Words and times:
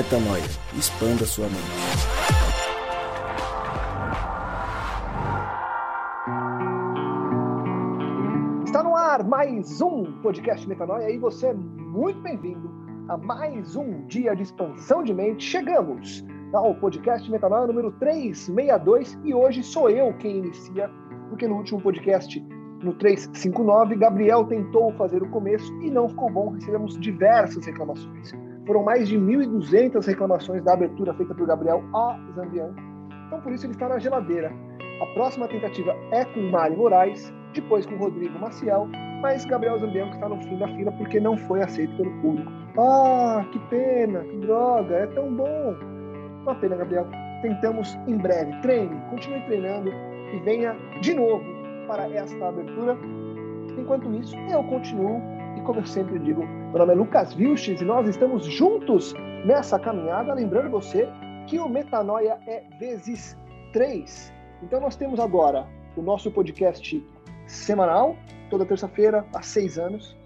Metanoia. 0.00 0.42
Expanda 0.78 1.26
sua 1.26 1.44
mente. 1.44 1.60
Está 8.64 8.82
no 8.82 8.96
ar 8.96 9.22
mais 9.22 9.82
um 9.82 10.10
podcast 10.22 10.66
Metanoia 10.66 11.10
e 11.10 11.18
você 11.18 11.48
é 11.48 11.52
muito 11.52 12.18
bem-vindo 12.22 12.70
a 13.10 13.18
mais 13.18 13.76
um 13.76 14.06
dia 14.06 14.34
de 14.34 14.44
expansão 14.44 15.04
de 15.04 15.12
mente. 15.12 15.44
Chegamos 15.44 16.24
ao 16.54 16.74
podcast 16.76 17.30
Metanoia 17.30 17.66
número 17.66 17.92
362 17.92 19.18
e 19.22 19.34
hoje 19.34 19.62
sou 19.62 19.90
eu 19.90 20.14
quem 20.14 20.38
inicia, 20.38 20.90
porque 21.28 21.46
no 21.46 21.56
último 21.56 21.78
podcast, 21.78 22.40
no 22.82 22.94
359, 22.94 23.96
Gabriel 23.96 24.46
tentou 24.46 24.94
fazer 24.94 25.22
o 25.22 25.28
começo 25.28 25.70
e 25.82 25.90
não 25.90 26.08
ficou 26.08 26.32
bom, 26.32 26.48
recebemos 26.52 26.98
diversas 26.98 27.66
reclamações. 27.66 28.32
Foram 28.66 28.82
mais 28.82 29.08
de 29.08 29.18
1.200 29.18 30.06
reclamações 30.06 30.62
da 30.62 30.74
abertura 30.74 31.14
feita 31.14 31.34
por 31.34 31.46
Gabriel 31.46 31.82
a 31.94 32.18
Zambianco. 32.34 32.80
Então, 33.26 33.40
por 33.40 33.52
isso, 33.52 33.66
ele 33.66 33.72
está 33.72 33.88
na 33.88 33.98
geladeira. 33.98 34.52
A 35.00 35.06
próxima 35.14 35.48
tentativa 35.48 35.96
é 36.12 36.24
com 36.24 36.40
Mari 36.50 36.76
Moraes, 36.76 37.32
depois 37.54 37.86
com 37.86 37.96
Rodrigo 37.96 38.38
Maciel, 38.38 38.88
mas 39.22 39.44
Gabriel 39.44 39.78
Zambianco 39.78 40.14
está 40.14 40.28
no 40.28 40.40
fim 40.42 40.56
da 40.58 40.68
fila 40.68 40.92
porque 40.92 41.18
não 41.20 41.36
foi 41.36 41.62
aceito 41.62 41.96
pelo 41.96 42.10
público. 42.20 42.50
Ah, 42.78 43.44
que 43.50 43.58
pena, 43.70 44.20
que 44.20 44.36
droga, 44.38 44.94
é 44.94 45.06
tão 45.08 45.34
bom. 45.34 45.76
Uma 46.42 46.54
pena, 46.54 46.76
Gabriel. 46.76 47.06
Tentamos 47.42 47.98
em 48.06 48.16
breve. 48.16 48.52
Treine, 48.60 49.00
continue 49.10 49.40
treinando 49.46 49.90
e 49.90 50.38
venha 50.44 50.76
de 51.00 51.14
novo 51.14 51.44
para 51.86 52.08
esta 52.10 52.48
abertura. 52.48 52.96
Enquanto 53.76 54.12
isso, 54.14 54.36
eu 54.50 54.62
continuo 54.64 55.20
e 55.60 55.62
como 55.62 55.80
eu 55.80 55.86
sempre 55.86 56.18
digo, 56.18 56.44
meu 56.44 56.78
nome 56.78 56.92
é 56.92 56.96
Lucas 56.96 57.34
Vilches 57.34 57.80
e 57.80 57.84
nós 57.84 58.08
estamos 58.08 58.46
juntos 58.46 59.14
nessa 59.44 59.78
caminhada. 59.78 60.32
Lembrando 60.32 60.70
você 60.70 61.08
que 61.46 61.58
o 61.58 61.68
Metanoia 61.68 62.38
é 62.46 62.64
vezes 62.78 63.36
3. 63.72 64.32
Então 64.62 64.80
nós 64.80 64.96
temos 64.96 65.20
agora 65.20 65.66
o 65.96 66.02
nosso 66.02 66.30
podcast 66.30 67.06
semanal, 67.46 68.16
toda 68.48 68.64
terça-feira, 68.64 69.26
há 69.34 69.42
seis 69.42 69.78
anos. 69.78 70.16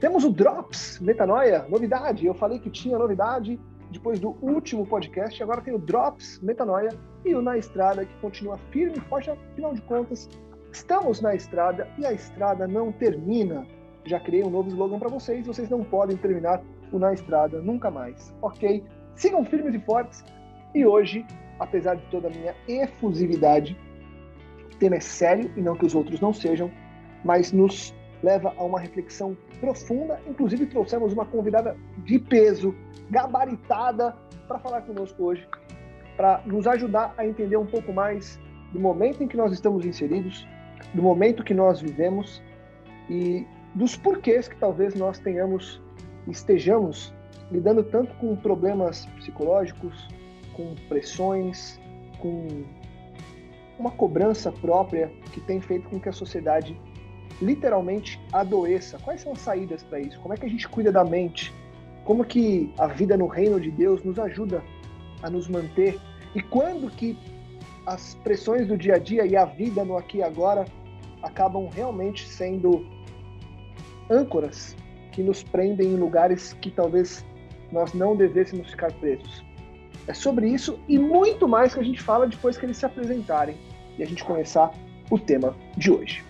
Temos 0.00 0.24
o 0.24 0.30
Drops 0.30 1.00
Metanoia, 1.00 1.66
novidade. 1.68 2.26
Eu 2.26 2.34
falei 2.34 2.58
que 2.58 2.70
tinha 2.70 2.98
novidade 2.98 3.58
depois 3.90 4.20
do 4.20 4.36
último 4.40 4.86
podcast. 4.86 5.42
Agora 5.42 5.60
tem 5.60 5.74
o 5.74 5.78
Drops 5.78 6.40
Metanoia 6.40 6.90
e 7.24 7.34
o 7.34 7.42
Na 7.42 7.58
Estrada, 7.58 8.04
que 8.04 8.14
continua 8.20 8.58
firme 8.70 8.96
e 8.96 9.00
forte. 9.00 9.30
Afinal 9.30 9.74
de 9.74 9.82
contas, 9.82 10.28
estamos 10.72 11.20
na 11.20 11.34
estrada 11.34 11.88
e 11.98 12.06
a 12.06 12.12
estrada 12.12 12.68
não 12.68 12.92
termina 12.92 13.66
já 14.04 14.20
criei 14.20 14.44
um 14.44 14.50
novo 14.50 14.68
slogan 14.68 14.98
para 14.98 15.08
vocês. 15.08 15.46
Vocês 15.46 15.68
não 15.68 15.82
podem 15.82 16.16
terminar 16.16 16.62
o 16.92 16.98
Na 16.98 17.12
Estrada 17.12 17.60
nunca 17.60 17.90
mais, 17.90 18.34
ok? 18.42 18.82
Sigam 19.14 19.44
firmes 19.44 19.74
e 19.74 19.78
fortes. 19.80 20.24
E 20.74 20.84
hoje, 20.84 21.24
apesar 21.58 21.96
de 21.96 22.02
toda 22.06 22.28
a 22.28 22.30
minha 22.30 22.54
efusividade, 22.68 23.76
o 24.72 24.76
tema 24.76 24.96
é 24.96 25.00
sério 25.00 25.50
e 25.56 25.60
não 25.60 25.76
que 25.76 25.86
os 25.86 25.94
outros 25.94 26.20
não 26.20 26.32
sejam, 26.32 26.70
mas 27.24 27.52
nos 27.52 27.94
leva 28.22 28.52
a 28.56 28.64
uma 28.64 28.80
reflexão 28.80 29.36
profunda. 29.60 30.20
Inclusive, 30.26 30.66
trouxemos 30.66 31.12
uma 31.12 31.24
convidada 31.24 31.76
de 31.98 32.18
peso, 32.18 32.74
gabaritada, 33.10 34.16
para 34.48 34.58
falar 34.58 34.82
conosco 34.82 35.22
hoje, 35.22 35.46
para 36.16 36.42
nos 36.44 36.66
ajudar 36.66 37.14
a 37.16 37.26
entender 37.26 37.56
um 37.56 37.66
pouco 37.66 37.92
mais 37.92 38.38
do 38.72 38.80
momento 38.80 39.22
em 39.22 39.28
que 39.28 39.36
nós 39.36 39.52
estamos 39.52 39.86
inseridos, 39.86 40.46
do 40.92 41.02
momento 41.02 41.42
que 41.42 41.54
nós 41.54 41.80
vivemos 41.80 42.42
e 43.08 43.46
dos 43.74 43.96
porquês 43.96 44.48
que 44.48 44.56
talvez 44.56 44.94
nós 44.94 45.18
tenhamos, 45.18 45.80
estejamos 46.28 47.12
lidando 47.50 47.82
tanto 47.82 48.14
com 48.14 48.34
problemas 48.36 49.06
psicológicos, 49.16 50.08
com 50.54 50.74
pressões, 50.88 51.80
com 52.18 52.64
uma 53.78 53.90
cobrança 53.90 54.52
própria 54.52 55.10
que 55.32 55.40
tem 55.40 55.60
feito 55.60 55.88
com 55.88 56.00
que 56.00 56.08
a 56.08 56.12
sociedade 56.12 56.80
literalmente 57.42 58.20
adoeça. 58.32 58.98
Quais 58.98 59.20
são 59.20 59.32
as 59.32 59.40
saídas 59.40 59.82
para 59.82 60.00
isso? 60.00 60.20
Como 60.20 60.32
é 60.32 60.36
que 60.36 60.46
a 60.46 60.48
gente 60.48 60.68
cuida 60.68 60.92
da 60.92 61.04
mente? 61.04 61.52
Como 62.04 62.24
que 62.24 62.72
a 62.78 62.86
vida 62.86 63.16
no 63.16 63.26
reino 63.26 63.60
de 63.60 63.70
Deus 63.70 64.02
nos 64.04 64.18
ajuda 64.18 64.62
a 65.22 65.28
nos 65.28 65.48
manter? 65.48 65.98
E 66.34 66.40
quando 66.40 66.90
que 66.90 67.18
as 67.86 68.14
pressões 68.16 68.66
do 68.68 68.76
dia 68.76 68.94
a 68.94 68.98
dia 68.98 69.26
e 69.26 69.36
a 69.36 69.44
vida 69.44 69.84
no 69.84 69.96
aqui 69.96 70.18
e 70.18 70.22
agora 70.22 70.64
acabam 71.22 71.68
realmente 71.68 72.26
sendo 72.26 72.86
âncoras 74.10 74.76
que 75.12 75.22
nos 75.22 75.42
prendem 75.42 75.92
em 75.92 75.96
lugares 75.96 76.52
que 76.54 76.70
talvez 76.70 77.24
nós 77.70 77.92
não 77.94 78.16
devêssemos 78.16 78.70
ficar 78.70 78.92
presos. 78.94 79.44
É 80.06 80.12
sobre 80.12 80.48
isso 80.48 80.78
e 80.88 80.98
muito 80.98 81.48
mais 81.48 81.72
que 81.72 81.80
a 81.80 81.82
gente 81.82 82.02
fala 82.02 82.26
depois 82.26 82.58
que 82.58 82.66
eles 82.66 82.76
se 82.76 82.84
apresentarem 82.84 83.56
e 83.98 84.02
a 84.02 84.06
gente 84.06 84.24
começar 84.24 84.72
o 85.10 85.18
tema 85.18 85.56
de 85.76 85.90
hoje. 85.90 86.24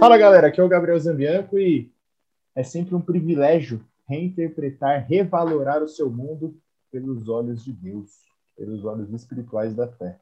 Fala 0.00 0.18
galera, 0.18 0.48
aqui 0.48 0.60
é 0.60 0.64
o 0.64 0.68
Gabriel 0.68 0.98
Zambianco 0.98 1.58
e 1.58 1.90
é 2.56 2.62
sempre 2.62 2.94
um 2.94 3.00
privilégio 3.00 3.84
reinterpretar, 4.08 5.06
revalorar 5.08 5.82
o 5.82 5.88
seu 5.88 6.10
mundo 6.10 6.56
pelos 6.90 7.28
olhos 7.28 7.64
de 7.64 7.72
Deus, 7.72 8.10
pelos 8.56 8.84
olhos 8.84 9.12
espirituais 9.12 9.74
da 9.74 9.86
fé. 9.86 10.18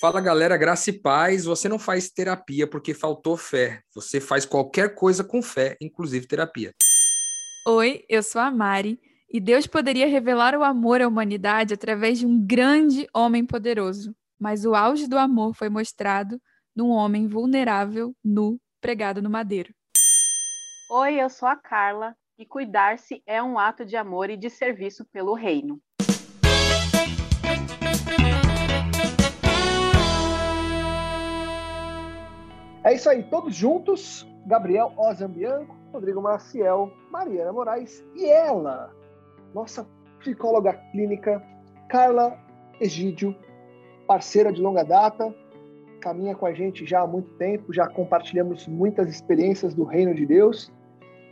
Fala 0.00 0.18
galera, 0.18 0.56
graça 0.56 0.88
e 0.88 0.98
paz. 0.98 1.44
Você 1.44 1.68
não 1.68 1.78
faz 1.78 2.10
terapia 2.10 2.66
porque 2.66 2.94
faltou 2.94 3.36
fé. 3.36 3.82
Você 3.94 4.18
faz 4.18 4.46
qualquer 4.46 4.94
coisa 4.94 5.22
com 5.22 5.42
fé, 5.42 5.76
inclusive 5.78 6.26
terapia. 6.26 6.72
Oi, 7.68 8.02
eu 8.08 8.22
sou 8.22 8.40
a 8.40 8.50
Mari 8.50 8.98
e 9.30 9.38
Deus 9.38 9.66
poderia 9.66 10.08
revelar 10.08 10.54
o 10.54 10.64
amor 10.64 11.02
à 11.02 11.06
humanidade 11.06 11.74
através 11.74 12.18
de 12.18 12.24
um 12.24 12.42
grande 12.42 13.06
homem 13.14 13.44
poderoso, 13.44 14.16
mas 14.40 14.64
o 14.64 14.74
auge 14.74 15.06
do 15.06 15.18
amor 15.18 15.54
foi 15.54 15.68
mostrado 15.68 16.40
num 16.74 16.88
homem 16.88 17.28
vulnerável, 17.28 18.16
nu, 18.24 18.58
pregado 18.80 19.20
no 19.20 19.28
madeiro. 19.28 19.74
Oi, 20.92 21.20
eu 21.20 21.28
sou 21.28 21.46
a 21.46 21.56
Carla 21.56 22.16
e 22.38 22.46
cuidar-se 22.46 23.22
é 23.26 23.42
um 23.42 23.58
ato 23.58 23.84
de 23.84 23.96
amor 23.96 24.30
e 24.30 24.36
de 24.38 24.48
serviço 24.48 25.04
pelo 25.12 25.34
reino. 25.34 25.78
É 32.82 32.94
isso 32.94 33.10
aí, 33.10 33.22
todos 33.24 33.54
juntos. 33.54 34.26
Gabriel 34.46 34.92
Ozambianco, 34.96 35.76
Rodrigo 35.92 36.22
Maciel, 36.22 36.90
Mariana 37.10 37.52
Moraes 37.52 38.04
e 38.16 38.26
ela, 38.26 38.90
nossa 39.54 39.86
psicóloga 40.18 40.72
clínica, 40.90 41.42
Carla 41.88 42.38
Egídio, 42.80 43.36
parceira 44.06 44.52
de 44.52 44.60
longa 44.60 44.82
data, 44.82 45.34
caminha 46.00 46.34
com 46.34 46.46
a 46.46 46.52
gente 46.54 46.86
já 46.86 47.00
há 47.02 47.06
muito 47.06 47.30
tempo, 47.34 47.72
já 47.72 47.86
compartilhamos 47.86 48.66
muitas 48.66 49.08
experiências 49.10 49.74
do 49.74 49.84
reino 49.84 50.14
de 50.14 50.24
Deus 50.24 50.72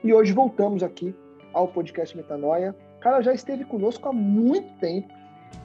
e 0.04 0.12
hoje 0.12 0.32
voltamos 0.32 0.82
aqui 0.82 1.14
ao 1.54 1.68
podcast 1.68 2.16
Metanoia. 2.16 2.76
Carla 3.00 3.22
já 3.22 3.32
esteve 3.32 3.64
conosco 3.64 4.08
há 4.08 4.12
muito 4.12 4.78
tempo, 4.78 5.08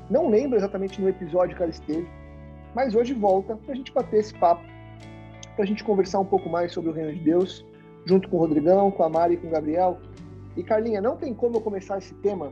não 0.10 0.30
lembro 0.30 0.58
exatamente 0.58 1.02
no 1.02 1.10
episódio 1.10 1.58
que 1.58 1.62
ela 1.62 1.72
esteve, 1.72 2.08
mas 2.74 2.96
hoje 2.96 3.14
volta 3.14 3.56
para 3.58 3.74
a 3.74 3.76
gente 3.76 3.92
bater 3.92 4.22
esse 4.22 4.34
papo 4.36 4.73
para 5.56 5.64
a 5.64 5.68
gente 5.68 5.84
conversar 5.84 6.20
um 6.20 6.26
pouco 6.26 6.50
mais 6.50 6.72
sobre 6.72 6.90
o 6.90 6.94
Reino 6.94 7.14
de 7.14 7.20
Deus, 7.20 7.66
junto 8.06 8.28
com 8.30 8.38
o 8.38 8.40
Rodrigão, 8.40 8.92
com 8.92 9.04
a 9.04 9.10
Mari 9.10 9.38
com 9.38 9.48
o 9.48 9.52
Gabriel. 9.52 10.00
E 10.56 10.64
Carlinha, 10.64 11.02
não 11.02 11.16
tem 11.16 11.34
como 11.34 11.58
eu 11.58 11.62
começar 11.62 11.98
esse 11.98 12.14
tema 12.16 12.52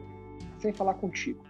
sem 0.59 0.71
falar 0.71 0.95
contigo. 0.95 1.43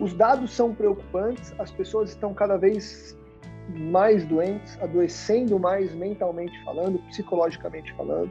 Os 0.00 0.12
dados 0.12 0.52
são 0.52 0.74
preocupantes, 0.74 1.54
as 1.58 1.70
pessoas 1.70 2.10
estão 2.10 2.34
cada 2.34 2.56
vez 2.56 3.16
mais 3.70 4.24
doentes, 4.26 4.78
adoecendo 4.80 5.58
mais 5.58 5.94
mentalmente 5.94 6.62
falando, 6.64 6.98
psicologicamente 7.08 7.92
falando. 7.94 8.30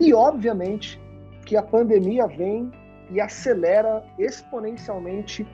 E, 0.00 0.14
obviamente, 0.14 1.00
que 1.44 1.56
a 1.56 1.62
pandemia 1.62 2.26
vem 2.26 2.70
e 3.10 3.20
acelera 3.20 4.04
exponencialmente 4.18 5.46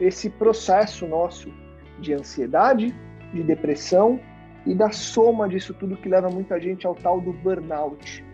esse 0.00 0.30
processo 0.30 1.06
nosso 1.06 1.52
de 1.98 2.12
ansiedade, 2.12 2.94
de 3.32 3.42
depressão 3.42 4.20
e 4.66 4.74
da 4.74 4.90
soma 4.90 5.48
disso 5.48 5.74
tudo 5.74 5.96
que 5.96 6.08
leva 6.08 6.28
muita 6.28 6.60
gente 6.60 6.86
ao 6.86 6.94
tal 6.94 7.20
do 7.20 7.32
burnout. 7.32 8.24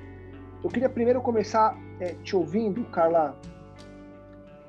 Eu 0.62 0.70
queria 0.70 0.88
primeiro 0.88 1.20
começar 1.20 1.76
é, 2.00 2.14
te 2.24 2.34
ouvindo, 2.34 2.84
Carla. 2.86 3.36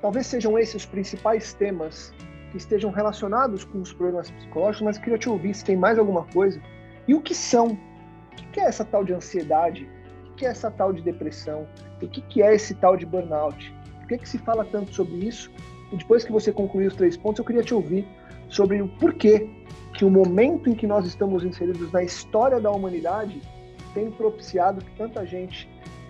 Talvez 0.00 0.26
sejam 0.26 0.58
esses 0.58 0.76
os 0.76 0.86
principais 0.86 1.52
temas 1.52 2.12
que 2.52 2.56
estejam 2.56 2.90
relacionados 2.90 3.64
com 3.64 3.80
os 3.80 3.92
problemas 3.92 4.30
psicológicos, 4.30 4.82
mas 4.82 4.96
eu 4.96 5.02
queria 5.02 5.18
te 5.18 5.28
ouvir 5.28 5.54
se 5.54 5.64
tem 5.64 5.76
mais 5.76 5.98
alguma 5.98 6.24
coisa. 6.26 6.60
E 7.06 7.14
o 7.14 7.20
que 7.20 7.34
são? 7.34 7.68
O 7.68 8.50
que 8.52 8.60
é 8.60 8.64
essa 8.64 8.84
tal 8.84 9.04
de 9.04 9.12
ansiedade? 9.12 9.88
O 10.30 10.34
que 10.34 10.46
é 10.46 10.50
essa 10.50 10.70
tal 10.70 10.92
de 10.92 11.02
depressão? 11.02 11.66
O 12.00 12.06
que 12.06 12.42
é 12.42 12.54
esse 12.54 12.74
tal 12.74 12.96
de 12.96 13.04
burnout? 13.04 13.74
Por 13.98 14.08
que, 14.08 14.14
é 14.14 14.18
que 14.18 14.28
se 14.28 14.38
fala 14.38 14.64
tanto 14.64 14.94
sobre 14.94 15.16
isso? 15.16 15.50
E 15.92 15.96
depois 15.96 16.24
que 16.24 16.32
você 16.32 16.52
concluir 16.52 16.86
os 16.86 16.94
três 16.94 17.16
pontos, 17.16 17.40
eu 17.40 17.44
queria 17.44 17.62
te 17.62 17.74
ouvir 17.74 18.06
sobre 18.48 18.80
o 18.80 18.88
porquê 18.88 19.50
que 19.98 20.04
o 20.04 20.10
momento 20.10 20.70
em 20.70 20.74
que 20.74 20.86
nós 20.86 21.04
estamos 21.04 21.44
inseridos 21.44 21.92
na 21.92 22.02
história 22.02 22.58
da 22.58 22.70
humanidade 22.70 23.42
tem 23.92 24.10
propiciado 24.10 24.82
que 24.82 24.90
tanta 24.96 25.26
gente 25.26 25.68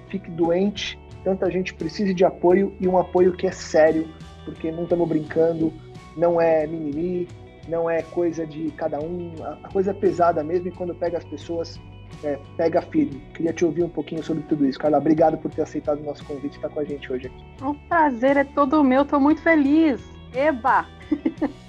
fique 0.08 0.30
doente 0.30 0.96
tanta 1.24 1.50
gente 1.50 1.74
precise 1.74 2.14
de 2.14 2.24
apoio 2.24 2.74
e 2.80 2.88
um 2.88 2.98
apoio 2.98 3.32
que 3.32 3.46
é 3.46 3.50
sério, 3.50 4.08
porque 4.44 4.70
não 4.70 4.84
estamos 4.84 5.08
brincando, 5.08 5.72
não 6.16 6.40
é 6.40 6.66
mimimi, 6.66 7.28
não 7.68 7.88
é 7.88 8.02
coisa 8.02 8.46
de 8.46 8.70
cada 8.72 8.98
um, 8.98 9.34
a 9.62 9.68
coisa 9.68 9.90
é 9.90 9.94
pesada 9.94 10.42
mesmo 10.42 10.68
e 10.68 10.70
quando 10.70 10.94
pega 10.94 11.18
as 11.18 11.24
pessoas, 11.24 11.78
é, 12.24 12.38
pega 12.56 12.80
firme. 12.80 13.20
Queria 13.34 13.52
te 13.52 13.64
ouvir 13.64 13.82
um 13.82 13.88
pouquinho 13.88 14.22
sobre 14.22 14.42
tudo 14.44 14.66
isso. 14.66 14.78
Carla, 14.78 14.98
obrigado 14.98 15.36
por 15.36 15.50
ter 15.50 15.62
aceitado 15.62 16.00
o 16.00 16.04
nosso 16.04 16.24
convite 16.24 16.54
e 16.54 16.56
estar 16.56 16.70
com 16.70 16.80
a 16.80 16.84
gente 16.84 17.12
hoje 17.12 17.26
aqui. 17.26 17.64
O 17.64 17.74
prazer 17.88 18.36
é 18.36 18.44
todo 18.44 18.82
meu, 18.82 19.02
estou 19.02 19.20
muito 19.20 19.42
feliz. 19.42 20.00
Eba! 20.34 20.86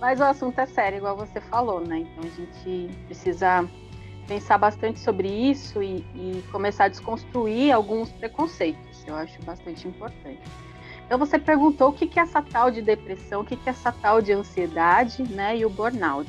Mas 0.00 0.20
o 0.20 0.24
assunto 0.24 0.58
é 0.58 0.66
sério, 0.66 0.98
igual 0.98 1.16
você 1.16 1.40
falou, 1.40 1.80
né? 1.80 2.00
Então 2.00 2.24
a 2.24 2.34
gente 2.34 2.90
precisa 3.06 3.68
pensar 4.26 4.58
bastante 4.58 4.98
sobre 5.00 5.28
isso 5.28 5.82
e, 5.82 6.04
e 6.14 6.44
começar 6.50 6.84
a 6.84 6.88
desconstruir 6.88 7.72
alguns 7.72 8.10
preconceitos. 8.10 9.04
Eu 9.06 9.14
acho 9.14 9.40
bastante 9.42 9.86
importante. 9.86 10.40
Então 11.06 11.18
você 11.18 11.38
perguntou 11.38 11.90
o 11.90 11.92
que 11.92 12.18
é 12.18 12.22
essa 12.22 12.42
tal 12.42 12.70
de 12.70 12.82
depressão, 12.82 13.42
o 13.42 13.44
que 13.44 13.54
é 13.54 13.70
essa 13.70 13.92
tal 13.92 14.20
de 14.20 14.32
ansiedade, 14.32 15.22
né? 15.22 15.56
E 15.56 15.64
o 15.64 15.70
burnout. 15.70 16.28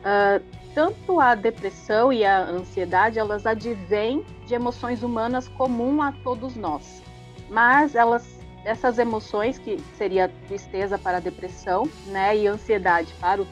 Uh, 0.00 0.44
tanto 0.74 1.20
a 1.20 1.36
depressão 1.36 2.12
e 2.12 2.24
a 2.24 2.40
ansiedade, 2.40 3.18
elas 3.18 3.46
advêm 3.46 4.24
de 4.44 4.54
emoções 4.54 5.02
humanas 5.04 5.46
comum 5.48 6.02
a 6.02 6.10
todos 6.10 6.56
nós. 6.56 7.00
Mas 7.48 7.94
elas 7.94 8.33
essas 8.64 8.98
emoções, 8.98 9.58
que 9.58 9.78
seria 9.96 10.32
tristeza 10.48 10.98
para 10.98 11.18
a 11.18 11.20
depressão, 11.20 11.88
né, 12.06 12.36
e 12.36 12.46
ansiedade 12.46 13.12
para 13.20 13.42
o 13.42 13.46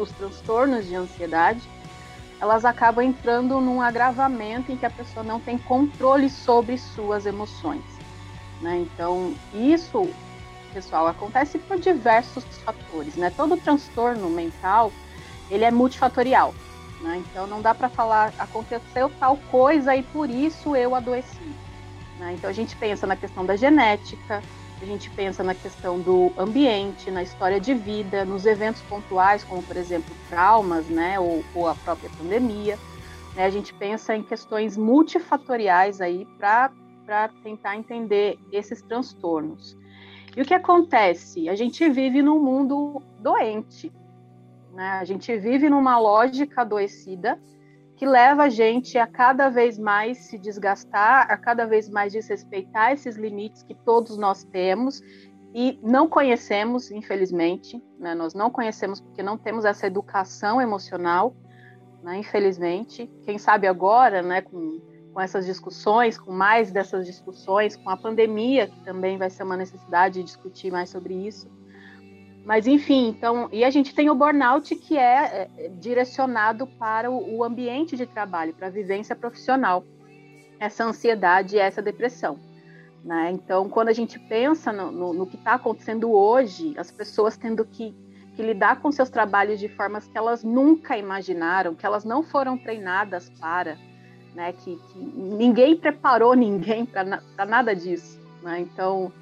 os 0.00 0.10
transtornos 0.12 0.86
de 0.86 0.94
ansiedade, 0.94 1.62
elas 2.40 2.64
acabam 2.64 3.04
entrando 3.04 3.60
num 3.60 3.80
agravamento 3.80 4.72
em 4.72 4.76
que 4.76 4.84
a 4.84 4.90
pessoa 4.90 5.24
não 5.24 5.38
tem 5.38 5.56
controle 5.56 6.28
sobre 6.28 6.76
suas 6.76 7.24
emoções. 7.24 7.84
Né? 8.60 8.78
Então, 8.80 9.32
isso, 9.54 10.10
pessoal, 10.74 11.06
acontece 11.06 11.58
por 11.58 11.78
diversos 11.78 12.44
fatores. 12.64 13.14
Né? 13.14 13.30
Todo 13.30 13.56
transtorno 13.56 14.28
mental, 14.28 14.92
ele 15.50 15.64
é 15.64 15.70
multifatorial. 15.70 16.52
Né? 17.00 17.22
Então, 17.24 17.46
não 17.46 17.62
dá 17.62 17.74
para 17.74 17.88
falar, 17.88 18.32
aconteceu 18.38 19.10
tal 19.20 19.36
coisa 19.50 19.94
e 19.94 20.02
por 20.02 20.28
isso 20.28 20.74
eu 20.74 20.94
adoeci. 20.94 21.54
Né? 22.22 22.34
Então 22.34 22.48
a 22.48 22.52
gente 22.52 22.76
pensa 22.76 23.04
na 23.04 23.16
questão 23.16 23.44
da 23.44 23.56
genética, 23.56 24.40
a 24.80 24.84
gente 24.84 25.10
pensa 25.10 25.42
na 25.42 25.54
questão 25.54 26.00
do 26.00 26.32
ambiente, 26.38 27.10
na 27.10 27.22
história 27.22 27.60
de 27.60 27.74
vida, 27.74 28.24
nos 28.24 28.46
eventos 28.46 28.80
pontuais, 28.82 29.42
como 29.44 29.62
por 29.62 29.76
exemplo 29.76 30.14
traumas, 30.28 30.86
né, 30.86 31.18
ou, 31.18 31.44
ou 31.54 31.68
a 31.68 31.74
própria 31.74 32.10
pandemia. 32.10 32.78
Né? 33.34 33.44
A 33.44 33.50
gente 33.50 33.74
pensa 33.74 34.14
em 34.14 34.22
questões 34.22 34.76
multifatoriais 34.76 36.00
aí 36.00 36.26
para 36.38 36.70
tentar 37.42 37.76
entender 37.76 38.38
esses 38.52 38.82
transtornos. 38.82 39.76
E 40.36 40.42
o 40.42 40.44
que 40.44 40.54
acontece? 40.54 41.48
A 41.48 41.54
gente 41.54 41.88
vive 41.90 42.22
num 42.22 42.38
mundo 42.38 43.02
doente, 43.18 43.92
né? 44.72 44.92
A 44.92 45.04
gente 45.04 45.36
vive 45.36 45.68
numa 45.68 45.98
lógica 45.98 46.62
adoecida 46.62 47.38
que 48.02 48.06
leva 48.06 48.42
a 48.42 48.48
gente 48.48 48.98
a 48.98 49.06
cada 49.06 49.48
vez 49.48 49.78
mais 49.78 50.18
se 50.18 50.36
desgastar, 50.36 51.30
a 51.30 51.36
cada 51.36 51.64
vez 51.64 51.88
mais 51.88 52.12
desrespeitar 52.12 52.90
esses 52.90 53.14
limites 53.14 53.62
que 53.62 53.76
todos 53.76 54.18
nós 54.18 54.42
temos 54.42 55.00
e 55.54 55.78
não 55.80 56.08
conhecemos, 56.08 56.90
infelizmente, 56.90 57.80
né? 58.00 58.12
nós 58.12 58.34
não 58.34 58.50
conhecemos 58.50 59.00
porque 59.00 59.22
não 59.22 59.38
temos 59.38 59.64
essa 59.64 59.86
educação 59.86 60.60
emocional, 60.60 61.32
né? 62.02 62.18
infelizmente. 62.18 63.08
Quem 63.22 63.38
sabe 63.38 63.68
agora, 63.68 64.20
né, 64.20 64.40
com, 64.40 64.80
com 65.14 65.20
essas 65.20 65.46
discussões, 65.46 66.18
com 66.18 66.32
mais 66.32 66.72
dessas 66.72 67.06
discussões, 67.06 67.76
com 67.76 67.88
a 67.88 67.96
pandemia, 67.96 68.66
que 68.66 68.80
também 68.80 69.16
vai 69.16 69.30
ser 69.30 69.44
uma 69.44 69.56
necessidade 69.56 70.14
de 70.14 70.24
discutir 70.24 70.72
mais 70.72 70.90
sobre 70.90 71.14
isso, 71.14 71.48
mas 72.44 72.66
enfim, 72.66 73.08
então, 73.08 73.48
e 73.52 73.62
a 73.64 73.70
gente 73.70 73.94
tem 73.94 74.10
o 74.10 74.14
burnout 74.14 74.74
que 74.74 74.98
é, 74.98 75.48
é 75.56 75.68
direcionado 75.68 76.66
para 76.66 77.10
o, 77.10 77.44
ambiente 77.44 77.96
de 77.96 78.04
trabalho, 78.04 78.52
para 78.52 78.66
a 78.66 78.70
vivência 78.70 79.14
profissional, 79.14 79.84
essa 80.58 80.84
ansiedade 80.84 81.56
e 81.56 81.60
essa 81.60 81.80
depressão. 81.80 82.38
Né? 83.04 83.30
Então, 83.32 83.68
quando 83.68 83.88
a 83.88 83.92
gente 83.92 84.18
pensa 84.18 84.72
no, 84.72 84.90
no, 84.90 85.12
no 85.12 85.26
que 85.26 85.36
está 85.36 85.54
acontecendo 85.54 86.10
hoje, 86.12 86.74
as 86.76 86.90
pessoas 86.90 87.36
tendo 87.36 87.64
que, 87.64 87.94
que 88.34 88.42
lidar 88.42 88.80
com 88.80 88.90
seus 88.90 89.08
trabalhos 89.08 89.60
de 89.60 89.68
formas 89.68 90.08
que 90.08 90.18
elas 90.18 90.42
nunca 90.42 90.96
imaginaram, 90.96 91.74
que 91.76 91.86
elas 91.86 92.04
não 92.04 92.24
foram 92.24 92.58
treinadas 92.58 93.30
para, 93.40 93.78
né? 94.34 94.52
que, 94.52 94.76
que 94.76 94.98
ninguém 94.98 95.76
preparou 95.76 96.34
ninguém 96.34 96.84
para 96.84 97.46
nada 97.46 97.74
disso. 97.74 98.20
Né? 98.42 98.60
Então, 98.60 99.12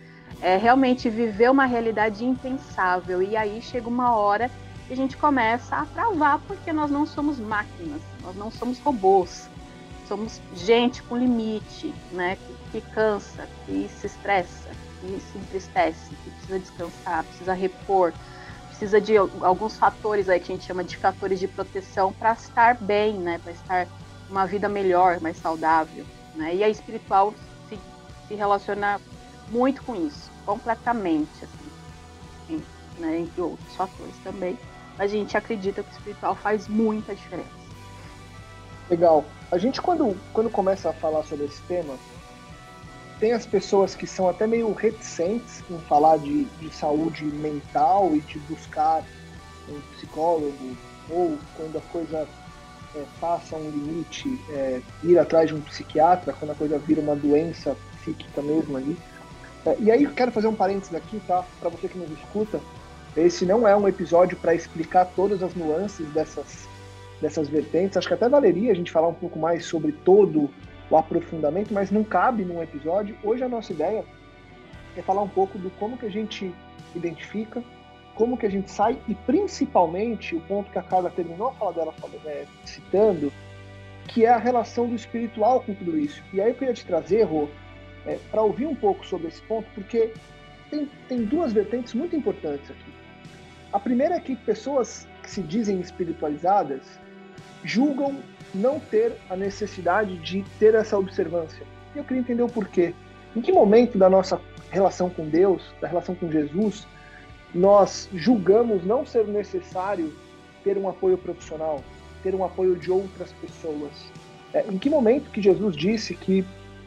é 0.40 0.56
realmente 0.56 1.08
viver 1.10 1.50
uma 1.50 1.66
realidade 1.66 2.24
impensável. 2.24 3.22
E 3.22 3.36
aí 3.36 3.60
chega 3.60 3.88
uma 3.88 4.14
hora 4.14 4.50
que 4.86 4.92
a 4.92 4.96
gente 4.96 5.16
começa 5.16 5.76
a 5.76 5.86
travar, 5.86 6.40
porque 6.46 6.72
nós 6.72 6.90
não 6.90 7.06
somos 7.06 7.38
máquinas, 7.38 8.00
nós 8.22 8.36
não 8.36 8.50
somos 8.50 8.78
robôs. 8.80 9.48
Somos 10.08 10.40
gente 10.54 11.02
com 11.04 11.16
limite, 11.16 11.94
né? 12.10 12.36
Que, 12.72 12.80
que 12.80 12.90
cansa, 12.90 13.46
que 13.64 13.88
se 13.88 14.06
estressa, 14.06 14.70
que 15.00 15.20
se 15.20 15.38
entristece, 15.38 16.10
que 16.10 16.30
precisa 16.30 16.58
descansar, 16.58 17.24
precisa 17.24 17.52
repor, 17.52 18.12
precisa 18.68 19.00
de 19.00 19.16
alguns 19.16 19.76
fatores 19.76 20.28
aí 20.28 20.40
que 20.40 20.52
a 20.52 20.56
gente 20.56 20.66
chama 20.66 20.82
de 20.82 20.96
fatores 20.96 21.38
de 21.38 21.46
proteção 21.46 22.12
para 22.12 22.32
estar 22.32 22.74
bem, 22.74 23.14
né? 23.14 23.38
Para 23.44 23.52
estar 23.52 23.86
uma 24.30 24.46
vida 24.46 24.68
melhor, 24.68 25.20
mais 25.20 25.36
saudável. 25.36 26.04
Né? 26.34 26.54
E 26.56 26.64
a 26.64 26.68
espiritual 26.68 27.34
se, 27.68 27.78
se 28.28 28.34
relaciona 28.34 29.00
muito 29.50 29.82
com 29.82 29.94
isso 29.94 30.30
completamente, 30.46 31.44
assim, 31.44 32.62
né, 32.98 33.20
entre 33.20 33.40
outros 33.40 33.74
fatores 33.76 34.14
também. 34.22 34.58
A 34.98 35.06
gente 35.06 35.36
acredita 35.36 35.82
que 35.82 35.88
o 35.88 35.92
espiritual 35.92 36.34
faz 36.34 36.68
muita 36.68 37.14
diferença. 37.14 37.48
Legal. 38.90 39.24
A 39.50 39.58
gente, 39.58 39.80
quando, 39.80 40.16
quando 40.32 40.50
começa 40.50 40.90
a 40.90 40.92
falar 40.92 41.22
sobre 41.24 41.46
esse 41.46 41.62
tema, 41.62 41.94
tem 43.18 43.32
as 43.32 43.46
pessoas 43.46 43.94
que 43.94 44.06
são 44.06 44.28
até 44.28 44.46
meio 44.46 44.72
reticentes 44.72 45.62
em 45.70 45.78
falar 45.80 46.18
de, 46.18 46.44
de 46.44 46.74
saúde 46.74 47.24
mental 47.24 48.14
e 48.14 48.20
de 48.20 48.38
buscar 48.40 49.04
um 49.68 49.80
psicólogo, 49.94 50.76
ou 51.08 51.38
quando 51.56 51.78
a 51.78 51.80
coisa 51.92 52.26
é, 52.96 53.04
passa 53.20 53.56
um 53.56 53.70
limite, 53.70 54.38
é, 54.50 54.80
ir 55.04 55.18
atrás 55.18 55.48
de 55.48 55.54
um 55.54 55.60
psiquiatra, 55.60 56.32
quando 56.32 56.50
a 56.50 56.54
coisa 56.54 56.78
vira 56.78 57.00
uma 57.00 57.14
doença 57.14 57.76
psíquica 58.00 58.42
mesmo 58.42 58.76
ali. 58.76 58.98
É, 59.66 59.76
e 59.78 59.90
aí 59.90 60.06
quero 60.06 60.32
fazer 60.32 60.48
um 60.48 60.54
parênteses 60.54 60.94
aqui, 60.94 61.20
tá? 61.26 61.44
Para 61.60 61.70
você 61.70 61.88
que 61.88 61.98
nos 61.98 62.10
escuta, 62.10 62.60
esse 63.16 63.44
não 63.44 63.66
é 63.66 63.76
um 63.76 63.88
episódio 63.88 64.36
para 64.36 64.54
explicar 64.54 65.04
todas 65.16 65.42
as 65.42 65.54
nuances 65.54 66.08
dessas, 66.10 66.68
dessas 67.20 67.48
vertentes. 67.48 67.96
Acho 67.96 68.08
que 68.08 68.14
até 68.14 68.28
valeria 68.28 68.72
a 68.72 68.74
gente 68.74 68.90
falar 68.90 69.08
um 69.08 69.14
pouco 69.14 69.38
mais 69.38 69.64
sobre 69.64 69.92
todo 69.92 70.48
o 70.88 70.96
aprofundamento, 70.96 71.72
mas 71.72 71.90
não 71.90 72.02
cabe 72.02 72.44
num 72.44 72.62
episódio. 72.62 73.16
Hoje 73.22 73.44
a 73.44 73.48
nossa 73.48 73.72
ideia 73.72 74.04
é 74.96 75.02
falar 75.02 75.22
um 75.22 75.28
pouco 75.28 75.58
do 75.58 75.70
como 75.70 75.96
que 75.96 76.06
a 76.06 76.10
gente 76.10 76.52
identifica, 76.94 77.62
como 78.14 78.36
que 78.36 78.46
a 78.46 78.50
gente 78.50 78.70
sai 78.70 78.98
e 79.06 79.14
principalmente 79.14 80.34
o 80.34 80.40
ponto 80.42 80.70
que 80.70 80.78
a 80.78 80.82
Carla 80.82 81.10
terminou 81.10 81.48
a 81.48 81.52
fala 81.52 81.72
dela 81.72 81.94
é, 82.26 82.46
citando, 82.64 83.32
que 84.08 84.24
é 84.24 84.30
a 84.30 84.38
relação 84.38 84.88
do 84.88 84.94
espiritual 84.94 85.60
com 85.60 85.74
tudo 85.74 85.98
isso. 85.98 86.22
E 86.32 86.40
aí 86.40 86.50
eu 86.50 86.54
queria 86.54 86.74
te 86.74 86.84
trazer, 86.84 87.22
Rô, 87.22 87.48
é, 88.06 88.18
para 88.30 88.42
ouvir 88.42 88.66
um 88.66 88.74
pouco 88.74 89.06
sobre 89.06 89.28
esse 89.28 89.42
ponto, 89.42 89.68
porque 89.74 90.12
tem, 90.70 90.88
tem 91.08 91.24
duas 91.24 91.52
vertentes 91.52 91.94
muito 91.94 92.14
importantes 92.16 92.70
aqui. 92.70 92.92
A 93.72 93.78
primeira 93.78 94.16
é 94.16 94.20
que 94.20 94.34
pessoas 94.34 95.06
que 95.22 95.30
se 95.30 95.42
dizem 95.42 95.80
espiritualizadas 95.80 96.80
julgam 97.62 98.16
não 98.54 98.80
ter 98.80 99.12
a 99.28 99.36
necessidade 99.36 100.16
de 100.18 100.42
ter 100.58 100.74
essa 100.74 100.98
observância. 100.98 101.64
E 101.94 101.98
eu 101.98 102.04
queria 102.04 102.20
entender 102.20 102.42
o 102.42 102.48
porquê. 102.48 102.94
Em 103.36 103.40
que 103.40 103.52
momento 103.52 103.96
da 103.96 104.10
nossa 104.10 104.40
relação 104.70 105.08
com 105.08 105.28
Deus, 105.28 105.62
da 105.80 105.86
relação 105.86 106.14
com 106.14 106.30
Jesus, 106.30 106.86
nós 107.54 108.08
julgamos 108.12 108.84
não 108.84 109.04
ser 109.04 109.26
necessário 109.26 110.12
ter 110.64 110.76
um 110.76 110.88
apoio 110.88 111.16
profissional, 111.16 111.82
ter 112.22 112.34
um 112.34 112.44
apoio 112.44 112.76
de 112.76 112.90
outras 112.90 113.32
pessoas? 113.34 113.92
É, 114.52 114.64
em 114.68 114.78
que 114.78 114.90
momento 114.90 115.30
que 115.30 115.40
Jesus 115.40 115.76
disse 115.76 116.14
que 116.14 116.44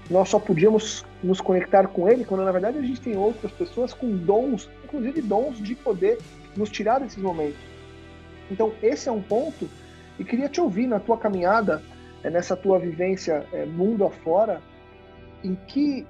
nós 0.09 0.29
só 0.29 0.39
podíamos 0.39 1.05
nos 1.23 1.39
conectar 1.39 1.87
com 1.87 2.09
ele, 2.09 2.25
quando 2.25 2.43
na 2.43 2.51
verdade 2.51 2.77
a 2.77 2.81
gente 2.81 3.01
tem 3.01 3.17
outras 3.17 3.51
pessoas 3.51 3.93
com 3.93 4.09
dons, 4.17 4.69
inclusive 4.83 5.21
dons 5.21 5.57
de 5.57 5.75
poder 5.75 6.19
nos 6.55 6.69
tirar 6.69 6.99
desses 6.99 7.21
momentos. 7.21 7.59
Então, 8.51 8.73
esse 8.81 9.07
é 9.07 9.11
um 9.11 9.21
ponto, 9.21 9.69
e 10.19 10.23
queria 10.23 10.49
te 10.49 10.59
ouvir 10.59 10.87
na 10.87 10.99
tua 10.99 11.17
caminhada, 11.17 11.81
é, 12.23 12.29
nessa 12.29 12.55
tua 12.55 12.77
vivência 12.77 13.45
é, 13.53 13.65
mundo 13.65 14.05
afora, 14.05 14.61
em 15.43 15.55
que 15.55 16.05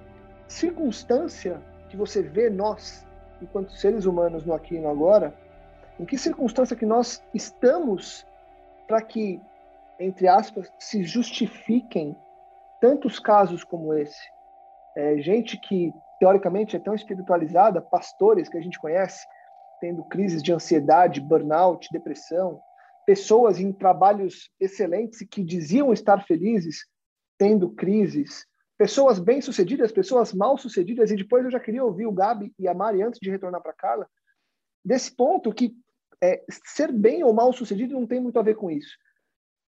circunstância 0.47 1.61
que 1.89 1.95
você 1.95 2.21
vê 2.21 2.49
nós, 2.49 3.05
enquanto 3.41 3.71
seres 3.73 4.05
humanos 4.05 4.45
no 4.45 4.53
aqui 4.53 4.75
e 4.75 4.79
no 4.79 4.89
agora, 4.89 5.33
em 5.99 6.05
que 6.05 6.17
circunstância 6.17 6.75
que 6.75 6.85
nós 6.85 7.23
estamos 7.33 8.25
para 8.87 9.01
que, 9.01 9.39
entre 9.99 10.27
aspas, 10.27 10.71
se 10.79 11.03
justifiquem 11.03 12.15
tantos 12.83 13.17
casos 13.17 13.63
como 13.63 13.93
esse. 13.93 14.19
é, 14.97 15.17
gente 15.21 15.57
que 15.57 15.93
teoricamente 16.19 16.75
é 16.75 16.79
tão 16.79 16.93
espiritualizada, 16.93 17.81
pastores 17.81 18.49
que 18.49 18.57
a 18.57 18.61
gente 18.61 18.77
conhece, 18.77 19.25
tendo 19.79 20.03
crises 20.03 20.43
de 20.43 20.51
ansiedade, 20.51 21.21
burnout, 21.21 21.87
depressão, 21.93 22.59
pessoas 23.05 23.57
em 23.57 23.71
trabalhos 23.71 24.51
excelentes 24.59 25.25
que 25.31 25.41
diziam 25.41 25.93
estar 25.93 26.25
felizes, 26.25 26.85
tendo 27.37 27.71
crises, 27.71 28.45
pessoas 28.77 29.17
bem-sucedidas, 29.17 29.89
pessoas 29.89 30.33
mal-sucedidas, 30.33 31.09
e 31.09 31.15
depois 31.15 31.45
eu 31.45 31.51
já 31.51 31.61
queria 31.61 31.85
ouvir 31.85 32.05
o 32.05 32.11
Gabi 32.11 32.53
e 32.59 32.67
a 32.67 32.73
Mari 32.73 33.01
antes 33.01 33.19
de 33.21 33.31
retornar 33.31 33.61
para 33.61 33.71
Carla, 33.71 34.09
desse 34.83 35.15
ponto 35.15 35.53
que 35.53 35.73
é, 36.21 36.43
ser 36.65 36.91
bem 36.91 37.23
ou 37.23 37.33
mal-sucedido 37.33 37.93
não 37.93 38.05
tem 38.05 38.19
muito 38.19 38.37
a 38.37 38.43
ver 38.43 38.55
com 38.55 38.69
isso. 38.69 38.97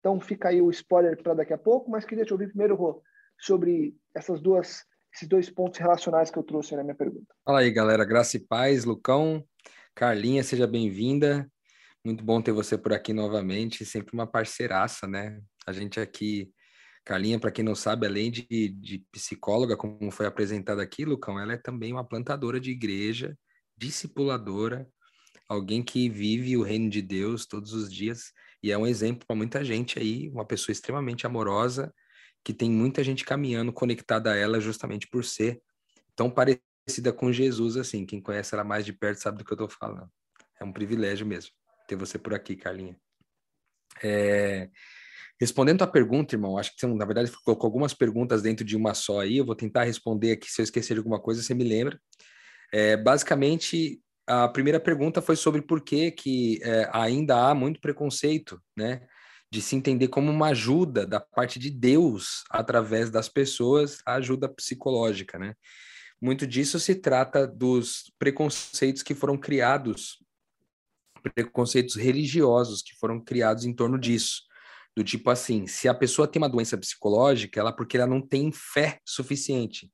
Então 0.01 0.19
fica 0.19 0.49
aí 0.49 0.59
o 0.59 0.71
spoiler 0.71 1.15
para 1.21 1.35
daqui 1.35 1.53
a 1.53 1.57
pouco, 1.57 1.89
mas 1.89 2.03
queria 2.03 2.25
te 2.25 2.33
ouvir 2.33 2.47
primeiro, 2.47 2.75
Rô, 2.75 3.03
sobre 3.39 3.95
essas 4.15 4.41
duas, 4.41 4.83
esses 5.13 5.27
dois 5.27 5.47
pontos 5.47 5.79
relacionais 5.79 6.31
que 6.31 6.37
eu 6.39 6.43
trouxe 6.43 6.75
na 6.75 6.83
minha 6.83 6.95
pergunta. 6.95 7.27
Fala 7.45 7.59
aí, 7.59 7.71
galera. 7.71 8.03
Graça 8.03 8.35
e 8.35 8.39
paz, 8.39 8.83
Lucão. 8.83 9.45
Carlinha, 9.93 10.43
seja 10.43 10.65
bem-vinda. 10.65 11.47
Muito 12.03 12.23
bom 12.23 12.41
ter 12.41 12.51
você 12.51 12.79
por 12.79 12.93
aqui 12.93 13.13
novamente, 13.13 13.85
sempre 13.85 14.11
uma 14.11 14.25
parceiraça, 14.25 15.07
né? 15.07 15.39
A 15.67 15.71
gente 15.71 15.99
aqui, 15.99 16.51
Carlinha, 17.05 17.39
para 17.39 17.51
quem 17.51 17.63
não 17.63 17.75
sabe, 17.75 18.07
além 18.07 18.31
de, 18.31 18.47
de 18.69 19.05
psicóloga, 19.11 19.77
como 19.77 20.09
foi 20.09 20.25
apresentado 20.25 20.81
aqui, 20.81 21.05
Lucão, 21.05 21.39
ela 21.39 21.53
é 21.53 21.57
também 21.57 21.93
uma 21.93 22.03
plantadora 22.03 22.59
de 22.59 22.71
igreja, 22.71 23.37
discipuladora, 23.77 24.87
alguém 25.47 25.83
que 25.83 26.09
vive 26.09 26.57
o 26.57 26.63
reino 26.63 26.89
de 26.89 27.03
Deus 27.03 27.45
todos 27.45 27.71
os 27.71 27.93
dias 27.93 28.33
e 28.63 28.71
é 28.71 28.77
um 28.77 28.85
exemplo 28.85 29.25
para 29.25 29.35
muita 29.35 29.63
gente 29.63 29.99
aí, 29.99 30.29
uma 30.29 30.45
pessoa 30.45 30.71
extremamente 30.73 31.25
amorosa, 31.25 31.93
que 32.43 32.53
tem 32.53 32.69
muita 32.69 33.03
gente 33.03 33.23
caminhando 33.23 33.71
conectada 33.71 34.31
a 34.31 34.35
ela 34.35 34.59
justamente 34.59 35.07
por 35.07 35.23
ser 35.23 35.61
tão 36.15 36.29
parecida 36.29 37.13
com 37.15 37.31
Jesus 37.31 37.77
assim. 37.77 38.05
Quem 38.05 38.21
conhece 38.21 38.53
ela 38.53 38.63
mais 38.63 38.85
de 38.85 38.93
perto 38.93 39.19
sabe 39.19 39.39
do 39.39 39.45
que 39.45 39.51
eu 39.51 39.55
estou 39.55 39.69
falando. 39.69 40.09
É 40.59 40.63
um 40.63 40.71
privilégio 40.71 41.25
mesmo 41.25 41.51
ter 41.87 41.95
você 41.95 42.17
por 42.17 42.33
aqui, 42.33 42.55
Carlinha. 42.55 42.97
É... 44.01 44.69
Respondendo 45.39 45.81
a 45.81 45.87
pergunta, 45.87 46.35
irmão, 46.35 46.57
acho 46.57 46.73
que 46.73 46.79
você, 46.79 46.87
na 46.87 47.05
verdade, 47.05 47.31
colocou 47.43 47.67
algumas 47.67 47.93
perguntas 47.93 48.41
dentro 48.41 48.63
de 48.63 48.77
uma 48.77 48.93
só 48.93 49.21
aí. 49.21 49.37
Eu 49.37 49.45
vou 49.45 49.55
tentar 49.55 49.83
responder 49.83 50.33
aqui. 50.33 50.51
Se 50.51 50.61
eu 50.61 50.63
esquecer 50.63 50.93
de 50.93 50.99
alguma 50.99 51.19
coisa, 51.19 51.41
você 51.41 51.53
me 51.53 51.63
lembra. 51.63 51.99
É, 52.71 52.95
basicamente, 52.95 53.99
a 54.27 54.47
primeira 54.47 54.79
pergunta 54.79 55.21
foi 55.21 55.35
sobre 55.35 55.61
por 55.61 55.81
que, 55.81 56.11
que 56.11 56.59
é, 56.63 56.89
ainda 56.93 57.49
há 57.49 57.55
muito 57.55 57.79
preconceito, 57.79 58.61
né? 58.75 59.05
De 59.51 59.61
se 59.61 59.75
entender 59.75 60.07
como 60.07 60.31
uma 60.31 60.47
ajuda 60.47 61.05
da 61.05 61.19
parte 61.19 61.59
de 61.59 61.69
Deus 61.69 62.43
através 62.49 63.09
das 63.09 63.27
pessoas, 63.27 63.99
a 64.05 64.15
ajuda 64.15 64.47
psicológica, 64.47 65.37
né? 65.37 65.55
Muito 66.21 66.45
disso 66.45 66.79
se 66.79 66.95
trata 66.95 67.47
dos 67.47 68.13
preconceitos 68.19 69.03
que 69.03 69.15
foram 69.15 69.37
criados 69.37 70.19
preconceitos 71.35 71.95
religiosos 71.95 72.81
que 72.81 72.95
foram 72.95 73.19
criados 73.19 73.65
em 73.65 73.73
torno 73.73 73.99
disso. 73.99 74.41
Do 74.95 75.03
tipo 75.03 75.29
assim, 75.29 75.67
se 75.67 75.87
a 75.87 75.93
pessoa 75.93 76.27
tem 76.27 76.41
uma 76.41 76.49
doença 76.49 76.77
psicológica, 76.77 77.59
ela 77.59 77.71
porque 77.71 77.97
ela 77.97 78.07
não 78.07 78.21
tem 78.21 78.51
fé 78.51 78.99
suficiente. 79.05 79.89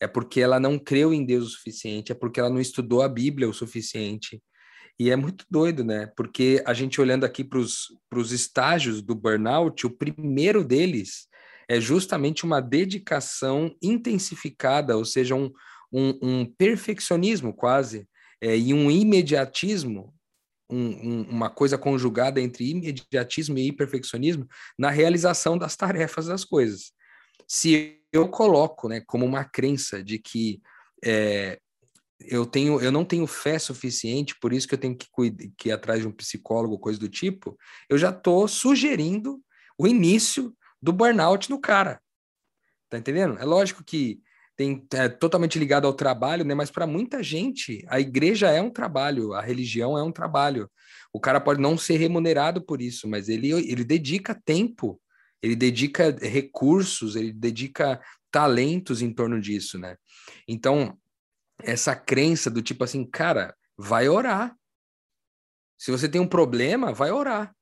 É 0.00 0.06
porque 0.06 0.40
ela 0.40 0.58
não 0.58 0.78
creu 0.78 1.12
em 1.12 1.24
Deus 1.24 1.46
o 1.46 1.50
suficiente, 1.50 2.10
é 2.10 2.14
porque 2.14 2.40
ela 2.40 2.50
não 2.50 2.60
estudou 2.60 3.02
a 3.02 3.08
Bíblia 3.08 3.48
o 3.48 3.54
suficiente. 3.54 4.42
E 4.98 5.10
é 5.10 5.16
muito 5.16 5.44
doido, 5.50 5.84
né? 5.84 6.10
Porque 6.16 6.62
a 6.66 6.72
gente 6.72 7.00
olhando 7.00 7.24
aqui 7.24 7.44
para 7.44 7.58
os 7.58 8.32
estágios 8.32 9.02
do 9.02 9.14
burnout, 9.14 9.86
o 9.86 9.90
primeiro 9.90 10.64
deles 10.64 11.28
é 11.68 11.80
justamente 11.80 12.44
uma 12.44 12.60
dedicação 12.60 13.74
intensificada, 13.82 14.96
ou 14.96 15.04
seja, 15.04 15.34
um, 15.34 15.50
um, 15.92 16.18
um 16.22 16.44
perfeccionismo 16.44 17.54
quase, 17.54 18.08
é, 18.40 18.56
e 18.56 18.74
um 18.74 18.90
imediatismo 18.90 20.12
um, 20.70 20.78
um, 20.78 21.22
uma 21.22 21.50
coisa 21.50 21.76
conjugada 21.76 22.40
entre 22.40 22.70
imediatismo 22.70 23.58
e 23.58 23.72
perfeccionismo 23.72 24.46
na 24.78 24.88
realização 24.88 25.58
das 25.58 25.76
tarefas 25.76 26.26
das 26.26 26.44
coisas. 26.44 26.92
Se 27.52 28.00
eu 28.12 28.28
coloco, 28.28 28.88
né, 28.88 29.00
como 29.00 29.26
uma 29.26 29.44
crença 29.44 30.04
de 30.04 30.20
que 30.20 30.62
é, 31.04 31.58
eu 32.20 32.46
tenho, 32.46 32.80
eu 32.80 32.92
não 32.92 33.04
tenho 33.04 33.26
fé 33.26 33.58
suficiente, 33.58 34.38
por 34.40 34.52
isso 34.52 34.68
que 34.68 34.74
eu 34.74 34.78
tenho 34.78 34.96
que, 34.96 35.08
que 35.56 35.68
ir 35.68 35.72
atrás 35.72 36.00
de 36.00 36.06
um 36.06 36.12
psicólogo, 36.12 36.78
coisa 36.78 37.00
do 37.00 37.08
tipo, 37.08 37.58
eu 37.88 37.98
já 37.98 38.10
estou 38.10 38.46
sugerindo 38.46 39.42
o 39.76 39.84
início 39.84 40.54
do 40.80 40.92
burnout 40.92 41.50
no 41.50 41.60
cara. 41.60 42.00
Tá 42.88 42.98
entendendo? 42.98 43.36
É 43.38 43.44
lógico 43.44 43.82
que 43.82 44.20
tem, 44.56 44.86
é 44.94 45.08
totalmente 45.08 45.58
ligado 45.58 45.88
ao 45.88 45.92
trabalho, 45.92 46.44
né? 46.44 46.54
Mas 46.54 46.70
para 46.70 46.86
muita 46.86 47.20
gente, 47.20 47.84
a 47.88 47.98
igreja 47.98 48.48
é 48.50 48.62
um 48.62 48.70
trabalho, 48.70 49.32
a 49.32 49.40
religião 49.40 49.98
é 49.98 50.04
um 50.04 50.12
trabalho. 50.12 50.70
O 51.12 51.18
cara 51.18 51.40
pode 51.40 51.60
não 51.60 51.76
ser 51.76 51.96
remunerado 51.96 52.64
por 52.64 52.80
isso, 52.80 53.08
mas 53.08 53.28
ele, 53.28 53.50
ele 53.50 53.82
dedica 53.82 54.40
tempo, 54.44 55.00
ele 55.42 55.56
dedica 55.56 56.10
recursos, 56.20 57.16
ele 57.16 57.32
dedica 57.32 58.00
talentos 58.30 59.02
em 59.02 59.12
torno 59.12 59.40
disso, 59.40 59.78
né? 59.78 59.96
Então, 60.46 60.98
essa 61.62 61.94
crença 61.94 62.50
do 62.50 62.62
tipo 62.62 62.84
assim, 62.84 63.04
cara, 63.04 63.54
vai 63.76 64.08
orar. 64.08 64.56
Se 65.78 65.90
você 65.90 66.08
tem 66.08 66.20
um 66.20 66.28
problema, 66.28 66.92
vai 66.92 67.10
orar. 67.10 67.54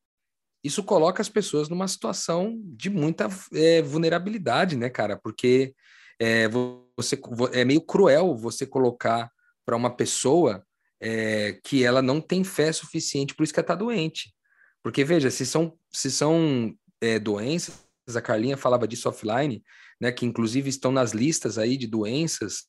Isso 0.63 0.83
coloca 0.83 1.23
as 1.23 1.29
pessoas 1.29 1.69
numa 1.69 1.87
situação 1.87 2.61
de 2.65 2.91
muita 2.91 3.29
é, 3.55 3.81
vulnerabilidade, 3.81 4.77
né, 4.77 4.91
cara? 4.91 5.17
Porque 5.17 5.75
é, 6.19 6.49
você, 6.97 7.21
é 7.53 7.65
meio 7.65 7.81
cruel 7.81 8.37
você 8.37 8.67
colocar 8.67 9.31
para 9.65 9.77
uma 9.77 9.95
pessoa 9.95 10.65
é, 11.01 11.59
que 11.65 11.85
ela 11.85 12.03
não 12.03 12.21
tem 12.21 12.43
fé 12.43 12.73
suficiente, 12.73 13.35
por 13.35 13.45
isso 13.45 13.53
que 13.53 13.61
ela 13.61 13.65
está 13.65 13.75
doente. 13.75 14.35
Porque, 14.83 15.05
veja, 15.05 15.31
se 15.31 15.47
são, 15.47 15.79
se 15.93 16.11
são 16.11 16.75
é, 17.01 17.19
doenças, 17.19 17.75
a 18.15 18.21
Carlinha 18.21 18.57
falava 18.57 18.89
disso 18.89 19.09
offline, 19.09 19.63
né, 20.01 20.13
que 20.13 20.25
inclusive 20.25 20.69
estão 20.69 20.91
nas 20.91 21.13
listas 21.13 21.59
aí 21.59 21.77
de 21.77 21.87
doenças, 21.87 22.65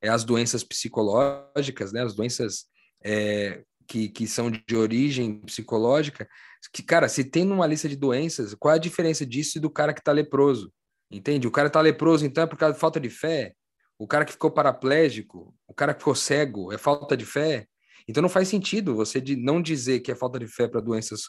é, 0.00 0.08
as 0.08 0.24
doenças 0.24 0.62
psicológicas, 0.62 1.92
né, 1.92 2.02
as 2.02 2.14
doenças 2.14 2.66
é, 3.04 3.62
que, 3.86 4.08
que 4.08 4.26
são 4.26 4.50
de 4.50 4.76
origem 4.76 5.40
psicológica, 5.40 6.28
que, 6.72 6.82
cara, 6.82 7.08
se 7.08 7.24
tem 7.24 7.44
numa 7.44 7.66
lista 7.66 7.88
de 7.88 7.96
doenças, 7.96 8.54
qual 8.54 8.72
é 8.72 8.76
a 8.76 8.80
diferença 8.80 9.26
disso 9.26 9.58
e 9.58 9.60
do 9.60 9.70
cara 9.70 9.92
que 9.92 10.00
está 10.00 10.12
leproso? 10.12 10.72
Entende? 11.10 11.46
O 11.46 11.50
cara 11.50 11.68
tá 11.68 11.80
leproso, 11.80 12.24
então, 12.24 12.44
é 12.44 12.46
por 12.46 12.56
causa 12.56 12.74
de 12.74 12.80
falta 12.80 12.98
de 12.98 13.10
fé. 13.10 13.54
O 13.98 14.06
cara 14.06 14.24
que 14.24 14.32
ficou 14.32 14.50
paraplégico, 14.50 15.54
o 15.68 15.74
cara 15.74 15.92
que 15.92 16.00
ficou 16.00 16.14
cego, 16.14 16.72
é 16.72 16.78
falta 16.78 17.16
de 17.16 17.24
fé. 17.24 17.66
Então 18.08 18.22
não 18.22 18.28
faz 18.28 18.48
sentido 18.48 18.94
você 18.94 19.20
de 19.20 19.36
não 19.36 19.62
dizer 19.62 20.00
que 20.00 20.10
é 20.10 20.14
falta 20.14 20.38
de 20.38 20.46
fé 20.46 20.66
para 20.66 20.80
doenças 20.80 21.22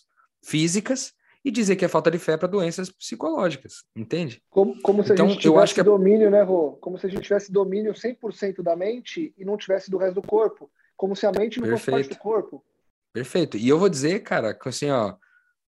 físicas 0.44 1.14
e 1.46 1.52
dizer 1.52 1.76
que 1.76 1.86
é 1.86 1.88
falta 1.88 2.10
de 2.10 2.18
fé 2.18 2.36
para 2.36 2.48
doenças 2.48 2.90
psicológicas, 2.90 3.84
entende? 3.96 4.42
Como, 4.50 4.82
como 4.82 5.04
se 5.04 5.14
então, 5.14 5.28
a 5.28 5.30
gente 5.30 5.42
tivesse 5.42 5.80
é 5.80 5.84
domínio, 5.84 6.32
né, 6.32 6.42
Rô? 6.42 6.72
Como 6.82 6.98
se 6.98 7.06
a 7.06 7.10
gente 7.10 7.22
tivesse 7.22 7.52
domínio 7.52 7.94
100% 7.94 8.64
da 8.64 8.76
mente 8.76 9.32
e 9.38 9.46
não 9.46 9.56
tivesse 9.56 9.92
do 9.92 9.98
resto 10.00 10.16
do 10.16 10.28
corpo. 10.28 10.72
Como 10.98 11.16
se 11.16 11.28
a 11.28 11.32
mente 11.32 11.60
não 11.60 11.68
Perfeito. 11.68 11.86
fosse 11.86 11.92
parte 11.92 12.10
do 12.10 12.20
corpo. 12.20 12.66
Perfeito. 13.14 13.58
E 13.58 13.70
eu 13.70 13.78
vou 13.78 13.88
dizer, 13.88 14.24
cara, 14.24 14.56
que 14.56 14.68
assim, 14.68 14.90
ó, 14.90 15.16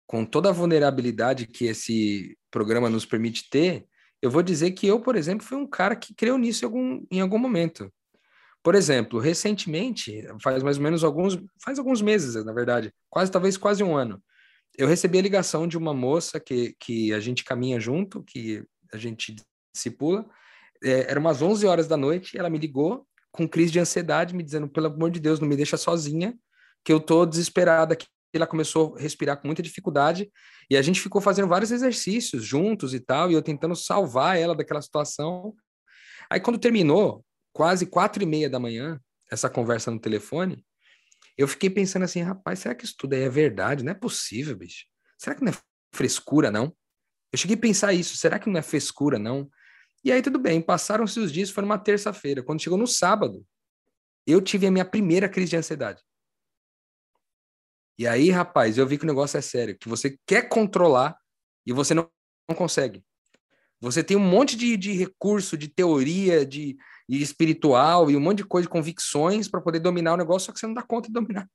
com 0.07 0.25
toda 0.25 0.49
a 0.49 0.53
vulnerabilidade 0.53 1.45
que 1.45 1.65
esse 1.65 2.35
programa 2.49 2.89
nos 2.89 3.05
permite 3.05 3.47
ter, 3.47 3.85
eu 4.19 4.31
vou 4.31 4.41
dizer 4.41 4.71
que 4.71 4.87
eu, 4.87 4.99
por 4.99 5.15
exemplo, 5.15 5.45
fui 5.45 5.57
um 5.57 5.67
cara 5.67 5.95
que 5.95 6.15
creu 6.15 6.39
nisso 6.39 6.65
em 6.65 6.67
algum, 6.67 7.05
em 7.11 7.21
algum 7.21 7.37
momento. 7.37 7.93
Por 8.63 8.73
exemplo, 8.73 9.19
recentemente, 9.19 10.27
faz 10.41 10.63
mais 10.63 10.77
ou 10.77 10.83
menos 10.83 11.03
alguns, 11.03 11.39
faz 11.63 11.77
alguns 11.77 12.01
meses, 12.01 12.43
na 12.43 12.51
verdade, 12.51 12.91
quase 13.11 13.31
talvez 13.31 13.57
quase 13.57 13.83
um 13.83 13.95
ano, 13.95 14.21
eu 14.77 14.87
recebi 14.87 15.17
a 15.17 15.21
ligação 15.21 15.67
de 15.67 15.77
uma 15.77 15.93
moça 15.93 16.39
que, 16.39 16.75
que 16.79 17.13
a 17.13 17.19
gente 17.19 17.43
caminha 17.43 17.79
junto, 17.79 18.23
que 18.23 18.63
a 18.93 18.97
gente 18.97 19.35
discipula. 19.73 20.25
É, 20.83 21.09
era 21.11 21.19
umas 21.19 21.41
11 21.41 21.65
horas 21.65 21.87
da 21.87 21.97
noite, 21.97 22.37
ela 22.37 22.49
me 22.49 22.57
ligou 22.57 23.05
com 23.31 23.47
crise 23.47 23.71
de 23.71 23.79
ansiedade, 23.79 24.35
me 24.35 24.43
dizendo, 24.43 24.67
pelo 24.67 24.87
amor 24.87 25.11
de 25.11 25.19
Deus, 25.19 25.39
não 25.39 25.47
me 25.47 25.55
deixa 25.55 25.77
sozinha, 25.77 26.37
que 26.83 26.93
eu 26.93 26.99
tô 26.99 27.25
desesperada 27.25 27.93
aqui 27.93 28.07
ela 28.37 28.47
começou 28.47 28.95
a 28.95 29.01
respirar 29.01 29.37
com 29.41 29.47
muita 29.47 29.61
dificuldade 29.61 30.31
e 30.69 30.77
a 30.77 30.81
gente 30.81 31.01
ficou 31.01 31.19
fazendo 31.19 31.47
vários 31.47 31.71
exercícios 31.71 32.43
juntos 32.43 32.93
e 32.93 32.99
tal, 32.99 33.29
e 33.29 33.33
eu 33.33 33.41
tentando 33.41 33.75
salvar 33.75 34.37
ela 34.37 34.55
daquela 34.55 34.81
situação. 34.81 35.53
Aí 36.29 36.39
quando 36.39 36.59
terminou, 36.59 37.25
quase 37.51 37.85
quatro 37.85 38.21
e 38.23 38.25
meia 38.25 38.49
da 38.49 38.59
manhã, 38.59 38.99
essa 39.31 39.49
conversa 39.49 39.91
no 39.91 39.99
telefone, 39.99 40.63
eu 41.37 41.47
fiquei 41.47 41.69
pensando 41.69 42.03
assim, 42.03 42.21
rapaz, 42.21 42.59
será 42.59 42.73
que 42.73 42.83
isso 42.83 42.95
tudo 42.97 43.13
aí 43.13 43.21
é 43.21 43.29
verdade? 43.29 43.83
Não 43.83 43.91
é 43.91 43.95
possível, 43.95 44.55
bicho. 44.55 44.85
Será 45.17 45.35
que 45.35 45.43
não 45.43 45.51
é 45.51 45.55
frescura, 45.93 46.49
não? 46.49 46.75
Eu 47.31 47.37
cheguei 47.37 47.55
a 47.55 47.59
pensar 47.59 47.93
isso, 47.93 48.17
será 48.17 48.39
que 48.39 48.49
não 48.49 48.59
é 48.59 48.63
frescura, 48.63 49.19
não? 49.19 49.49
E 50.03 50.11
aí 50.11 50.21
tudo 50.21 50.39
bem, 50.39 50.61
passaram-se 50.61 51.19
os 51.19 51.31
dias, 51.31 51.49
foi 51.49 51.61
numa 51.61 51.77
terça-feira. 51.77 52.41
Quando 52.41 52.61
chegou 52.61 52.77
no 52.77 52.87
sábado, 52.87 53.45
eu 54.25 54.41
tive 54.41 54.67
a 54.67 54.71
minha 54.71 54.85
primeira 54.85 55.29
crise 55.29 55.51
de 55.51 55.57
ansiedade. 55.57 56.01
E 57.97 58.07
aí, 58.07 58.29
rapaz, 58.29 58.77
eu 58.77 58.87
vi 58.87 58.97
que 58.97 59.03
o 59.03 59.07
negócio 59.07 59.37
é 59.37 59.41
sério, 59.41 59.77
que 59.77 59.89
você 59.89 60.17
quer 60.25 60.49
controlar 60.49 61.17
e 61.65 61.73
você 61.73 61.93
não, 61.93 62.09
não 62.47 62.55
consegue. 62.55 63.03
Você 63.79 64.03
tem 64.03 64.15
um 64.15 64.27
monte 64.27 64.55
de, 64.55 64.77
de 64.77 64.93
recurso, 64.93 65.57
de 65.57 65.67
teoria, 65.67 66.45
de, 66.45 66.77
de 67.07 67.21
espiritual 67.21 68.11
e 68.11 68.17
um 68.17 68.19
monte 68.19 68.39
de 68.39 68.45
coisa, 68.45 68.67
de 68.67 68.71
convicções 68.71 69.47
para 69.47 69.61
poder 69.61 69.79
dominar 69.79 70.13
o 70.13 70.17
negócio, 70.17 70.47
só 70.47 70.51
que 70.51 70.59
você 70.59 70.67
não 70.67 70.73
dá 70.73 70.81
conta 70.81 71.07
de 71.07 71.13
dominar. 71.13 71.49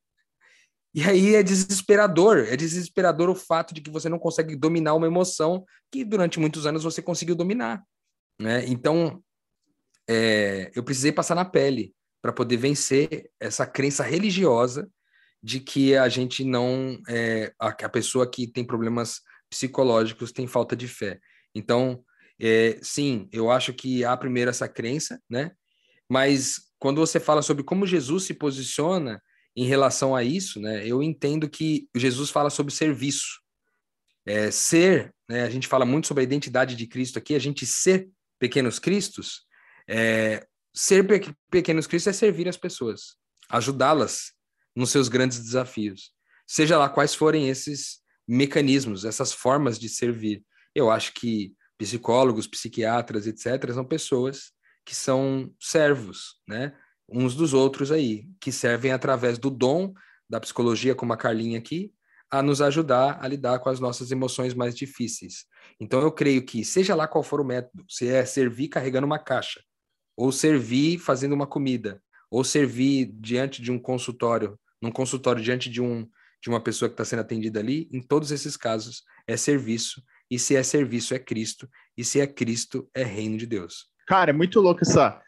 E 0.94 1.02
aí 1.02 1.34
é 1.34 1.42
desesperador, 1.42 2.46
é 2.48 2.56
desesperador 2.56 3.30
o 3.30 3.34
fato 3.34 3.72
de 3.72 3.80
que 3.80 3.90
você 3.90 4.08
não 4.08 4.18
consegue 4.18 4.54
dominar 4.54 4.94
uma 4.94 5.06
emoção 5.06 5.64
que 5.90 6.04
durante 6.04 6.38
muitos 6.38 6.66
anos 6.66 6.84
você 6.84 7.00
conseguiu 7.00 7.34
dominar. 7.34 7.82
Né? 8.38 8.66
Então, 8.66 9.22
é, 10.08 10.70
eu 10.74 10.82
precisei 10.82 11.12
passar 11.12 11.34
na 11.34 11.44
pele 11.44 11.94
para 12.20 12.32
poder 12.32 12.56
vencer 12.56 13.30
essa 13.40 13.66
crença 13.66 14.02
religiosa 14.02 14.88
de 15.42 15.60
que 15.60 15.96
a 15.96 16.08
gente 16.08 16.44
não 16.44 17.00
é, 17.08 17.52
a, 17.58 17.68
a, 17.68 17.88
pessoa 17.88 18.30
que 18.30 18.46
tem 18.46 18.64
problemas 18.64 19.20
psicológicos 19.50 20.30
tem 20.30 20.46
falta 20.46 20.76
de 20.76 20.86
fé. 20.86 21.18
Então, 21.54 22.04
é, 22.42 22.80
sim, 22.82 23.28
eu 23.32 23.50
acho 23.52 23.72
que 23.72 24.04
há 24.04 24.16
primeiro 24.16 24.50
essa 24.50 24.68
crença, 24.68 25.22
né? 25.30 25.52
Mas 26.08 26.72
quando 26.76 27.00
você 27.00 27.20
fala 27.20 27.40
sobre 27.40 27.62
como 27.62 27.86
Jesus 27.86 28.24
se 28.24 28.34
posiciona 28.34 29.22
em 29.54 29.64
relação 29.64 30.16
a 30.16 30.24
isso, 30.24 30.60
né? 30.60 30.84
Eu 30.84 31.02
entendo 31.02 31.48
que 31.48 31.88
Jesus 31.94 32.30
fala 32.30 32.50
sobre 32.50 32.72
serviço. 32.72 33.40
É, 34.26 34.50
ser, 34.50 35.14
né? 35.28 35.44
A 35.44 35.50
gente 35.50 35.68
fala 35.68 35.84
muito 35.84 36.08
sobre 36.08 36.22
a 36.22 36.24
identidade 36.24 36.74
de 36.74 36.86
Cristo 36.86 37.18
aqui. 37.18 37.36
A 37.36 37.38
gente 37.38 37.64
ser 37.64 38.08
pequenos 38.40 38.80
cristos, 38.80 39.42
é, 39.88 40.44
ser 40.74 41.06
pe 41.06 41.32
pequenos 41.48 41.86
cristos 41.86 42.12
é 42.12 42.12
servir 42.12 42.48
as 42.48 42.56
pessoas, 42.56 43.16
ajudá-las 43.48 44.32
nos 44.74 44.90
seus 44.90 45.08
grandes 45.08 45.38
desafios, 45.38 46.10
seja 46.44 46.76
lá 46.76 46.88
quais 46.88 47.14
forem 47.14 47.48
esses 47.48 48.00
mecanismos, 48.26 49.04
essas 49.04 49.32
formas 49.32 49.78
de 49.78 49.88
servir. 49.88 50.42
Eu 50.74 50.90
acho 50.90 51.12
que 51.14 51.54
psicólogos, 51.78 52.46
psiquiatras, 52.46 53.26
etc., 53.26 53.72
são 53.72 53.84
pessoas 53.84 54.52
que 54.84 54.94
são 54.94 55.52
servos, 55.60 56.40
né? 56.46 56.74
Uns 57.08 57.34
dos 57.34 57.52
outros 57.52 57.92
aí, 57.92 58.26
que 58.40 58.50
servem 58.50 58.92
através 58.92 59.38
do 59.38 59.50
dom 59.50 59.92
da 60.28 60.40
psicologia, 60.40 60.94
como 60.94 61.12
a 61.12 61.16
Carlinha 61.16 61.58
aqui, 61.58 61.92
a 62.30 62.42
nos 62.42 62.62
ajudar 62.62 63.18
a 63.20 63.28
lidar 63.28 63.58
com 63.58 63.68
as 63.68 63.78
nossas 63.78 64.10
emoções 64.10 64.54
mais 64.54 64.74
difíceis. 64.74 65.44
Então, 65.78 66.00
eu 66.00 66.10
creio 66.10 66.44
que, 66.44 66.64
seja 66.64 66.94
lá 66.94 67.06
qual 67.06 67.22
for 67.22 67.40
o 67.40 67.44
método, 67.44 67.84
se 67.88 68.08
é 68.08 68.24
servir 68.24 68.68
carregando 68.68 69.06
uma 69.06 69.18
caixa, 69.18 69.60
ou 70.16 70.32
servir 70.32 70.98
fazendo 70.98 71.34
uma 71.34 71.46
comida, 71.46 72.02
ou 72.30 72.42
servir 72.42 73.12
diante 73.12 73.60
de 73.60 73.70
um 73.70 73.78
consultório 73.78 74.58
num 74.82 74.90
consultório 74.90 75.40
diante 75.40 75.70
de, 75.70 75.80
um, 75.80 76.08
de 76.42 76.48
uma 76.48 76.60
pessoa 76.60 76.88
que 76.88 76.94
está 76.94 77.04
sendo 77.04 77.20
atendida 77.20 77.60
ali, 77.60 77.88
em 77.92 78.02
todos 78.02 78.32
esses 78.32 78.56
casos 78.56 79.04
é 79.28 79.36
serviço, 79.36 80.02
e 80.32 80.38
se 80.38 80.56
é 80.56 80.62
serviço 80.62 81.12
é 81.12 81.18
Cristo, 81.18 81.68
e 81.94 82.02
se 82.02 82.18
é 82.18 82.26
Cristo 82.26 82.88
é 82.94 83.04
reino 83.04 83.36
de 83.36 83.44
Deus. 83.44 83.90
Cara, 84.06 84.30
é 84.30 84.32
muito 84.32 84.62
louco 84.62 84.80
essa, 84.80 85.20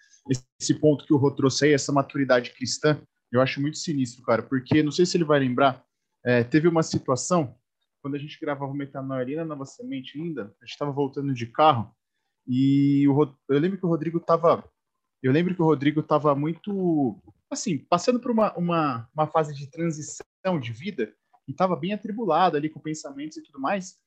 esse 0.59 0.81
ponto 0.81 1.05
que 1.05 1.13
o 1.13 1.19
Rô 1.19 1.31
trouxe 1.31 1.67
aí, 1.67 1.75
essa 1.75 1.93
maturidade 1.93 2.55
cristã, 2.55 2.99
eu 3.31 3.43
acho 3.43 3.61
muito 3.61 3.77
sinistro, 3.77 4.25
cara, 4.25 4.43
porque 4.43 4.83
não 4.83 4.91
sei 4.91 5.05
se 5.05 5.19
ele 5.19 5.25
vai 5.25 5.41
lembrar, 5.41 5.85
é, 6.25 6.43
teve 6.43 6.67
uma 6.67 6.83
situação, 6.83 7.55
quando 8.01 8.15
a 8.15 8.19
gente 8.19 8.41
gravava 8.41 8.73
o 8.73 8.75
Metanoia 8.75 9.45
Nova 9.45 9.67
Semente 9.67 10.19
ainda, 10.19 10.45
a 10.45 10.65
gente 10.65 10.73
estava 10.73 10.91
voltando 10.91 11.35
de 11.35 11.49
carro, 11.49 11.95
e 12.49 13.07
o, 13.07 13.37
eu 13.51 13.59
lembro 13.59 13.77
que 13.77 13.85
o 13.85 13.89
Rodrigo 13.91 14.17
estava 14.17 14.65
eu 15.23 15.33
lembro 15.33 15.55
que 15.55 15.63
o 15.63 15.67
Rodrigo 15.67 16.01
estava 16.01 16.35
muito 16.35 17.19
assim, 17.51 17.79
passando 17.79 18.21
por 18.21 18.31
uma, 18.31 18.55
uma, 18.57 19.09
uma 19.15 19.27
fase 19.27 19.55
de 19.55 19.71
transição 19.71 20.59
de 20.61 20.73
vida 20.73 21.15
e 21.47 21.53
estava 21.53 21.77
bem 21.77 21.93
atribulado 21.93 22.57
ali 22.57 22.71
com 22.71 22.81
pensamentos 22.81 23.37
e 23.37 23.43
tudo 23.43 23.61
mais. 23.61 23.99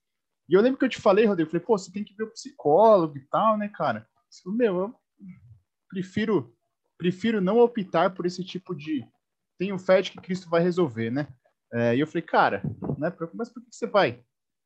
E 0.50 0.54
eu 0.54 0.62
lembro 0.62 0.80
que 0.80 0.86
eu 0.86 0.90
te 0.90 1.02
falei, 1.02 1.26
Rodrigo, 1.26 1.48
eu 1.48 1.52
falei, 1.52 1.66
pô, 1.66 1.78
você 1.78 1.92
tem 1.92 2.04
que 2.04 2.16
ver 2.16 2.24
o 2.24 2.32
psicólogo 2.32 3.18
e 3.18 3.22
tal, 3.28 3.58
né, 3.58 3.68
cara? 3.68 4.08
Falou, 4.44 4.58
meu, 4.58 4.80
eu 4.80 4.96
prefiro, 5.90 6.56
prefiro 6.98 7.42
não 7.42 7.60
optar 7.60 8.14
por 8.14 8.26
esse 8.26 8.44
tipo 8.44 8.74
de. 8.74 9.06
Tenho 9.58 9.78
fé 9.78 10.02
de 10.02 10.12
que 10.12 10.22
Cristo 10.22 10.50
vai 10.50 10.62
resolver, 10.62 11.10
né? 11.10 11.28
É, 11.74 11.96
e 11.96 12.00
eu 12.00 12.08
falei, 12.08 12.22
cara, 12.22 12.62
né, 12.98 13.12
mas 13.34 13.50
por 13.50 13.62
que 13.62 13.76
você 13.76 13.88
vai, 13.88 14.24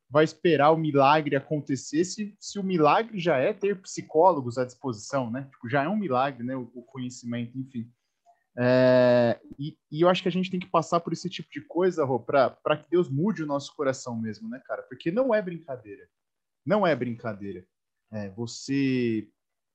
vai 0.09 0.23
esperar 0.23 0.71
o 0.71 0.77
milagre 0.77 1.35
acontecer 1.35 2.03
se, 2.03 2.35
se 2.39 2.59
o 2.59 2.63
milagre 2.63 3.17
já 3.17 3.37
é 3.37 3.53
ter 3.53 3.81
psicólogos 3.81 4.57
à 4.57 4.65
disposição, 4.65 5.31
né? 5.31 5.47
Tipo, 5.51 5.69
já 5.69 5.83
é 5.83 5.89
um 5.89 5.95
milagre, 5.95 6.43
né? 6.43 6.55
O, 6.55 6.69
o 6.75 6.83
conhecimento, 6.83 7.57
enfim. 7.57 7.89
É, 8.57 9.39
e, 9.57 9.77
e, 9.89 10.01
eu 10.01 10.09
acho 10.09 10.21
que 10.21 10.27
a 10.27 10.31
gente 10.31 10.51
tem 10.51 10.59
que 10.59 10.69
passar 10.69 10.99
por 10.99 11.13
esse 11.13 11.29
tipo 11.29 11.49
de 11.51 11.61
coisa, 11.61 12.03
Rô, 12.03 12.19
para 12.19 12.77
que 12.77 12.89
Deus 12.89 13.09
mude 13.09 13.43
o 13.43 13.47
nosso 13.47 13.73
coração 13.75 14.19
mesmo, 14.19 14.49
né, 14.49 14.61
cara? 14.65 14.83
Porque 14.83 15.11
não 15.11 15.33
é 15.33 15.41
brincadeira. 15.41 16.07
Não 16.65 16.85
é 16.85 16.95
brincadeira. 16.95 17.65
É, 18.11 18.29
você. 18.29 19.29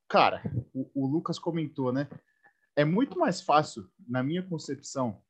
Cara, 0.09 0.43
o, 0.75 0.91
o 0.95 1.07
Lucas 1.07 1.39
comentou, 1.39 1.93
né? 1.93 2.09
É 2.77 2.85
muito 2.85 3.19
mais 3.19 3.41
fácil, 3.41 3.91
na 4.07 4.23
minha 4.23 4.43
concepção, 4.43 5.23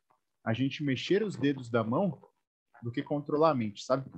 a 0.44 0.52
gente 0.52 0.82
mexer 0.82 1.22
os 1.22 1.36
dedos 1.36 1.70
da 1.70 1.84
mão 1.84 2.20
do 2.82 2.90
que 2.90 3.02
controlar 3.02 3.50
a 3.50 3.54
mente, 3.54 3.84
sabe? 3.84 4.10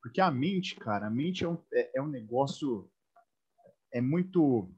Porque 0.00 0.20
a 0.20 0.30
mente, 0.30 0.76
cara, 0.76 1.08
a 1.08 1.10
mente 1.10 1.44
é 1.44 1.48
um, 1.48 1.58
é, 1.72 1.98
é 1.98 2.02
um 2.02 2.06
negócio. 2.06 2.90
É 3.92 4.00
muito, 4.00 4.70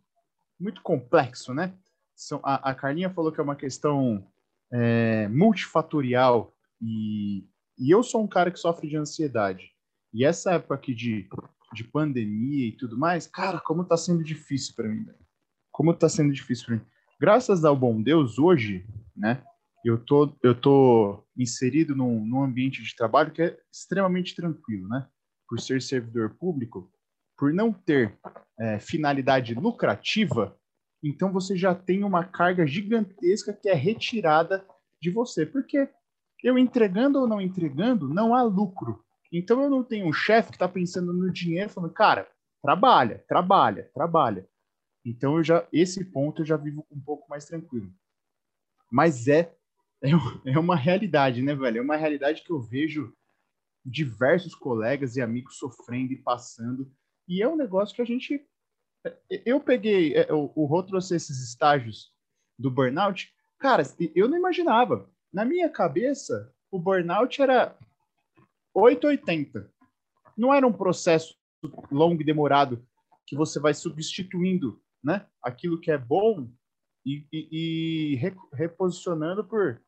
muito 0.58 0.82
complexo, 0.82 1.52
né? 1.52 1.76
São, 2.20 2.38
a, 2.44 2.70
a 2.70 2.74
Carlinha 2.74 3.08
falou 3.08 3.32
que 3.32 3.40
é 3.40 3.42
uma 3.42 3.56
questão 3.56 4.26
é, 4.70 5.26
multifatorial 5.28 6.54
e, 6.80 7.46
e 7.78 7.90
eu 7.90 8.02
sou 8.02 8.22
um 8.22 8.28
cara 8.28 8.50
que 8.50 8.58
sofre 8.58 8.88
de 8.88 8.96
ansiedade. 8.96 9.70
E 10.12 10.24
essa 10.24 10.52
época 10.52 10.74
aqui 10.74 10.94
de, 10.94 11.26
de 11.72 11.82
pandemia 11.82 12.68
e 12.68 12.72
tudo 12.72 12.98
mais, 12.98 13.26
cara, 13.26 13.58
como 13.58 13.84
tá 13.84 13.96
sendo 13.96 14.22
difícil 14.22 14.74
para 14.76 14.86
mim, 14.86 15.06
Como 15.72 15.94
tá 15.94 16.10
sendo 16.10 16.30
difícil 16.30 16.66
para 16.66 16.76
mim. 16.76 16.82
Graças 17.18 17.64
ao 17.64 17.74
bom 17.74 18.02
Deus, 18.02 18.38
hoje, 18.38 18.84
né, 19.16 19.42
eu 19.82 19.96
tô, 19.96 20.36
eu 20.42 20.54
tô 20.54 21.24
inserido 21.34 21.96
num, 21.96 22.24
num 22.26 22.42
ambiente 22.42 22.82
de 22.82 22.94
trabalho 22.94 23.32
que 23.32 23.40
é 23.40 23.58
extremamente 23.72 24.36
tranquilo, 24.36 24.86
né? 24.88 25.06
Por 25.48 25.58
ser 25.58 25.80
servidor 25.80 26.36
público, 26.38 26.92
por 27.36 27.52
não 27.52 27.72
ter 27.72 28.18
é, 28.58 28.78
finalidade 28.78 29.54
lucrativa, 29.54 30.54
então 31.02 31.32
você 31.32 31.56
já 31.56 31.74
tem 31.74 32.04
uma 32.04 32.24
carga 32.24 32.66
gigantesca 32.66 33.52
que 33.52 33.68
é 33.68 33.74
retirada 33.74 34.64
de 35.00 35.10
você. 35.10 35.46
Porque 35.46 35.88
eu 36.42 36.58
entregando 36.58 37.18
ou 37.18 37.26
não 37.26 37.40
entregando, 37.40 38.08
não 38.08 38.34
há 38.34 38.42
lucro. 38.42 39.04
Então 39.32 39.62
eu 39.62 39.70
não 39.70 39.82
tenho 39.82 40.06
um 40.06 40.12
chefe 40.12 40.50
que 40.50 40.56
está 40.56 40.68
pensando 40.68 41.12
no 41.12 41.32
dinheiro, 41.32 41.70
falando, 41.70 41.92
cara, 41.92 42.28
trabalha, 42.62 43.24
trabalha, 43.28 43.90
trabalha. 43.94 44.48
Então 45.04 45.38
eu 45.38 45.44
já 45.44 45.66
esse 45.72 46.04
ponto 46.04 46.42
eu 46.42 46.46
já 46.46 46.56
vivo 46.56 46.86
um 46.90 47.00
pouco 47.00 47.28
mais 47.28 47.46
tranquilo. 47.46 47.90
Mas 48.90 49.28
é 49.28 49.54
é, 50.02 50.10
é 50.52 50.58
uma 50.58 50.76
realidade, 50.76 51.42
né, 51.42 51.54
velho? 51.54 51.78
É 51.78 51.82
uma 51.82 51.96
realidade 51.96 52.42
que 52.42 52.50
eu 52.50 52.60
vejo 52.60 53.14
diversos 53.84 54.54
colegas 54.54 55.16
e 55.16 55.22
amigos 55.22 55.56
sofrendo 55.56 56.12
e 56.12 56.16
passando. 56.16 56.90
E 57.26 57.42
é 57.42 57.48
um 57.48 57.56
negócio 57.56 57.94
que 57.94 58.02
a 58.02 58.06
gente 58.06 58.44
eu 59.44 59.60
peguei, 59.60 60.14
é, 60.14 60.32
o, 60.32 60.52
o 60.54 60.64
Rô 60.66 60.82
trouxe 60.82 61.14
esses 61.14 61.42
estágios 61.42 62.12
do 62.58 62.70
burnout. 62.70 63.32
Cara, 63.58 63.82
eu 64.14 64.28
não 64.28 64.36
imaginava. 64.36 65.08
Na 65.32 65.44
minha 65.44 65.68
cabeça, 65.68 66.52
o 66.70 66.78
burnout 66.78 67.40
era 67.40 67.76
880. 68.74 69.70
Não 70.36 70.52
era 70.52 70.66
um 70.66 70.72
processo 70.72 71.34
longo 71.90 72.22
e 72.22 72.24
demorado 72.24 72.86
que 73.26 73.36
você 73.36 73.60
vai 73.60 73.74
substituindo 73.74 74.82
né, 75.02 75.26
aquilo 75.42 75.80
que 75.80 75.90
é 75.90 75.98
bom 75.98 76.50
e, 77.04 77.26
e, 77.32 77.48
e 77.52 78.32
reposicionando 78.52 79.44
por 79.44 79.80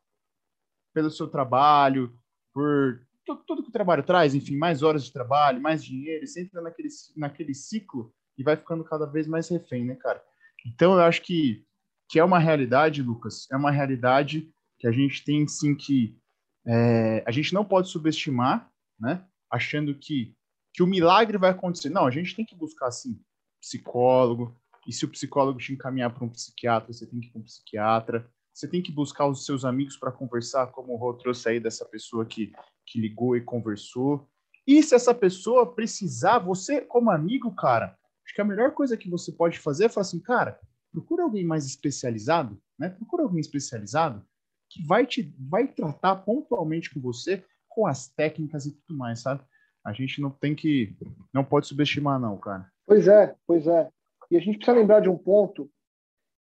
pelo 0.93 1.09
seu 1.09 1.27
trabalho, 1.27 2.15
por 2.53 3.03
tudo, 3.25 3.43
tudo, 3.47 3.63
que 3.63 3.69
o 3.69 3.73
trabalho 3.73 4.03
traz, 4.03 4.35
enfim, 4.35 4.55
mais 4.55 4.83
horas 4.83 5.05
de 5.05 5.11
trabalho, 5.11 5.59
mais 5.59 5.83
dinheiro, 5.83 6.27
você 6.27 6.41
entra 6.41 6.61
naquele, 6.61 6.89
naquele 7.17 7.53
ciclo 7.55 8.13
e 8.37 8.43
vai 8.43 8.55
ficando 8.55 8.83
cada 8.83 9.05
vez 9.05 9.27
mais 9.27 9.49
refém, 9.49 9.85
né, 9.85 9.95
cara? 9.95 10.23
Então 10.65 10.93
eu 10.93 11.01
acho 11.01 11.21
que, 11.21 11.65
que 12.09 12.19
é 12.19 12.23
uma 12.23 12.39
realidade, 12.39 13.01
Lucas, 13.01 13.47
é 13.51 13.55
uma 13.55 13.71
realidade 13.71 14.49
que 14.79 14.87
a 14.87 14.91
gente 14.91 15.23
tem 15.23 15.47
sim 15.47 15.75
que 15.75 16.17
é, 16.65 17.23
a 17.25 17.31
gente 17.31 17.53
não 17.53 17.65
pode 17.65 17.89
subestimar, 17.89 18.71
né? 18.99 19.25
Achando 19.51 19.93
que, 19.93 20.35
que 20.73 20.81
o 20.81 20.87
milagre 20.87 21.37
vai 21.37 21.51
acontecer. 21.51 21.89
Não, 21.89 22.05
a 22.05 22.11
gente 22.11 22.35
tem 22.35 22.45
que 22.45 22.55
buscar 22.55 22.87
assim 22.87 23.19
psicólogo, 23.61 24.57
e 24.87 24.91
se 24.91 25.05
o 25.05 25.09
psicólogo 25.09 25.59
te 25.59 25.73
encaminhar 25.73 26.13
para 26.13 26.25
um 26.25 26.29
psiquiatra, 26.29 26.91
você 26.91 27.05
tem 27.05 27.19
que 27.19 27.27
ir 27.27 27.31
para 27.31 27.41
um 27.41 27.43
psiquiatra. 27.43 28.29
Você 28.53 28.67
tem 28.67 28.81
que 28.81 28.91
buscar 28.91 29.27
os 29.27 29.45
seus 29.45 29.65
amigos 29.65 29.97
para 29.97 30.11
conversar, 30.11 30.67
como 30.67 30.93
o 30.93 30.97
Rô 30.97 31.13
trouxe 31.13 31.49
aí 31.49 31.59
dessa 31.59 31.85
pessoa 31.85 32.25
que, 32.25 32.51
que 32.85 32.99
ligou 32.99 33.35
e 33.35 33.41
conversou. 33.41 34.29
E 34.67 34.81
se 34.83 34.93
essa 34.93 35.13
pessoa 35.13 35.73
precisar, 35.73 36.39
você, 36.39 36.81
como 36.81 37.09
amigo, 37.09 37.53
cara, 37.55 37.97
Acho 38.25 38.35
que 38.35 38.41
a 38.41 38.45
melhor 38.45 38.71
coisa 38.71 38.97
que 38.97 39.09
você 39.09 39.31
pode 39.31 39.59
fazer 39.59 39.85
é 39.85 39.89
falar 39.89 40.01
assim, 40.01 40.19
cara, 40.19 40.59
procura 40.91 41.23
alguém 41.23 41.45
mais 41.45 41.65
especializado, 41.65 42.61
né? 42.79 42.89
Procura 42.89 43.23
alguém 43.23 43.39
especializado 43.39 44.25
que 44.69 44.85
vai 44.85 45.05
te 45.05 45.33
vai 45.37 45.67
tratar 45.67 46.15
pontualmente 46.17 46.93
com 46.93 46.99
você 46.99 47.43
com 47.67 47.87
as 47.87 48.07
técnicas 48.07 48.65
e 48.65 48.71
tudo 48.71 48.97
mais, 48.97 49.21
sabe? 49.21 49.43
A 49.85 49.91
gente 49.91 50.21
não 50.21 50.29
tem 50.29 50.55
que 50.55 50.95
não 51.33 51.43
pode 51.43 51.67
subestimar 51.67 52.19
não, 52.19 52.37
cara. 52.37 52.71
Pois 52.85 53.07
é, 53.07 53.35
pois 53.45 53.67
é. 53.67 53.89
E 54.31 54.37
a 54.37 54.39
gente 54.39 54.57
precisa 54.57 54.77
lembrar 54.77 55.01
de 55.01 55.09
um 55.09 55.17
ponto, 55.17 55.69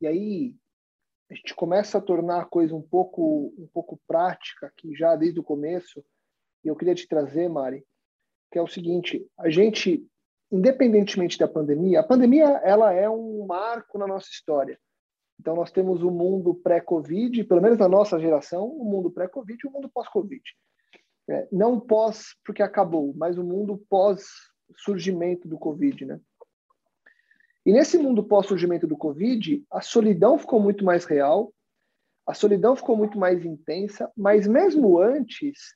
e 0.02 0.08
aí 0.08 0.56
a 1.30 1.36
gente 1.36 1.54
começa 1.54 1.98
a 1.98 2.02
tornar 2.02 2.42
a 2.42 2.46
coisa 2.46 2.76
um 2.76 2.82
pouco, 2.82 3.54
um 3.58 3.68
pouco 3.74 4.00
prática 4.08 4.68
aqui 4.68 4.96
já 4.96 5.16
desde 5.16 5.40
o 5.40 5.44
começo, 5.44 6.04
e 6.64 6.68
eu 6.68 6.76
queria 6.76 6.96
te 6.96 7.08
trazer, 7.08 7.48
Mari, 7.48 7.86
que 8.52 8.58
é 8.58 8.62
o 8.62 8.68
seguinte, 8.68 9.26
a 9.38 9.50
gente, 9.50 10.06
independentemente 10.52 11.38
da 11.38 11.48
pandemia, 11.48 12.00
a 12.00 12.04
pandemia 12.04 12.46
ela 12.64 12.92
é 12.92 13.10
um 13.10 13.46
marco 13.46 13.98
na 13.98 14.08
nossa 14.08 14.28
história. 14.30 14.80
Então 15.40 15.56
nós 15.56 15.72
temos 15.72 16.04
o 16.04 16.12
mundo 16.12 16.54
pré-Covid, 16.54 17.44
pelo 17.46 17.62
menos 17.62 17.78
na 17.78 17.88
nossa 17.88 18.20
geração, 18.20 18.68
o 18.68 18.84
mundo 18.84 19.10
pré-Covid 19.10 19.58
e 19.64 19.68
o 19.68 19.72
mundo 19.72 19.90
pós-Covid. 19.90 20.44
É, 21.30 21.48
não 21.52 21.80
pós 21.80 22.36
porque 22.44 22.64
acabou, 22.64 23.14
mas 23.16 23.38
o 23.38 23.44
mundo 23.44 23.78
pós 23.90 24.26
surgimento 24.78 25.48
do 25.48 25.58
Covid, 25.58 26.06
né? 26.06 26.20
E 27.66 27.72
nesse 27.72 27.98
mundo 27.98 28.24
pós-surgimento 28.24 28.88
do 28.88 28.98
Covid, 28.98 29.64
a 29.72 29.82
solidão 29.82 30.38
ficou 30.38 30.60
muito 30.60 30.84
mais 30.84 31.06
real, 31.06 31.54
a 32.26 32.34
solidão 32.34 32.76
ficou 32.76 32.96
muito 32.96 33.18
mais 33.20 33.46
intensa, 33.46 34.12
mas 34.16 34.48
mesmo 34.48 35.00
antes, 35.00 35.76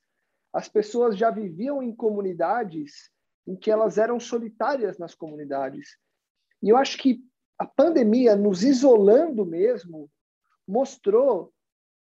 as 0.52 0.68
pessoas 0.68 1.18
já 1.18 1.30
viviam 1.30 1.82
em 1.82 1.94
comunidades 1.96 3.12
em 3.48 3.56
que 3.56 3.70
elas 3.70 3.98
eram 3.98 4.20
solitárias 4.20 4.98
nas 4.98 5.14
comunidades. 5.14 5.98
E 6.62 6.70
eu 6.70 6.78
acho 6.78 6.98
que 6.98 7.20
a 7.58 7.66
pandemia, 7.66 8.36
nos 8.36 8.64
isolando 8.64 9.46
mesmo, 9.46 10.10
mostrou 10.68 11.52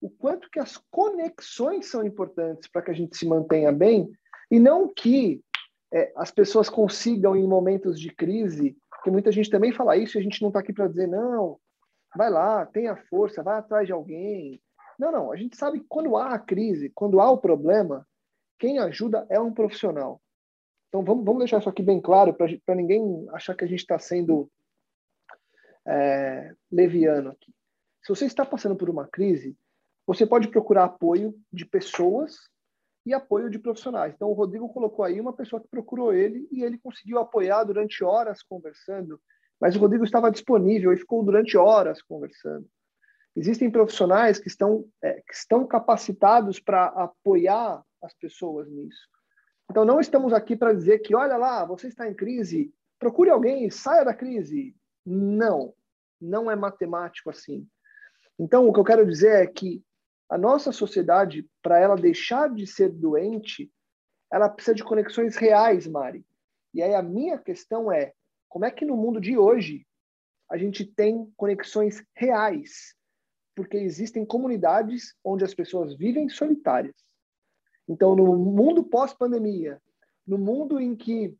o 0.01 0.09
quanto 0.09 0.51
que 0.51 0.59
as 0.59 0.79
conexões 0.91 1.87
são 1.87 2.05
importantes 2.05 2.69
para 2.71 2.83
que 2.83 2.91
a 2.91 2.95
gente 2.95 3.17
se 3.17 3.27
mantenha 3.27 3.71
bem, 3.71 4.11
e 4.51 4.59
não 4.59 4.93
que 4.93 5.43
é, 5.93 6.13
as 6.17 6.31
pessoas 6.31 6.69
consigam, 6.69 7.37
em 7.37 7.47
momentos 7.47 7.99
de 8.01 8.11
crise, 8.11 8.77
porque 8.91 9.11
muita 9.11 9.33
gente 9.33 9.51
também 9.51 9.73
fala 9.73 9.97
isso 9.97 10.17
e 10.17 10.21
a 10.21 10.23
gente 10.23 10.41
não 10.41 10.49
está 10.49 10.61
aqui 10.61 10.73
para 10.73 10.89
dizer, 10.89 11.07
não, 11.07 11.59
vai 12.17 12.31
lá, 12.31 12.65
tenha 12.67 12.97
força, 13.09 13.43
vai 13.43 13.59
atrás 13.59 13.87
de 13.87 13.93
alguém. 13.93 14.61
Não, 14.99 15.11
não, 15.11 15.33
a 15.33 15.37
gente 15.37 15.57
sabe 15.57 15.81
que 15.81 15.87
quando 15.89 16.17
há 16.17 16.35
a 16.35 16.39
crise, 16.39 16.91
quando 16.95 17.21
há 17.21 17.31
o 17.31 17.39
problema, 17.39 18.07
quem 18.59 18.79
ajuda 18.79 19.27
é 19.31 19.41
um 19.41 19.53
profissional. 19.53 20.21
Então 20.91 21.05
vamos, 21.05 21.25
vamos 21.25 21.39
deixar 21.39 21.61
isso 21.61 21.69
aqui 21.69 21.83
bem 21.83 22.01
claro 22.01 22.35
para 22.35 22.75
ninguém 22.75 23.25
achar 23.31 23.55
que 23.55 23.65
a 23.65 23.69
gente 23.69 23.79
está 23.79 23.99
sendo 23.99 24.51
é, 25.87 26.53
leviano 26.71 27.31
aqui. 27.31 27.55
Se 28.03 28.09
você 28.09 28.27
está 28.27 28.45
passando 28.45 28.75
por 28.75 28.91
uma 28.91 29.07
crise, 29.07 29.57
você 30.05 30.27
pode 30.27 30.49
procurar 30.49 30.85
apoio 30.85 31.33
de 31.53 31.65
pessoas 31.65 32.37
e 33.07 33.15
apoio 33.15 33.49
de 33.49 33.59
profissionais. 33.59 34.13
Então, 34.13 34.29
o 34.29 34.35
Rodrigo 34.35 34.69
colocou 34.69 35.05
aí 35.05 35.21
uma 35.21 35.33
pessoa 35.33 35.63
que 35.63 35.69
procurou 35.69 36.13
ele 36.13 36.49
e 36.51 36.65
ele 36.65 36.77
conseguiu 36.77 37.21
apoiar 37.21 37.63
durante 37.63 38.03
horas 38.03 38.43
conversando, 38.43 39.21
mas 39.61 39.77
o 39.77 39.79
Rodrigo 39.79 40.05
estava 40.05 40.31
disponível 40.31 40.93
e 40.93 40.97
ficou 40.97 41.25
durante 41.25 41.57
horas 41.57 42.03
conversando. 42.03 42.67
Existem 43.37 43.71
profissionais 43.71 44.41
que 44.41 44.49
estão, 44.49 44.85
é, 45.01 45.23
que 45.23 45.33
estão 45.33 45.65
capacitados 45.67 46.59
para 46.59 46.87
apoiar 46.87 47.81
as 48.03 48.13
pessoas 48.15 48.69
nisso. 48.69 49.09
Então, 49.71 49.85
não 49.85 50.01
estamos 50.01 50.33
aqui 50.33 50.57
para 50.57 50.73
dizer 50.73 50.99
que, 50.99 51.15
olha 51.15 51.37
lá, 51.37 51.65
você 51.65 51.87
está 51.87 52.09
em 52.09 52.13
crise, 52.13 52.75
procure 52.99 53.31
alguém, 53.31 53.71
saia 53.71 54.05
da 54.05 54.13
crise. 54.13 54.75
Não, 55.07 55.73
não 56.21 56.51
é 56.51 56.57
matemático 56.57 57.31
assim. 57.31 57.65
Então, 58.37 58.69
o 58.69 58.73
que 58.73 58.81
eu 58.81 58.85
quero 58.85 59.07
dizer 59.07 59.45
é 59.45 59.47
que 59.47 59.81
a 60.29 60.37
nossa 60.37 60.73
sociedade, 60.73 61.49
para 61.63 61.79
ela 61.79 61.95
deixar 61.95 62.53
de 62.53 62.67
ser 62.67 62.89
doente, 62.89 63.71
ela 64.33 64.49
precisa 64.49 64.75
de 64.75 64.83
conexões 64.83 65.37
reais, 65.37 65.87
Mari. 65.87 66.27
E 66.75 66.83
aí 66.83 66.93
a 66.93 67.03
minha 67.03 67.39
questão 67.39 67.93
é, 67.93 68.13
como 68.49 68.65
é 68.65 68.73
que 68.73 68.85
no 68.85 68.97
mundo 68.97 69.21
de 69.21 69.39
hoje 69.39 69.87
a 70.51 70.57
gente 70.57 70.85
tem 70.85 71.33
conexões 71.37 72.05
reais? 72.17 72.97
Porque 73.55 73.77
existem 73.77 74.27
comunidades 74.27 75.15
onde 75.23 75.45
as 75.45 75.55
pessoas 75.55 75.97
vivem 75.97 76.29
solitárias. 76.29 77.10
Então, 77.89 78.15
no 78.15 78.37
mundo 78.37 78.85
pós-pandemia, 78.85 79.81
no 80.27 80.39
mundo 80.39 80.81
em 80.81 80.95
que 80.95 81.37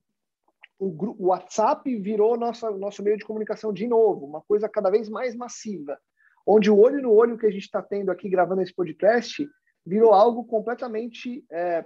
o 0.79 1.27
WhatsApp 1.27 1.95
virou 1.99 2.39
nosso, 2.39 2.71
nosso 2.79 3.03
meio 3.03 3.19
de 3.19 3.25
comunicação 3.25 3.73
de 3.73 3.87
novo, 3.87 4.25
uma 4.25 4.41
coisa 4.41 4.69
cada 4.69 4.91
vez 4.91 5.09
mais 5.09 5.37
massiva, 5.37 6.01
onde 6.47 6.71
o 6.71 6.79
olho 6.79 7.03
no 7.03 7.13
olho 7.13 7.37
que 7.37 7.47
a 7.47 7.51
gente 7.51 7.65
está 7.65 7.83
tendo 7.83 8.11
aqui 8.11 8.29
gravando 8.29 8.63
esse 8.63 8.75
podcast 8.75 9.47
virou 9.85 10.13
algo 10.13 10.45
completamente 10.45 11.45
é, 11.51 11.85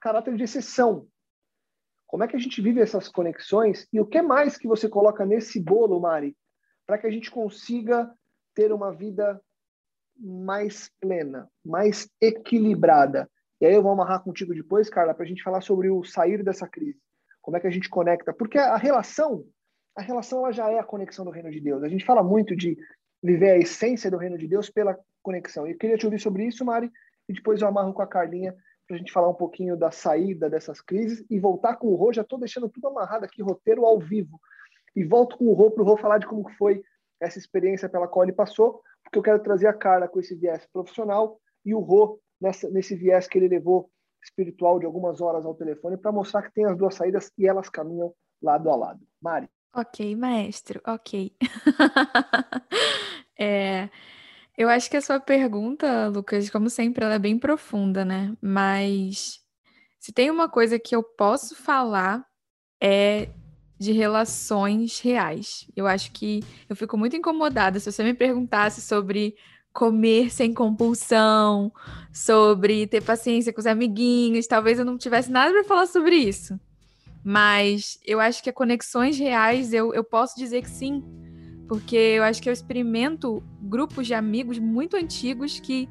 caráter 0.00 0.36
de 0.36 0.44
exceção. 0.44 1.08
Como 2.06 2.24
é 2.24 2.28
que 2.28 2.36
a 2.36 2.38
gente 2.38 2.60
vive 2.60 2.80
essas 2.80 3.08
conexões 3.08 3.86
e 3.92 4.00
o 4.00 4.06
que 4.06 4.22
mais 4.22 4.56
que 4.56 4.68
você 4.68 4.88
coloca 4.88 5.26
nesse 5.26 5.60
bolo, 5.60 6.00
Mari, 6.00 6.36
para 6.86 6.98
que 6.98 7.06
a 7.06 7.10
gente 7.10 7.30
consiga 7.30 8.10
ter 8.54 8.72
uma 8.72 8.92
vida 8.92 9.40
mais 10.18 10.90
plena, 11.00 11.48
mais 11.64 12.08
equilibrada? 12.20 13.30
E 13.60 13.66
aí 13.66 13.74
eu 13.74 13.82
vou 13.82 13.92
amarrar 13.92 14.22
contigo 14.22 14.54
depois, 14.54 14.88
Carla, 14.88 15.14
para 15.14 15.24
a 15.24 15.28
gente 15.28 15.42
falar 15.42 15.60
sobre 15.60 15.90
o 15.90 16.04
sair 16.04 16.42
dessa 16.42 16.68
crise. 16.68 16.98
Como 17.40 17.56
é 17.56 17.60
que 17.60 17.66
a 17.66 17.70
gente 17.70 17.88
conecta? 17.88 18.32
Porque 18.32 18.58
a 18.58 18.76
relação 18.76 19.44
a 19.98 20.02
relação 20.02 20.38
ela 20.38 20.52
já 20.52 20.70
é 20.70 20.78
a 20.78 20.84
conexão 20.84 21.24
do 21.24 21.30
reino 21.32 21.50
de 21.50 21.60
Deus. 21.60 21.82
A 21.82 21.88
gente 21.88 22.04
fala 22.04 22.22
muito 22.22 22.54
de 22.54 22.78
viver 23.20 23.50
a 23.50 23.58
essência 23.58 24.08
do 24.08 24.16
reino 24.16 24.38
de 24.38 24.46
Deus 24.46 24.70
pela 24.70 24.96
conexão. 25.20 25.66
E 25.66 25.72
eu 25.72 25.76
queria 25.76 25.96
te 25.96 26.06
ouvir 26.06 26.20
sobre 26.20 26.46
isso, 26.46 26.64
Mari, 26.64 26.88
e 27.28 27.32
depois 27.32 27.60
eu 27.60 27.66
amarro 27.66 27.92
com 27.92 28.00
a 28.00 28.06
Carlinha 28.06 28.54
para 28.86 28.94
a 28.94 28.98
gente 28.98 29.12
falar 29.12 29.28
um 29.28 29.34
pouquinho 29.34 29.76
da 29.76 29.90
saída 29.90 30.48
dessas 30.48 30.80
crises 30.80 31.24
e 31.28 31.40
voltar 31.40 31.76
com 31.76 31.88
o 31.88 31.96
Rô. 31.96 32.12
Já 32.12 32.22
estou 32.22 32.38
deixando 32.38 32.68
tudo 32.68 32.86
amarrado 32.86 33.24
aqui, 33.24 33.42
roteiro 33.42 33.84
ao 33.84 33.98
vivo. 33.98 34.40
E 34.94 35.02
volto 35.02 35.36
com 35.36 35.46
o 35.46 35.52
Rô 35.52 35.68
para 35.72 35.82
o 35.82 35.86
Rô 35.86 35.96
falar 35.96 36.18
de 36.18 36.28
como 36.28 36.48
foi 36.50 36.80
essa 37.20 37.38
experiência 37.38 37.88
pela 37.88 38.08
qual 38.08 38.24
ele 38.24 38.32
passou, 38.32 38.82
porque 39.02 39.18
eu 39.18 39.22
quero 39.22 39.42
trazer 39.42 39.66
a 39.66 39.72
Carla 39.72 40.08
com 40.08 40.20
esse 40.20 40.34
viés 40.34 40.66
profissional 40.72 41.40
e 41.64 41.74
o 41.74 41.80
Rô 41.80 42.20
nessa, 42.40 42.70
nesse 42.70 42.94
viés 42.94 43.26
que 43.26 43.38
ele 43.38 43.48
levou 43.48 43.90
espiritual 44.22 44.78
de 44.78 44.86
algumas 44.86 45.20
horas 45.20 45.44
ao 45.44 45.54
telefone 45.54 45.96
para 45.96 46.12
mostrar 46.12 46.42
que 46.42 46.52
tem 46.52 46.64
as 46.64 46.76
duas 46.76 46.94
saídas 46.94 47.32
e 47.38 47.46
elas 47.46 47.68
caminham 47.68 48.12
lado 48.42 48.70
a 48.70 48.76
lado. 48.76 49.00
Mari. 49.20 49.48
Ok, 49.74 50.16
maestro, 50.16 50.80
ok. 50.86 51.32
é, 53.38 53.88
eu 54.56 54.68
acho 54.68 54.90
que 54.90 54.96
a 54.96 55.00
sua 55.00 55.20
pergunta, 55.20 56.08
Lucas, 56.08 56.50
como 56.50 56.68
sempre, 56.68 57.04
ela 57.04 57.14
é 57.14 57.18
bem 57.18 57.38
profunda, 57.38 58.04
né? 58.04 58.36
Mas 58.40 59.40
se 59.98 60.12
tem 60.12 60.30
uma 60.30 60.48
coisa 60.48 60.78
que 60.78 60.96
eu 60.96 61.02
posso 61.02 61.54
falar 61.54 62.26
é 62.80 63.28
de 63.78 63.92
relações 63.92 65.00
reais. 65.00 65.66
Eu 65.76 65.86
acho 65.86 66.10
que 66.12 66.42
eu 66.68 66.74
fico 66.74 66.98
muito 66.98 67.16
incomodada 67.16 67.78
se 67.78 67.90
você 67.90 68.02
me 68.02 68.14
perguntasse 68.14 68.80
sobre 68.80 69.36
comer 69.72 70.30
sem 70.30 70.52
compulsão, 70.52 71.72
sobre 72.12 72.86
ter 72.86 73.02
paciência 73.02 73.52
com 73.52 73.60
os 73.60 73.66
amiguinhos, 73.66 74.46
talvez 74.46 74.78
eu 74.78 74.84
não 74.84 74.98
tivesse 74.98 75.30
nada 75.30 75.52
para 75.52 75.64
falar 75.64 75.86
sobre 75.86 76.16
isso. 76.16 76.58
Mas 77.22 78.00
eu 78.04 78.18
acho 78.18 78.42
que 78.42 78.50
a 78.50 78.52
conexões 78.52 79.18
reais 79.18 79.72
eu, 79.72 79.94
eu 79.94 80.02
posso 80.02 80.36
dizer 80.36 80.62
que 80.62 80.70
sim, 80.70 81.04
porque 81.68 81.96
eu 81.96 82.24
acho 82.24 82.42
que 82.42 82.48
eu 82.48 82.52
experimento 82.52 83.42
grupos 83.60 84.06
de 84.06 84.14
amigos 84.14 84.58
muito 84.58 84.96
antigos 84.96 85.60
que 85.60 85.88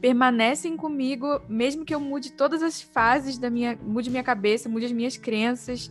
permanecem 0.00 0.76
comigo, 0.76 1.40
mesmo 1.48 1.84
que 1.84 1.94
eu 1.94 2.00
mude 2.00 2.32
todas 2.32 2.62
as 2.62 2.80
fases 2.80 3.38
da 3.38 3.48
minha, 3.48 3.78
mude 3.82 4.10
minha 4.10 4.22
cabeça, 4.22 4.68
mude 4.68 4.86
as 4.86 4.92
minhas 4.92 5.16
crenças. 5.16 5.90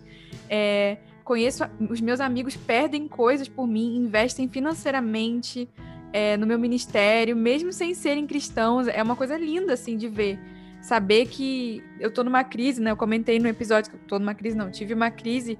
É, 0.50 0.98
conheço 1.30 1.64
os 1.88 2.02
meus 2.02 2.20
amigos 2.20 2.56
perdem 2.56 3.08
coisas 3.08 3.48
por 3.48 3.68
mim, 3.68 3.98
investem 3.98 4.50
financeiramente 4.50 5.70
é, 6.12 6.36
no 6.36 6.48
meu 6.48 6.58
ministério, 6.58 7.36
mesmo 7.36 7.72
sem 7.72 7.94
serem 7.94 8.26
cristãos. 8.26 8.88
É 8.88 9.04
uma 9.04 9.16
coisa 9.16 9.38
linda 9.38 9.74
assim 9.74 9.96
de 9.96 10.08
ver 10.08 10.40
saber 10.82 11.28
que 11.28 11.84
eu 12.00 12.12
tô 12.12 12.24
numa 12.24 12.44
crise, 12.44 12.82
né? 12.82 12.90
Eu 12.90 12.98
comentei 12.98 13.38
no 13.38 13.48
episódio 13.48 13.92
que 13.92 13.96
eu 13.96 14.02
tô 14.08 14.18
numa 14.18 14.34
crise, 14.34 14.58
não, 14.58 14.72
tive 14.72 14.96
uma 14.96 15.12
crise 15.12 15.56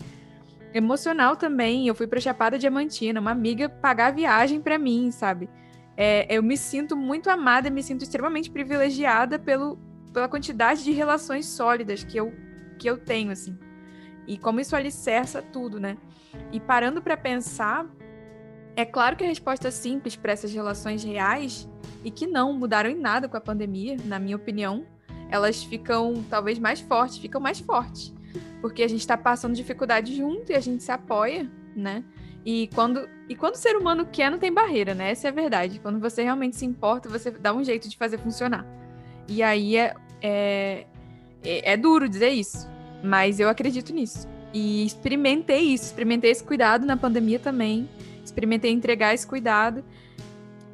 emocional 0.74 1.36
também. 1.36 1.88
Eu 1.88 1.94
fui 1.94 2.08
pra 2.08 2.20
Chapada 2.20 2.58
Diamantina, 2.58 3.20
uma 3.20 3.30
amiga 3.30 3.70
pagar 3.70 4.08
a 4.08 4.12
viagem 4.12 4.60
para 4.60 4.80
mim, 4.80 5.12
sabe? 5.12 5.48
É, 5.96 6.26
eu 6.36 6.42
me 6.42 6.58
sinto 6.58 6.98
muito 6.98 7.30
amada, 7.30 7.70
me 7.70 7.84
sinto 7.84 8.02
extremamente 8.02 8.50
privilegiada 8.50 9.38
pelo, 9.38 9.78
pela 10.12 10.28
quantidade 10.28 10.84
de 10.84 10.92
relações 10.94 11.46
sólidas 11.46 12.04
que 12.04 12.18
eu, 12.18 12.34
que 12.80 12.90
eu 12.90 12.98
tenho, 12.98 13.30
assim. 13.30 13.56
E 14.30 14.38
como 14.38 14.60
isso 14.60 14.76
alicerça 14.76 15.42
tudo, 15.42 15.80
né? 15.80 15.98
E 16.52 16.60
parando 16.60 17.02
para 17.02 17.18
pensar, 17.18 17.88
é 18.76 18.86
claro 18.86 19.16
que 19.16 19.24
a 19.24 19.28
resposta 19.28 19.72
simples 19.72 20.16
para 20.16 20.32
essas 20.32 20.54
relações 20.54 21.04
reais 21.04 21.68
e 22.04 22.12
que 22.12 22.28
não 22.28 22.54
mudaram 22.54 22.92
em 22.92 22.96
nada 22.96 23.28
com 23.28 23.36
a 23.36 23.42
pandemia, 23.42 23.98
na 24.06 24.20
minha 24.20 24.36
opinião, 24.36 24.86
elas 25.32 25.64
ficam 25.64 26.24
talvez 26.30 26.60
mais 26.60 26.80
fortes, 26.80 27.18
ficam 27.18 27.42
mais 27.42 27.60
fortes. 27.60 28.14
Porque 28.62 28.84
a 28.84 28.88
gente 28.88 29.00
está 29.00 29.18
passando 29.18 29.56
dificuldade 29.56 30.16
junto 30.16 30.52
e 30.52 30.56
a 30.56 30.60
gente 30.60 30.84
se 30.84 30.92
apoia, 30.92 31.50
né? 31.76 32.04
E 32.46 32.70
quando, 32.76 33.10
e 33.28 33.36
quando 33.36 33.56
o 33.56 33.58
ser 33.58 33.76
humano 33.76 34.06
quer, 34.06 34.30
não 34.30 34.38
tem 34.38 34.54
barreira, 34.54 34.94
né? 34.94 35.10
Essa 35.10 35.28
é 35.28 35.32
a 35.32 35.34
verdade. 35.34 35.80
Quando 35.80 36.00
você 36.00 36.22
realmente 36.22 36.56
se 36.56 36.68
importa, 36.68 37.10
você 37.10 37.32
dá 37.32 37.52
um 37.52 37.64
jeito 37.64 37.90
de 37.90 37.98
fazer 37.98 38.20
funcionar. 38.20 38.64
E 39.28 39.42
aí 39.42 39.76
é, 39.76 39.96
é, 40.22 40.86
é, 41.44 41.74
é 41.74 41.78
duro 41.78 42.08
dizer 42.08 42.30
isso, 42.30 42.70
mas 43.04 43.40
eu 43.40 43.50
acredito 43.50 43.94
nisso. 43.94 44.28
E 44.54 44.86
experimentei 44.86 45.62
isso, 45.62 45.86
experimentei 45.86 46.32
esse 46.32 46.44
cuidado 46.44 46.86
na 46.86 46.98
pandemia 46.98 47.40
também. 47.40 47.88
Experimentei 48.24 48.72
entregar 48.72 49.14
esse 49.14 49.26
cuidado. 49.26 49.84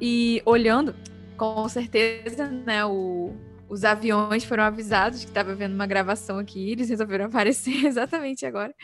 E 0.00 0.42
olhando, 0.44 0.94
com 1.36 1.68
certeza, 1.68 2.46
né, 2.48 2.84
o, 2.84 3.32
os 3.68 3.84
aviões 3.84 4.44
foram 4.44 4.62
avisados 4.62 5.20
que 5.20 5.30
estava 5.30 5.54
vendo 5.54 5.74
uma 5.74 5.86
gravação 5.86 6.38
aqui, 6.38 6.70
eles 6.70 6.88
resolveram 6.88 7.26
aparecer 7.26 7.84
exatamente 7.84 8.44
agora. 8.46 8.74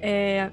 É, 0.00 0.50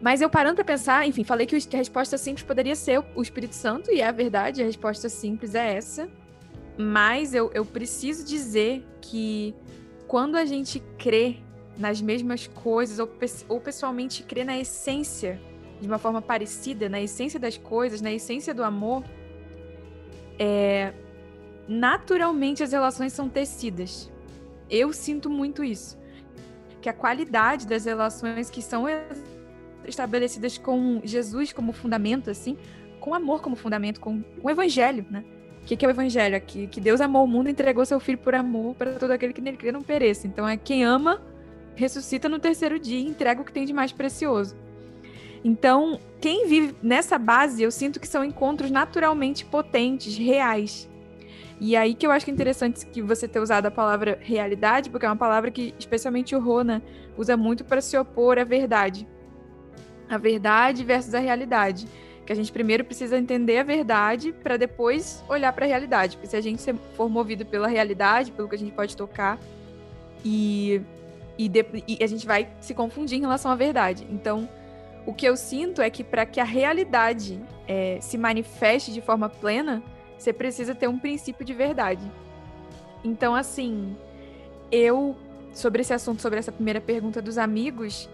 mas 0.00 0.20
eu 0.20 0.30
parando 0.30 0.56
para 0.56 0.64
pensar, 0.64 1.06
enfim, 1.06 1.24
falei 1.24 1.46
que 1.46 1.56
a 1.56 1.76
resposta 1.76 2.16
simples 2.16 2.44
poderia 2.44 2.76
ser 2.76 3.02
o 3.14 3.22
Espírito 3.22 3.54
Santo, 3.54 3.90
e 3.90 4.00
é 4.00 4.06
a 4.06 4.12
verdade, 4.12 4.62
a 4.62 4.64
resposta 4.64 5.08
simples 5.08 5.54
é 5.54 5.74
essa. 5.76 6.08
Mas 6.76 7.34
eu, 7.34 7.50
eu 7.52 7.64
preciso 7.64 8.24
dizer 8.24 8.86
que 9.00 9.54
quando 10.08 10.36
a 10.36 10.44
gente 10.46 10.82
crê 10.98 11.36
nas 11.76 12.00
mesmas 12.00 12.46
coisas, 12.46 12.98
ou, 12.98 13.08
ou 13.48 13.60
pessoalmente 13.60 14.22
crê 14.24 14.42
na 14.42 14.58
essência, 14.58 15.40
de 15.80 15.86
uma 15.86 15.98
forma 15.98 16.20
parecida, 16.20 16.88
na 16.88 17.00
essência 17.00 17.38
das 17.38 17.56
coisas, 17.56 18.00
na 18.00 18.10
essência 18.10 18.52
do 18.52 18.64
amor, 18.64 19.04
é, 20.38 20.92
naturalmente 21.68 22.62
as 22.62 22.72
relações 22.72 23.12
são 23.12 23.28
tecidas. 23.28 24.10
Eu 24.70 24.92
sinto 24.92 25.28
muito 25.28 25.62
isso. 25.62 25.96
Que 26.80 26.88
a 26.88 26.92
qualidade 26.92 27.66
das 27.66 27.84
relações 27.84 28.48
que 28.48 28.62
são 28.62 28.86
estabelecidas 29.84 30.56
com 30.56 31.00
Jesus 31.04 31.52
como 31.52 31.72
fundamento, 31.72 32.30
assim, 32.30 32.56
com 32.98 33.14
amor 33.14 33.42
como 33.42 33.54
fundamento, 33.54 34.00
com 34.00 34.24
o 34.42 34.50
evangelho, 34.50 35.06
né? 35.10 35.22
Que, 35.68 35.76
que 35.76 35.84
é 35.84 35.88
o 35.88 35.90
evangelho? 35.90 36.40
Que, 36.40 36.66
que 36.66 36.80
Deus 36.80 36.98
amou 36.98 37.24
o 37.24 37.28
mundo 37.28 37.48
e 37.48 37.52
entregou 37.52 37.84
seu 37.84 38.00
filho 38.00 38.16
por 38.16 38.34
amor 38.34 38.74
para 38.74 38.92
todo 38.92 39.10
aquele 39.10 39.34
que 39.34 39.40
nele 39.42 39.58
crê 39.58 39.70
não 39.70 39.82
pereça. 39.82 40.26
Então 40.26 40.48
é 40.48 40.56
quem 40.56 40.82
ama, 40.82 41.20
ressuscita 41.74 42.26
no 42.26 42.38
terceiro 42.38 42.78
dia 42.78 42.98
e 42.98 43.06
entrega 43.06 43.42
o 43.42 43.44
que 43.44 43.52
tem 43.52 43.66
de 43.66 43.72
mais 43.74 43.92
precioso. 43.92 44.56
Então, 45.44 46.00
quem 46.22 46.48
vive 46.48 46.74
nessa 46.82 47.18
base, 47.18 47.62
eu 47.62 47.70
sinto 47.70 48.00
que 48.00 48.08
são 48.08 48.24
encontros 48.24 48.70
naturalmente 48.70 49.44
potentes, 49.44 50.16
reais. 50.16 50.88
E 51.60 51.76
aí 51.76 51.92
que 51.92 52.06
eu 52.06 52.10
acho 52.10 52.24
que 52.24 52.30
é 52.30 52.34
interessante 52.34 52.86
que 52.86 53.02
você 53.02 53.28
ter 53.28 53.38
usado 53.38 53.66
a 53.66 53.70
palavra 53.70 54.18
realidade, 54.22 54.88
porque 54.88 55.04
é 55.04 55.08
uma 55.10 55.16
palavra 55.16 55.50
que 55.50 55.74
especialmente 55.78 56.34
o 56.34 56.40
Rona 56.40 56.82
usa 57.14 57.36
muito 57.36 57.62
para 57.62 57.82
se 57.82 57.94
opor 57.98 58.38
à 58.38 58.44
verdade. 58.44 59.06
A 60.08 60.16
verdade 60.16 60.82
versus 60.82 61.14
a 61.14 61.18
realidade. 61.18 61.86
Que 62.28 62.32
a 62.32 62.36
gente 62.36 62.52
primeiro 62.52 62.84
precisa 62.84 63.16
entender 63.16 63.56
a 63.56 63.62
verdade 63.62 64.32
para 64.32 64.58
depois 64.58 65.24
olhar 65.30 65.50
para 65.50 65.64
a 65.64 65.68
realidade. 65.68 66.18
Porque 66.18 66.28
se 66.28 66.36
a 66.36 66.42
gente 66.42 66.62
for 66.94 67.08
movido 67.08 67.46
pela 67.46 67.66
realidade, 67.66 68.32
pelo 68.32 68.46
que 68.46 68.54
a 68.54 68.58
gente 68.58 68.72
pode 68.72 68.94
tocar, 68.94 69.38
e, 70.22 70.82
e, 71.38 71.48
de, 71.48 71.64
e 71.88 72.04
a 72.04 72.06
gente 72.06 72.26
vai 72.26 72.50
se 72.60 72.74
confundir 72.74 73.16
em 73.16 73.22
relação 73.22 73.50
à 73.50 73.54
verdade. 73.54 74.06
Então, 74.10 74.46
o 75.06 75.14
que 75.14 75.24
eu 75.24 75.38
sinto 75.38 75.80
é 75.80 75.88
que 75.88 76.04
para 76.04 76.26
que 76.26 76.38
a 76.38 76.44
realidade 76.44 77.40
é, 77.66 77.96
se 78.02 78.18
manifeste 78.18 78.92
de 78.92 79.00
forma 79.00 79.30
plena, 79.30 79.82
você 80.18 80.30
precisa 80.30 80.74
ter 80.74 80.86
um 80.86 80.98
princípio 80.98 81.46
de 81.46 81.54
verdade. 81.54 82.12
Então, 83.02 83.34
assim, 83.34 83.96
eu, 84.70 85.16
sobre 85.54 85.80
esse 85.80 85.94
assunto, 85.94 86.20
sobre 86.20 86.38
essa 86.38 86.52
primeira 86.52 86.78
pergunta 86.78 87.22
dos 87.22 87.38
amigos, 87.38 88.06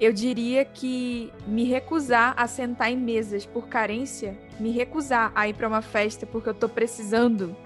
eu 0.00 0.12
diria 0.12 0.64
que 0.64 1.32
me 1.46 1.64
recusar 1.64 2.34
a 2.36 2.46
sentar 2.46 2.90
em 2.90 2.96
mesas 2.96 3.46
por 3.46 3.68
carência, 3.68 4.36
me 4.60 4.70
recusar 4.70 5.32
a 5.34 5.48
ir 5.48 5.54
para 5.54 5.68
uma 5.68 5.82
festa 5.82 6.26
porque 6.26 6.48
eu 6.48 6.54
tô 6.54 6.68
precisando 6.68 7.56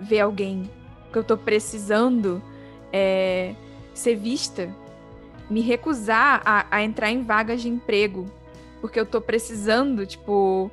ver 0.00 0.20
alguém, 0.20 0.70
porque 1.04 1.18
eu 1.18 1.24
tô 1.24 1.36
precisando 1.36 2.42
é, 2.92 3.54
ser 3.92 4.16
vista, 4.16 4.74
me 5.50 5.60
recusar 5.60 6.42
a, 6.44 6.66
a, 6.70 6.82
entrar 6.82 7.10
em 7.10 7.22
vagas 7.22 7.60
de 7.60 7.68
emprego 7.68 8.26
porque 8.82 8.98
eu 8.98 9.06
tô 9.06 9.20
precisando, 9.20 10.04
tipo, 10.04 10.68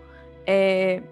é, 0.45 1.03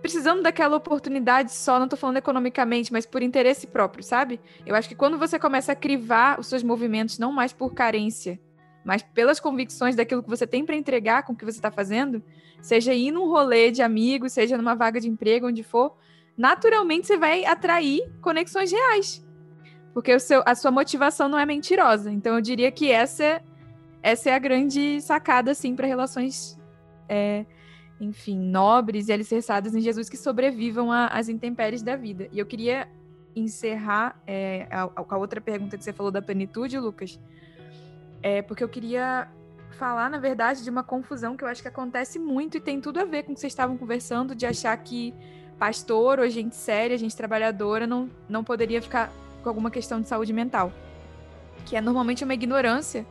precisando 0.00 0.42
daquela 0.42 0.76
oportunidade 0.76 1.52
só, 1.52 1.78
não 1.78 1.88
tô 1.88 1.96
falando 1.96 2.18
economicamente, 2.18 2.92
mas 2.92 3.06
por 3.06 3.22
interesse 3.22 3.66
próprio, 3.66 4.04
sabe? 4.04 4.40
Eu 4.64 4.74
acho 4.74 4.88
que 4.88 4.94
quando 4.94 5.18
você 5.18 5.38
começa 5.38 5.72
a 5.72 5.76
crivar 5.76 6.38
os 6.38 6.46
seus 6.46 6.62
movimentos 6.62 7.18
não 7.18 7.32
mais 7.32 7.52
por 7.52 7.74
carência, 7.74 8.38
mas 8.84 9.02
pelas 9.02 9.40
convicções 9.40 9.96
daquilo 9.96 10.22
que 10.22 10.28
você 10.28 10.46
tem 10.46 10.64
para 10.64 10.76
entregar 10.76 11.24
com 11.24 11.32
o 11.32 11.36
que 11.36 11.44
você 11.44 11.58
está 11.58 11.70
fazendo, 11.70 12.22
seja 12.60 12.94
ir 12.94 13.10
num 13.10 13.28
rolê 13.28 13.70
de 13.70 13.82
amigos, 13.82 14.32
seja 14.32 14.56
numa 14.56 14.74
vaga 14.74 15.00
de 15.00 15.08
emprego, 15.08 15.48
onde 15.48 15.64
for, 15.64 15.96
naturalmente 16.36 17.06
você 17.06 17.16
vai 17.16 17.44
atrair 17.44 18.08
conexões 18.20 18.70
reais. 18.70 19.26
Porque 19.92 20.14
o 20.14 20.20
seu, 20.20 20.42
a 20.46 20.54
sua 20.54 20.70
motivação 20.70 21.28
não 21.28 21.38
é 21.38 21.46
mentirosa. 21.46 22.12
Então 22.12 22.36
eu 22.36 22.40
diria 22.40 22.70
que 22.70 22.92
essa, 22.92 23.42
essa 24.02 24.30
é 24.30 24.34
a 24.34 24.38
grande 24.38 25.00
sacada, 25.00 25.50
assim, 25.50 25.74
para 25.74 25.86
relações 25.86 26.56
é, 27.08 27.46
enfim, 28.00 28.38
nobres 28.38 29.08
e 29.08 29.12
alicerçadas 29.12 29.74
em 29.74 29.80
Jesus 29.80 30.08
que 30.08 30.16
sobrevivam 30.16 30.92
às 30.92 31.28
intempéries 31.28 31.82
da 31.82 31.96
vida. 31.96 32.28
E 32.30 32.38
eu 32.38 32.46
queria 32.46 32.88
encerrar 33.34 34.20
é, 34.26 34.66
a, 34.70 34.90
a, 34.94 35.16
outra 35.16 35.40
pergunta 35.40 35.76
que 35.76 35.84
você 35.84 35.92
falou 35.92 36.10
da 36.10 36.22
plenitude, 36.22 36.78
Lucas, 36.78 37.18
é, 38.22 38.42
porque 38.42 38.64
eu 38.64 38.68
queria 38.68 39.28
falar, 39.72 40.10
na 40.10 40.18
verdade, 40.18 40.64
de 40.64 40.70
uma 40.70 40.82
confusão 40.82 41.36
que 41.36 41.44
eu 41.44 41.48
acho 41.48 41.60
que 41.60 41.68
acontece 41.68 42.18
muito 42.18 42.56
e 42.56 42.60
tem 42.60 42.80
tudo 42.80 42.98
a 42.98 43.04
ver 43.04 43.24
com 43.24 43.32
o 43.32 43.34
que 43.34 43.40
vocês 43.40 43.52
estavam 43.52 43.76
conversando, 43.76 44.34
de 44.34 44.46
achar 44.46 44.76
que 44.78 45.14
pastor 45.58 46.18
ou 46.18 46.28
gente 46.28 46.56
séria, 46.56 46.96
gente 46.96 47.16
trabalhadora, 47.16 47.86
não, 47.86 48.10
não 48.28 48.42
poderia 48.42 48.80
ficar 48.80 49.12
com 49.42 49.48
alguma 49.48 49.70
questão 49.70 50.00
de 50.00 50.08
saúde 50.08 50.32
mental. 50.32 50.72
Que 51.64 51.76
é 51.76 51.80
normalmente 51.80 52.24
uma 52.24 52.34
ignorância 52.34 53.06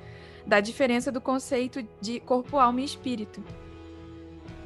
da 0.46 0.60
diferença 0.60 1.12
do 1.12 1.20
conceito 1.20 1.86
de 2.00 2.20
corpo, 2.20 2.58
alma 2.58 2.82
e 2.82 2.86
espírito. 2.86 3.44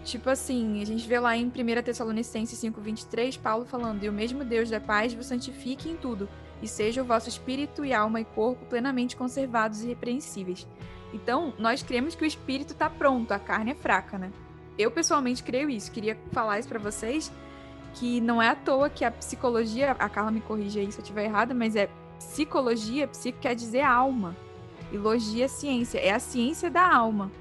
Tipo 0.03 0.29
assim, 0.29 0.81
a 0.81 0.85
gente 0.85 1.07
vê 1.07 1.19
lá 1.19 1.35
em 1.35 1.47
1 1.47 1.51
Tessalonicenses 1.83 2.59
5,23, 2.59 3.39
Paulo 3.39 3.65
falando: 3.65 4.03
E 4.03 4.09
o 4.09 4.13
mesmo 4.13 4.43
Deus 4.43 4.69
da 4.69 4.79
paz 4.79 5.13
vos 5.13 5.27
santifique 5.27 5.89
em 5.89 5.95
tudo, 5.95 6.27
e 6.62 6.67
seja 6.67 7.01
o 7.01 7.05
vosso 7.05 7.29
espírito 7.29 7.83
e 7.85 7.93
alma 7.93 8.21
e 8.21 8.25
corpo 8.25 8.65
plenamente 8.65 9.15
conservados 9.15 9.81
e 9.81 9.85
irrepreensíveis. 9.85 10.67
Então, 11.13 11.53
nós 11.57 11.83
cremos 11.83 12.15
que 12.15 12.23
o 12.23 12.27
espírito 12.27 12.73
está 12.73 12.89
pronto, 12.89 13.31
a 13.31 13.39
carne 13.39 13.71
é 13.71 13.75
fraca, 13.75 14.17
né? 14.17 14.31
Eu 14.77 14.91
pessoalmente 14.91 15.43
creio 15.43 15.69
isso. 15.69 15.91
Queria 15.91 16.17
falar 16.31 16.59
isso 16.59 16.69
para 16.69 16.79
vocês 16.79 17.31
que 17.95 18.21
não 18.21 18.41
é 18.41 18.49
à 18.49 18.55
toa 18.55 18.89
que 18.89 19.03
a 19.03 19.12
psicologia, 19.12 19.91
a 19.91 20.09
Carla 20.09 20.31
me 20.31 20.41
corrija 20.41 20.79
aí 20.79 20.91
se 20.91 20.99
eu 20.99 21.01
estiver 21.01 21.25
errada, 21.25 21.53
mas 21.53 21.75
é 21.75 21.89
psicologia, 22.17 23.07
psico 23.07 23.39
quer 23.39 23.55
dizer 23.55 23.81
alma. 23.81 24.35
E 24.91 24.97
logia 24.97 25.45
é 25.45 25.47
ciência, 25.47 25.99
é 25.99 26.12
a 26.12 26.19
ciência 26.19 26.69
da 26.69 26.88
alma. 26.88 27.31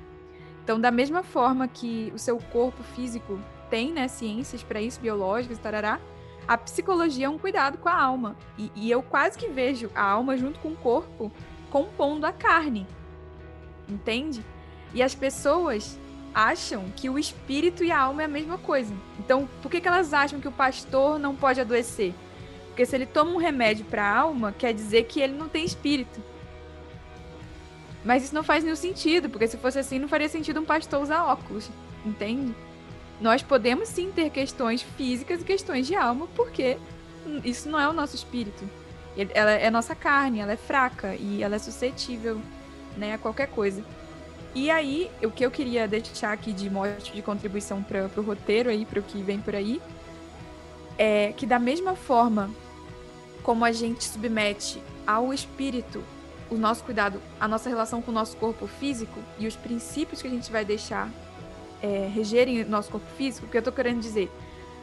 Então, 0.69 0.79
da 0.79 0.91
mesma 0.91 1.23
forma 1.23 1.67
que 1.67 2.13
o 2.15 2.19
seu 2.19 2.37
corpo 2.37 2.83
físico 2.95 3.41
tem 3.71 3.91
né, 3.91 4.07
ciências 4.07 4.63
para 4.63 4.83
isso, 4.83 5.01
biológicas, 5.01 5.59
tarará, 5.59 5.99
a 6.47 6.59
psicologia 6.59 7.25
é 7.25 7.29
um 7.31 7.39
cuidado 7.39 7.79
com 7.79 7.89
a 7.89 7.99
alma. 7.99 8.37
E, 8.59 8.71
e, 8.77 8.91
eu 8.91 9.03
quase 9.03 9.39
que 9.39 9.49
vejo 9.49 9.91
a 9.95 10.03
alma 10.03 10.37
junto 10.37 10.61
com 10.61 10.69
o 10.69 10.77
corpo 10.77 11.33
compondo 11.71 12.27
a 12.27 12.33
carne. 12.33 12.87
Entende? 13.89 14.45
E 14.93 15.03
as 15.03 15.15
pessoas 15.15 15.99
acham 16.35 16.85
que 16.95 17.09
o 17.09 17.19
espírito 17.19 17.83
e 17.83 17.91
a 17.91 18.01
alma 18.01 18.21
é 18.21 18.27
a 18.27 18.29
mesma 18.29 18.59
coisa. 18.59 18.95
Então, 19.19 19.49
por 19.63 19.71
que, 19.71 19.81
que 19.81 19.89
elas 19.89 20.13
acham 20.13 20.39
que 20.39 20.49
o 20.49 20.53
pastor 20.53 21.19
não 21.19 21.35
pode 21.35 21.63
adoecer? 21.63 22.13
Porque 22.67 22.85
se 22.85 22.95
ele 22.95 23.07
toma 23.07 23.31
um 23.31 23.39
remédio 23.39 23.87
para 23.87 24.05
a 24.05 24.19
alma, 24.19 24.53
quer 24.53 24.75
dizer 24.75 25.05
que 25.05 25.19
ele 25.19 25.33
não 25.33 25.49
tem 25.49 25.65
espírito. 25.65 26.23
Mas 28.09 28.25
isso 28.25 28.35
não 28.35 28.43
faz 28.43 28.65
nenhum 28.65 28.75
sentido, 28.75 29.29
porque 29.29 29.47
se 29.47 29.59
fosse 29.59 29.79
assim, 29.79 29.99
não 29.99 30.09
faria 30.09 30.31
sentido 30.31 30.61
um 30.61 30.65
pastor 30.65 31.03
usar 31.03 31.27
óculos, 31.27 31.69
entende? 32.07 32.55
Nós 33.21 33.43
podemos 33.43 33.87
sim 33.87 34.11
ter 34.11 34.31
questões 34.31 34.81
físicas 34.81 35.43
e 35.43 35.45
questões 35.45 35.87
de 35.87 35.95
alma, 35.95 36.27
porque 36.35 36.79
isso 37.45 37.69
não 37.69 37.79
é 37.79 37.87
o 37.87 37.93
nosso 37.93 38.17
espírito. 38.17 38.67
Ela 39.35 39.51
é 39.51 39.71
nossa 39.71 39.95
carne, 39.95 40.41
ela 40.41 40.53
é 40.53 40.57
fraca 40.57 41.17
e 41.17 41.43
ela 41.43 41.57
é 41.57 41.59
suscetível 41.59 42.41
né, 42.97 43.13
a 43.13 43.19
qualquer 43.19 43.49
coisa. 43.49 43.85
E 44.55 44.71
aí, 44.71 45.11
o 45.23 45.31
que 45.31 45.45
eu 45.45 45.51
queria 45.51 45.87
deixar 45.87 46.33
aqui 46.33 46.55
de 46.55 46.71
mote 46.71 47.13
de 47.13 47.21
contribuição 47.21 47.83
para 47.83 48.09
o 48.17 48.23
roteiro 48.23 48.71
aí, 48.71 48.87
para 48.87 49.01
o 49.01 49.03
que 49.03 49.21
vem 49.21 49.39
por 49.39 49.55
aí, 49.55 49.83
é 50.97 51.35
que 51.37 51.45
da 51.45 51.59
mesma 51.59 51.95
forma 51.95 52.51
como 53.43 53.67
a 53.67 53.73
gente 53.73 54.05
submete 54.05 54.83
ao 55.07 55.31
espírito 55.35 56.03
o 56.51 56.57
nosso 56.57 56.85
cuidado, 56.85 57.21
a 57.39 57.47
nossa 57.47 57.69
relação 57.69 58.01
com 58.01 58.11
o 58.11 58.15
nosso 58.15 58.37
corpo 58.37 58.67
físico 58.67 59.21
e 59.39 59.47
os 59.47 59.57
princípios 59.57 60.23
que 60.23 60.29
a 60.29 60.31
gente 60.31 60.51
vai 60.51 60.65
deixar 60.65 61.11
é, 61.83 62.09
regerem 62.13 62.63
o 62.63 62.69
nosso 62.69 62.91
corpo 62.91 63.07
físico, 63.17 63.47
o 63.47 63.51
que 63.51 63.59
eu 63.59 63.63
tô 63.63 63.73
querendo 63.73 64.01
dizer? 64.01 64.31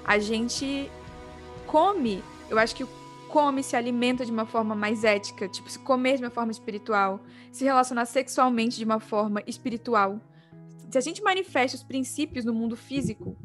A 0.03 0.19
gente 0.19 0.89
come, 1.65 2.23
eu 2.49 2.57
acho 2.57 2.75
que 2.75 2.85
come, 3.27 3.63
se 3.63 3.75
alimenta 3.75 4.25
de 4.25 4.31
uma 4.31 4.45
forma 4.45 4.75
mais 4.75 5.03
ética, 5.03 5.47
tipo, 5.47 5.69
se 5.69 5.79
comer 5.79 6.17
de 6.17 6.23
uma 6.23 6.29
forma 6.29 6.51
espiritual, 6.51 7.19
se 7.51 7.63
relacionar 7.63 8.05
sexualmente 8.05 8.77
de 8.77 8.85
uma 8.85 8.99
forma 8.99 9.43
espiritual. 9.45 10.21
Se 10.89 10.97
a 10.97 11.01
gente 11.01 11.21
manifesta 11.21 11.75
os 11.75 11.83
princípios 11.83 12.45
no 12.45 12.53
mundo 12.53 12.77
físico, 12.77 13.35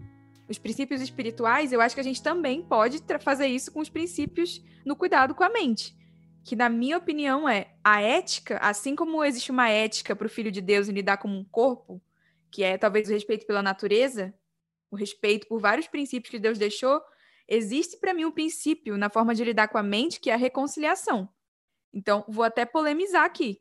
os 0.48 0.58
princípios 0.58 1.00
espirituais, 1.00 1.72
eu 1.72 1.80
acho 1.80 1.94
que 1.94 2.00
a 2.00 2.04
gente 2.04 2.22
também 2.22 2.62
pode 2.62 3.02
fazer 3.20 3.46
isso 3.46 3.72
com 3.72 3.80
os 3.80 3.88
princípios 3.88 4.62
no 4.84 4.94
cuidado 4.94 5.34
com 5.34 5.42
a 5.42 5.48
mente. 5.48 5.96
Que 6.44 6.56
na 6.56 6.68
minha 6.68 6.96
opinião 6.96 7.48
é 7.48 7.74
a 7.84 8.00
ética, 8.00 8.58
assim 8.58 8.96
como 8.96 9.22
existe 9.24 9.50
uma 9.50 9.68
ética 9.68 10.16
para 10.16 10.26
o 10.26 10.30
filho 10.30 10.50
de 10.50 10.60
Deus 10.60 10.88
em 10.88 10.92
lidar 10.92 11.18
como 11.18 11.36
um 11.36 11.44
corpo, 11.44 12.02
que 12.50 12.62
é 12.62 12.76
talvez 12.78 13.08
o 13.08 13.12
respeito 13.12 13.46
pela 13.46 13.62
natureza, 13.62 14.34
o 14.90 14.96
respeito 14.96 15.46
por 15.46 15.60
vários 15.60 15.86
princípios 15.86 16.30
que 16.30 16.38
Deus 16.38 16.58
deixou, 16.58 17.00
existe 17.46 17.96
para 17.98 18.14
mim 18.14 18.24
um 18.24 18.32
princípio 18.32 18.96
na 18.96 19.10
forma 19.10 19.34
de 19.34 19.44
lidar 19.44 19.68
com 19.68 19.78
a 19.78 19.82
mente 19.82 20.20
que 20.20 20.30
é 20.30 20.34
a 20.34 20.36
reconciliação. 20.36 21.28
Então, 21.92 22.24
vou 22.28 22.44
até 22.44 22.64
polemizar 22.64 23.24
aqui. 23.24 23.60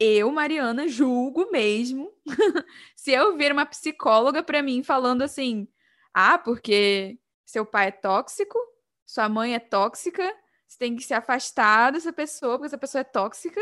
Eu, 0.00 0.30
Mariana, 0.30 0.86
julgo 0.86 1.50
mesmo 1.50 2.12
se 2.94 3.10
eu 3.12 3.36
ver 3.36 3.52
uma 3.52 3.66
psicóloga 3.66 4.42
para 4.42 4.62
mim 4.62 4.82
falando 4.82 5.22
assim: 5.22 5.68
"Ah, 6.14 6.38
porque 6.38 7.18
seu 7.44 7.66
pai 7.66 7.88
é 7.88 7.90
tóxico, 7.90 8.58
sua 9.04 9.28
mãe 9.28 9.54
é 9.54 9.58
tóxica, 9.58 10.22
você 10.68 10.78
tem 10.78 10.96
que 10.96 11.04
se 11.04 11.14
afastar 11.14 11.92
dessa 11.92 12.12
pessoa 12.12 12.54
porque 12.58 12.66
essa 12.68 12.78
pessoa 12.78 13.00
é 13.02 13.04
tóxica". 13.04 13.60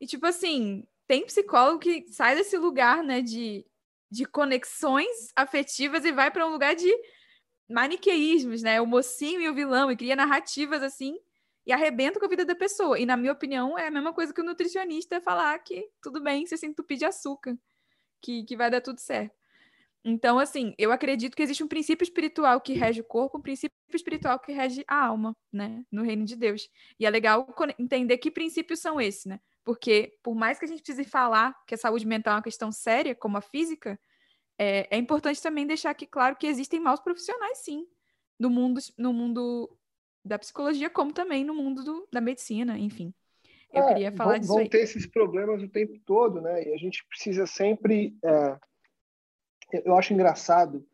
E 0.00 0.06
tipo 0.06 0.26
assim, 0.26 0.84
tem 1.06 1.26
psicólogo 1.26 1.80
que 1.80 2.06
sai 2.12 2.36
desse 2.36 2.56
lugar, 2.58 3.02
né, 3.04 3.22
de 3.22 3.66
de 4.10 4.24
conexões 4.26 5.08
afetivas 5.36 6.04
e 6.04 6.12
vai 6.12 6.30
para 6.30 6.46
um 6.46 6.50
lugar 6.50 6.74
de 6.76 6.90
maniqueísmos, 7.68 8.62
né? 8.62 8.80
O 8.80 8.86
mocinho 8.86 9.40
e 9.42 9.48
o 9.48 9.54
vilão, 9.54 9.90
e 9.90 9.96
cria 9.96 10.16
narrativas 10.16 10.82
assim 10.82 11.16
e 11.66 11.72
arrebenta 11.72 12.18
com 12.18 12.26
a 12.26 12.28
vida 12.28 12.44
da 12.44 12.54
pessoa. 12.54 12.98
E, 12.98 13.04
na 13.06 13.16
minha 13.16 13.32
opinião, 13.32 13.78
é 13.78 13.88
a 13.88 13.90
mesma 13.90 14.12
coisa 14.14 14.32
que 14.32 14.40
o 14.40 14.44
nutricionista 14.44 15.20
falar 15.20 15.58
que 15.60 15.88
tudo 16.02 16.22
bem 16.22 16.46
se 16.46 16.56
se 16.56 16.66
entupir 16.66 16.96
de 16.98 17.04
açúcar, 17.04 17.58
que, 18.22 18.44
que 18.44 18.56
vai 18.56 18.70
dar 18.70 18.80
tudo 18.82 19.00
certo. 19.00 19.34
Então, 20.08 20.38
assim, 20.38 20.74
eu 20.78 20.90
acredito 20.90 21.36
que 21.36 21.42
existe 21.42 21.62
um 21.62 21.68
princípio 21.68 22.02
espiritual 22.02 22.60
que 22.62 22.72
rege 22.72 23.02
o 23.02 23.04
corpo, 23.04 23.36
um 23.36 23.42
princípio 23.42 23.76
espiritual 23.92 24.38
que 24.38 24.52
rege 24.52 24.82
a 24.88 25.04
alma, 25.04 25.36
né? 25.52 25.84
No 25.92 26.02
reino 26.02 26.24
de 26.24 26.34
Deus. 26.34 26.70
E 26.98 27.04
é 27.04 27.10
legal 27.10 27.46
entender 27.78 28.16
que 28.16 28.30
princípios 28.30 28.80
são 28.80 28.98
esses, 28.98 29.26
né? 29.26 29.38
Porque, 29.62 30.16
por 30.22 30.34
mais 30.34 30.58
que 30.58 30.64
a 30.64 30.68
gente 30.68 30.82
precise 30.82 31.04
falar 31.04 31.54
que 31.66 31.74
a 31.74 31.78
saúde 31.78 32.06
mental 32.06 32.32
é 32.32 32.36
uma 32.36 32.42
questão 32.42 32.72
séria, 32.72 33.14
como 33.14 33.36
a 33.36 33.42
física, 33.42 34.00
é, 34.56 34.88
é 34.90 34.96
importante 34.96 35.42
também 35.42 35.66
deixar 35.66 35.90
aqui 35.90 36.06
claro 36.06 36.36
que 36.36 36.46
existem 36.46 36.80
maus 36.80 37.00
profissionais, 37.00 37.58
sim, 37.58 37.86
no 38.40 38.48
mundo, 38.48 38.80
no 38.96 39.12
mundo 39.12 39.76
da 40.24 40.38
psicologia, 40.38 40.88
como 40.88 41.12
também 41.12 41.44
no 41.44 41.54
mundo 41.54 41.84
do, 41.84 42.08
da 42.10 42.20
medicina, 42.20 42.78
enfim. 42.78 43.12
Eu 43.70 43.82
é, 43.82 43.88
queria 43.88 44.12
falar 44.12 44.32
vão, 44.32 44.40
disso. 44.40 44.52
Vão 44.54 44.62
aí. 44.62 44.70
ter 44.70 44.80
esses 44.80 45.06
problemas 45.06 45.62
o 45.62 45.68
tempo 45.68 45.98
todo, 46.06 46.40
né? 46.40 46.66
E 46.66 46.72
a 46.72 46.78
gente 46.78 47.04
precisa 47.06 47.46
sempre. 47.46 48.16
É... 48.24 48.58
Eu 49.72 49.96
acho 49.96 50.12
engraçado 50.12 50.86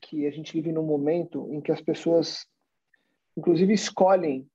que 0.00 0.26
a 0.26 0.30
gente 0.30 0.52
vive 0.52 0.72
num 0.72 0.84
momento 0.84 1.52
em 1.52 1.60
que 1.60 1.72
as 1.72 1.80
pessoas, 1.80 2.46
inclusive, 3.36 3.72
escolhem 3.72 4.48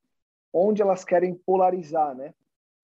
onde 0.52 0.82
elas 0.82 1.04
querem 1.04 1.34
polarizar, 1.34 2.14
né? 2.14 2.34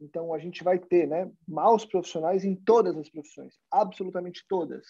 Então 0.01 0.33
a 0.33 0.39
gente 0.39 0.63
vai 0.63 0.79
ter, 0.79 1.07
né, 1.07 1.31
maus 1.47 1.85
profissionais 1.85 2.45
em 2.45 2.55
todas 2.55 2.97
as 2.97 3.09
profissões, 3.09 3.55
absolutamente 3.71 4.45
todas. 4.49 4.87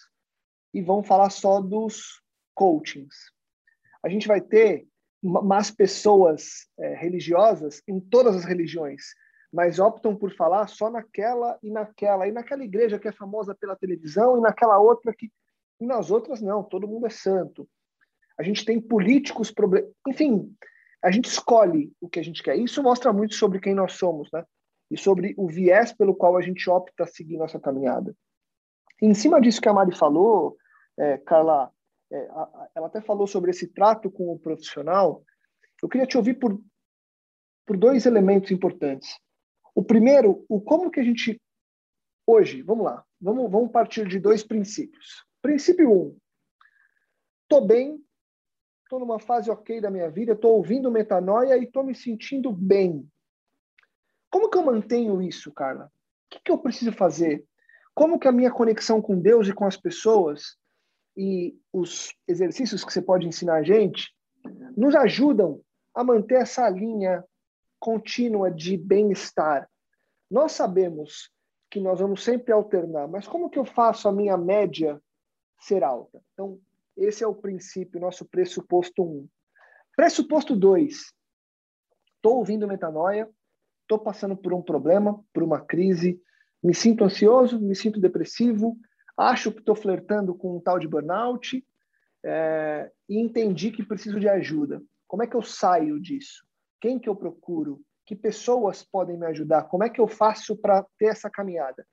E 0.73 0.83
vão 0.83 1.03
falar 1.03 1.31
só 1.31 1.61
dos 1.61 2.23
coachings. 2.55 3.33
A 4.03 4.09
gente 4.09 4.29
vai 4.29 4.41
ter 4.41 4.87
más 5.23 5.71
pessoas 5.71 6.69
é, 6.79 6.95
religiosas 6.95 7.83
em 7.89 7.99
todas 7.99 8.37
as 8.37 8.45
religiões, 8.45 9.03
mas 9.53 9.79
optam 9.79 10.15
por 10.15 10.33
falar 10.35 10.69
só 10.69 10.91
naquela 10.91 11.59
e 11.63 11.71
naquela, 11.71 12.29
e 12.29 12.33
naquela 12.33 12.63
igreja 12.63 12.99
que 12.99 13.09
é 13.09 13.13
famosa 13.13 13.55
pela 13.55 13.77
televisão, 13.77 14.39
e 14.39 14.41
naquela 14.41 14.79
outra 14.79 15.15
que. 15.15 15.31
E 15.81 15.87
nas 15.87 16.11
outras, 16.11 16.41
não, 16.41 16.63
todo 16.63 16.89
mundo 16.89 17.07
é 17.07 17.11
santo. 17.11 17.69
A 18.39 18.43
gente 18.43 18.65
tem 18.65 18.81
políticos, 18.81 19.51
problem... 19.51 19.85
enfim, 20.07 20.55
a 21.03 21.11
gente 21.11 21.27
escolhe 21.27 21.93
o 22.01 22.09
que 22.09 22.19
a 22.19 22.23
gente 22.23 22.43
quer. 22.43 22.57
Isso 22.57 22.83
mostra 22.83 23.13
muito 23.13 23.35
sobre 23.35 23.61
quem 23.61 23.75
nós 23.75 23.93
somos, 23.93 24.29
né? 24.33 24.45
E 24.91 24.97
sobre 24.97 25.35
o 25.37 25.47
viés 25.47 25.93
pelo 25.93 26.15
qual 26.15 26.37
a 26.37 26.43
gente 26.43 26.69
opta 26.69 27.05
a 27.05 27.07
seguir 27.07 27.37
nossa 27.37 27.59
caminhada. 27.61 28.15
em 29.01 29.15
cima 29.15 29.41
disso 29.41 29.61
que 29.61 29.69
a 29.69 29.73
Mari 29.73 29.95
falou, 29.95 30.57
é, 30.99 31.19
Carla, 31.19 31.71
é, 32.11 32.29
ela 32.75 32.87
até 32.87 33.01
falou 33.01 33.27
sobre 33.27 33.51
esse 33.51 33.69
trato 33.69 34.11
com 34.11 34.33
o 34.33 34.39
profissional. 34.39 35.23
Eu 35.83 35.89
queria 35.89 36.07
te 36.07 36.17
ouvir 36.17 36.35
por, 36.35 36.61
por 37.67 37.77
dois 37.77 38.07
elementos 38.07 38.51
importantes. 38.51 39.17
O 39.75 39.85
primeiro, 39.85 40.45
o 40.49 40.61
como 40.61 40.91
que 40.91 40.99
a 40.99 41.05
gente 41.05 41.41
hoje, 42.27 42.63
vamos 42.63 42.85
lá, 42.85 43.05
vamos, 43.21 43.51
vamos 43.51 43.71
partir 43.71 44.09
de 44.09 44.19
dois 44.19 44.43
princípios. 44.43 45.25
Princípio 45.43 45.93
um, 45.93 46.19
estou 47.43 47.67
bem, 47.67 48.03
estou 48.85 48.99
numa 48.99 49.19
fase 49.19 49.51
ok 49.51 49.81
da 49.81 49.91
minha 49.91 50.11
vida, 50.11 50.33
estou 50.33 50.57
ouvindo 50.57 50.91
metanoia 50.91 51.57
e 51.57 51.65
estou 51.65 51.85
me 51.85 51.95
sentindo 51.95 52.53
bem. 52.53 53.09
Como 54.31 54.51
que 54.51 54.59
eu 54.59 54.65
mantenho 54.65 55.23
isso, 55.23 55.53
Carla? 55.53 55.87
O 55.87 55.91
que, 56.31 56.41
que 56.41 56.51
eu 56.51 56.59
preciso 56.59 56.93
fazer? 56.93 57.45
Como 57.95 58.19
que 58.19 58.29
a 58.29 58.33
minha 58.33 58.51
conexão 58.51 59.01
com 59.01 59.19
Deus 59.19 59.49
e 59.49 59.53
com 59.53 59.65
as 59.65 59.77
pessoas 59.77 60.57
e 61.17 61.59
os 61.73 62.15
exercícios 62.27 62.85
que 62.85 62.93
você 62.93 63.03
pode 63.03 63.27
ensinar 63.27 63.57
a 63.57 63.63
gente 63.63 64.15
nos 64.77 64.95
ajudam 64.95 65.61
a 65.95 66.05
manter 66.05 66.37
essa 66.37 66.69
linha 66.69 67.25
contínua 67.81 68.51
de 68.51 68.77
bem-estar. 68.77 69.69
Nós 70.31 70.53
sabemos 70.53 71.31
que 71.71 71.81
nós 71.81 72.01
vamos 72.01 72.23
sempre 72.23 72.53
alternar, 72.53 73.09
mas 73.09 73.27
como 73.27 73.51
que 73.51 73.59
eu 73.59 73.65
faço 73.65 74.09
a 74.09 74.13
minha 74.13 74.37
média 74.37 75.01
ser 75.59 75.83
alta? 75.85 76.23
Então, 76.33 76.61
esse 76.97 77.23
é 77.23 77.27
o 77.27 77.35
princípio, 77.35 78.01
nosso 78.01 78.25
pressuposto 78.25 79.03
1. 79.03 79.07
Um. 79.07 79.29
Pressuposto 79.97 80.57
2. 80.57 81.13
Estou 82.17 82.37
ouvindo 82.37 82.67
metanoia, 82.67 83.29
estou 83.83 83.99
passando 83.99 84.37
por 84.37 84.53
um 84.53 84.63
problema, 84.63 85.23
por 85.33 85.43
uma 85.43 85.61
crise, 85.61 86.21
me 86.63 86.75
sinto 86.75 87.05
ansioso, 87.05 87.61
me 87.61 87.75
sinto 87.75 88.01
depressivo, 88.01 88.77
acho 89.17 89.53
que 89.53 89.61
estou 89.61 89.75
flertando 89.75 90.35
com 90.35 90.57
um 90.57 90.61
tal 90.61 90.79
de 90.79 90.89
burnout 90.89 91.65
é, 92.25 92.91
e 93.09 93.19
entendi 93.19 93.71
que 93.71 93.85
preciso 93.85 94.19
de 94.19 94.29
ajuda. 94.29 94.83
Como 95.07 95.23
é 95.23 95.27
que 95.27 95.37
eu 95.37 95.43
saio 95.43 96.01
disso? 96.01 96.45
Quem 96.81 96.99
que 96.99 97.09
eu 97.09 97.17
procuro? 97.17 97.81
Que 98.05 98.15
pessoas 98.15 98.83
podem 98.83 99.17
me 99.17 99.27
ajudar? 99.27 99.65
Como 99.65 99.85
é 99.85 99.89
que 99.89 100.01
eu 100.01 100.09
faço 100.09 100.57
para 100.57 100.85
ter 100.99 101.07
essa 101.07 101.31
caminhada? 101.31 101.87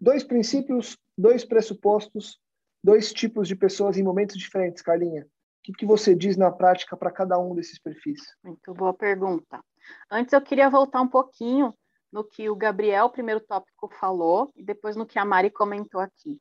Dois 0.00 0.24
princípios, 0.24 0.98
dois 1.16 1.44
pressupostos, 1.44 2.40
dois 2.82 3.12
tipos 3.12 3.48
de 3.48 3.56
pessoas 3.56 3.96
em 3.96 4.02
momentos 4.02 4.36
diferentes, 4.36 4.82
Carlinha. 4.82 5.22
O 5.22 5.26
que, 5.62 5.72
que 5.72 5.86
você 5.86 6.14
diz 6.14 6.36
na 6.36 6.50
prática 6.50 6.96
para 6.96 7.10
cada 7.10 7.38
um 7.38 7.54
desses 7.54 7.78
perfis? 7.78 8.20
Muito 8.42 8.74
boa 8.74 8.92
pergunta. 8.92 9.62
Antes 10.10 10.32
eu 10.32 10.40
queria 10.40 10.68
voltar 10.68 11.00
um 11.00 11.08
pouquinho 11.08 11.72
no 12.12 12.24
que 12.24 12.50
o 12.50 12.56
Gabriel, 12.56 13.08
primeiro 13.08 13.40
tópico, 13.40 13.88
falou, 13.98 14.50
e 14.56 14.62
depois 14.62 14.96
no 14.96 15.06
que 15.06 15.18
a 15.18 15.24
Mari 15.24 15.50
comentou 15.50 16.00
aqui. 16.00 16.40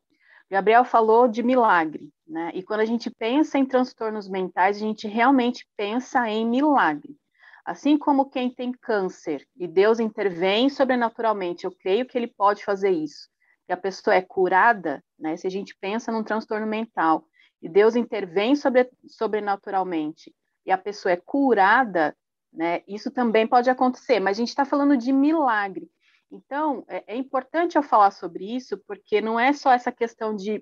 Gabriel 0.50 0.84
falou 0.84 1.30
de 1.30 1.42
milagre, 1.42 2.12
né? 2.28 2.52
E 2.54 2.62
quando 2.62 2.82
a 2.82 2.86
gente 2.86 3.10
pensa 3.10 3.58
em 3.58 3.66
transtornos 3.66 4.28
mentais, 4.28 4.76
a 4.76 4.80
gente 4.80 5.08
realmente 5.08 5.66
pensa 5.78 6.28
em 6.28 6.46
milagre. 6.46 7.16
Assim 7.64 7.98
como 7.98 8.30
quem 8.30 8.54
tem 8.54 8.72
câncer 8.74 9.48
e 9.56 9.66
Deus 9.68 10.00
intervém 10.00 10.68
sobrenaturalmente, 10.68 11.64
eu 11.64 11.72
creio 11.72 12.06
que 12.06 12.18
ele 12.18 12.28
pode 12.28 12.66
fazer 12.66 12.90
isso. 12.90 13.30
E 13.72 13.74
a 13.74 13.78
pessoa 13.78 14.14
é 14.14 14.22
curada, 14.22 15.02
né? 15.18 15.38
Se 15.38 15.48
a 15.48 15.50
gente 15.50 15.74
pensa 15.80 16.12
num 16.12 16.26
transtorno 16.26 16.68
mental 16.68 17.26
e 17.62 17.70
Deus 17.70 17.96
intervém 17.96 18.54
sobre, 18.54 18.92
sobrenaturalmente 19.08 20.36
e 20.66 20.72
a 20.74 20.78
pessoa 20.78 21.14
é 21.14 21.16
curada, 21.16 22.14
né? 22.52 22.84
Isso 22.86 23.10
também 23.10 23.48
pode 23.48 23.70
acontecer, 23.70 24.20
mas 24.20 24.36
a 24.36 24.42
gente 24.42 24.50
está 24.50 24.66
falando 24.66 24.98
de 24.98 25.14
milagre. 25.14 25.90
Então, 26.30 26.84
é, 26.86 27.14
é, 27.14 27.16
importante 27.16 27.78
eu 27.78 27.84
falar 27.84 28.12
sobre 28.12 28.44
isso, 28.54 28.78
porque 28.86 29.22
não 29.22 29.40
é 29.40 29.54
só 29.54 29.72
essa 29.72 29.90
questão 29.90 30.36
de 30.36 30.62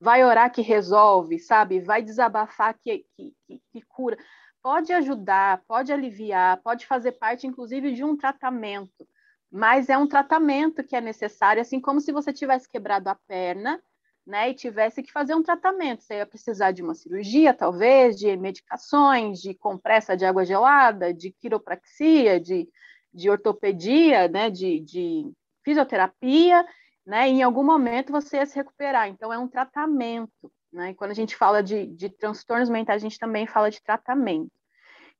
vai 0.00 0.24
orar 0.24 0.50
que 0.50 0.62
resolve, 0.62 1.38
sabe? 1.38 1.78
Vai 1.78 2.02
desabafar 2.02 2.76
que, 2.76 3.06
que, 3.14 3.32
que, 3.46 3.62
que 3.72 3.82
cura. 3.82 4.18
Pode 4.60 4.92
ajudar, 4.92 5.62
pode 5.68 5.92
aliviar, 5.92 6.60
pode 6.60 6.88
fazer 6.88 7.12
parte, 7.12 7.46
inclusive, 7.46 7.94
de 7.94 8.02
um 8.02 8.16
tratamento, 8.16 9.06
mas 9.52 9.90
é 9.90 9.98
um 9.98 10.06
tratamento 10.06 10.82
que 10.82 10.96
é 10.96 11.00
necessário, 11.00 11.60
assim 11.60 11.78
como 11.78 12.00
se 12.00 12.10
você 12.10 12.32
tivesse 12.32 12.66
quebrado 12.66 13.10
a 13.10 13.14
perna 13.14 13.78
né, 14.26 14.48
e 14.48 14.54
tivesse 14.54 15.02
que 15.02 15.12
fazer 15.12 15.34
um 15.34 15.42
tratamento. 15.42 16.02
Você 16.02 16.14
ia 16.14 16.26
precisar 16.26 16.70
de 16.70 16.82
uma 16.82 16.94
cirurgia, 16.94 17.52
talvez, 17.52 18.16
de 18.16 18.34
medicações, 18.34 19.42
de 19.42 19.52
compressa 19.52 20.16
de 20.16 20.24
água 20.24 20.42
gelada, 20.46 21.12
de 21.12 21.30
quiropraxia, 21.32 22.40
de, 22.40 22.66
de 23.12 23.28
ortopedia, 23.28 24.26
né, 24.26 24.48
de, 24.48 24.80
de 24.80 25.30
fisioterapia, 25.62 26.66
né, 27.04 27.28
em 27.28 27.42
algum 27.42 27.64
momento 27.64 28.10
você 28.10 28.38
ia 28.38 28.46
se 28.46 28.56
recuperar. 28.56 29.08
Então, 29.08 29.30
é 29.30 29.38
um 29.38 29.48
tratamento. 29.48 30.50
Né? 30.72 30.92
E 30.92 30.94
quando 30.94 31.10
a 31.10 31.14
gente 31.14 31.36
fala 31.36 31.62
de, 31.62 31.86
de 31.88 32.08
transtornos 32.08 32.70
mentais, 32.70 33.02
a 33.02 33.06
gente 33.06 33.18
também 33.18 33.46
fala 33.46 33.70
de 33.70 33.82
tratamento. 33.82 34.50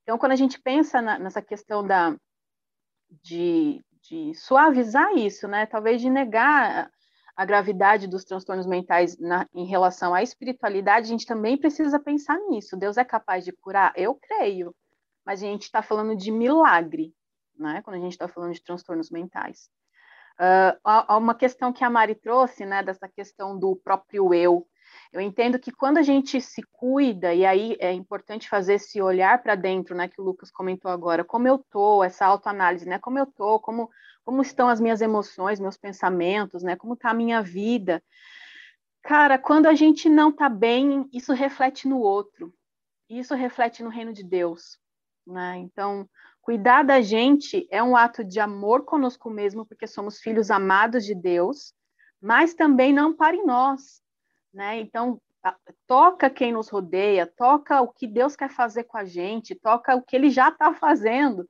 Então, 0.03 0.17
quando 0.17 0.33
a 0.33 0.37
gente 0.37 0.59
pensa 0.59 1.03
na, 1.03 1.19
nessa 1.19 1.43
questão 1.43 1.87
da, 1.87 2.17
de, 3.23 3.85
de 4.03 4.35
suavizar 4.35 5.13
isso, 5.17 5.47
né, 5.47 5.67
talvez 5.67 6.01
de 6.01 6.11
negar 6.11 6.91
a 7.35 7.45
gravidade 7.45 8.07
dos 8.07 8.25
transtornos 8.25 8.67
mentais 8.67 9.19
na, 9.19 9.49
em 9.55 9.65
relação 9.65 10.15
à 10.15 10.23
espiritualidade, 10.23 11.07
a 11.07 11.09
gente 11.09 11.27
também 11.27 11.57
precisa 11.57 11.99
pensar 11.99 12.39
nisso. 12.49 12.77
Deus 12.77 12.99
é 12.99 13.05
capaz 13.05 13.45
de 13.45 13.53
curar? 13.53 13.93
Eu 13.97 14.15
creio, 14.15 14.75
mas 15.25 15.43
a 15.43 15.47
gente 15.47 15.63
está 15.63 15.83
falando 15.83 16.15
de 16.15 16.31
milagre, 16.31 17.15
né? 17.57 17.81
Quando 17.83 17.97
a 17.97 18.01
gente 18.01 18.13
está 18.13 18.29
falando 18.29 18.53
de 18.53 18.63
transtornos 18.63 19.11
mentais. 19.11 19.71
Uh, 20.39 21.17
uma 21.17 21.35
questão 21.35 21.73
que 21.73 21.85
a 21.85 21.91
Mari 21.91 22.15
trouxe, 22.15 22.67
né? 22.67 22.83
Dessa 22.83 23.09
questão 23.09 23.59
do 23.59 23.77
próprio 23.77 24.35
eu. 24.35 24.67
Eu 25.13 25.21
entendo 25.21 25.59
que 25.59 25.71
quando 25.71 25.99
a 25.99 26.03
gente 26.03 26.41
se 26.41 26.63
cuida, 26.73 27.35
e 27.35 27.45
aí 27.45 27.77
é 27.79 27.93
importante 27.93 28.49
fazer 28.49 28.75
esse 28.75 29.03
olhar 29.03 29.43
para 29.43 29.55
dentro, 29.55 29.95
né? 29.95 30.09
Que 30.09 30.21
o 30.21 30.25
Lucas 30.25 30.51
comentou 30.51 30.91
agora, 30.91 31.23
como 31.23 31.47
eu 31.47 31.59
tô, 31.59 32.03
essa 32.03 32.25
autoanálise, 32.25 32.89
né? 32.89 32.99
Como 32.99 33.19
eu 33.19 33.27
tô, 33.27 33.61
como, 33.61 33.91
como 34.25 34.41
estão 34.41 34.69
as 34.69 34.81
minhas 34.81 35.03
emoções, 35.03 35.61
meus 35.61 35.77
pensamentos, 35.77 36.63
né? 36.63 36.77
Como 36.77 36.95
está 36.95 37.11
a 37.11 37.15
minha 37.15 37.43
vida. 37.43 38.03
Cara, 39.03 39.37
quando 39.39 39.67
a 39.67 39.75
gente 39.75 40.09
não 40.09 40.31
está 40.31 40.49
bem, 40.49 41.09
isso 41.13 41.35
reflete 41.35 41.87
no 41.87 41.99
outro. 41.99 42.55
Isso 43.11 43.35
reflete 43.35 43.83
no 43.83 43.91
reino 43.91 44.13
de 44.15 44.25
Deus. 44.25 44.79
Né? 45.27 45.59
Então, 45.59 46.09
cuidar 46.41 46.83
da 46.83 47.01
gente 47.03 47.67
é 47.71 47.83
um 47.83 47.97
ato 47.97 48.25
de 48.25 48.41
amor 48.41 48.85
conosco 48.85 49.29
mesmo, 49.29 49.67
porque 49.67 49.87
somos 49.87 50.21
filhos 50.21 50.51
amados 50.51 51.05
de 51.05 51.15
Deus, 51.15 51.75
mas 52.21 52.55
também 52.55 52.93
não 52.93 53.15
para 53.15 53.37
em 53.37 53.45
nós. 53.45 54.02
Né? 54.53 54.81
Então, 54.81 55.21
toca 55.87 56.31
quem 56.31 56.53
nos 56.53 56.69
rodeia, 56.69 57.27
toca 57.27 57.81
o 57.81 57.89
que 57.89 58.07
Deus 58.07 58.37
quer 58.37 58.51
fazer 58.51 58.85
com 58.85 58.97
a 58.97 59.05
gente, 59.05 59.55
toca 59.55 59.95
o 59.95 60.03
que 60.03 60.17
Ele 60.17 60.31
já 60.31 60.49
está 60.49 60.73
fazendo. 60.75 61.49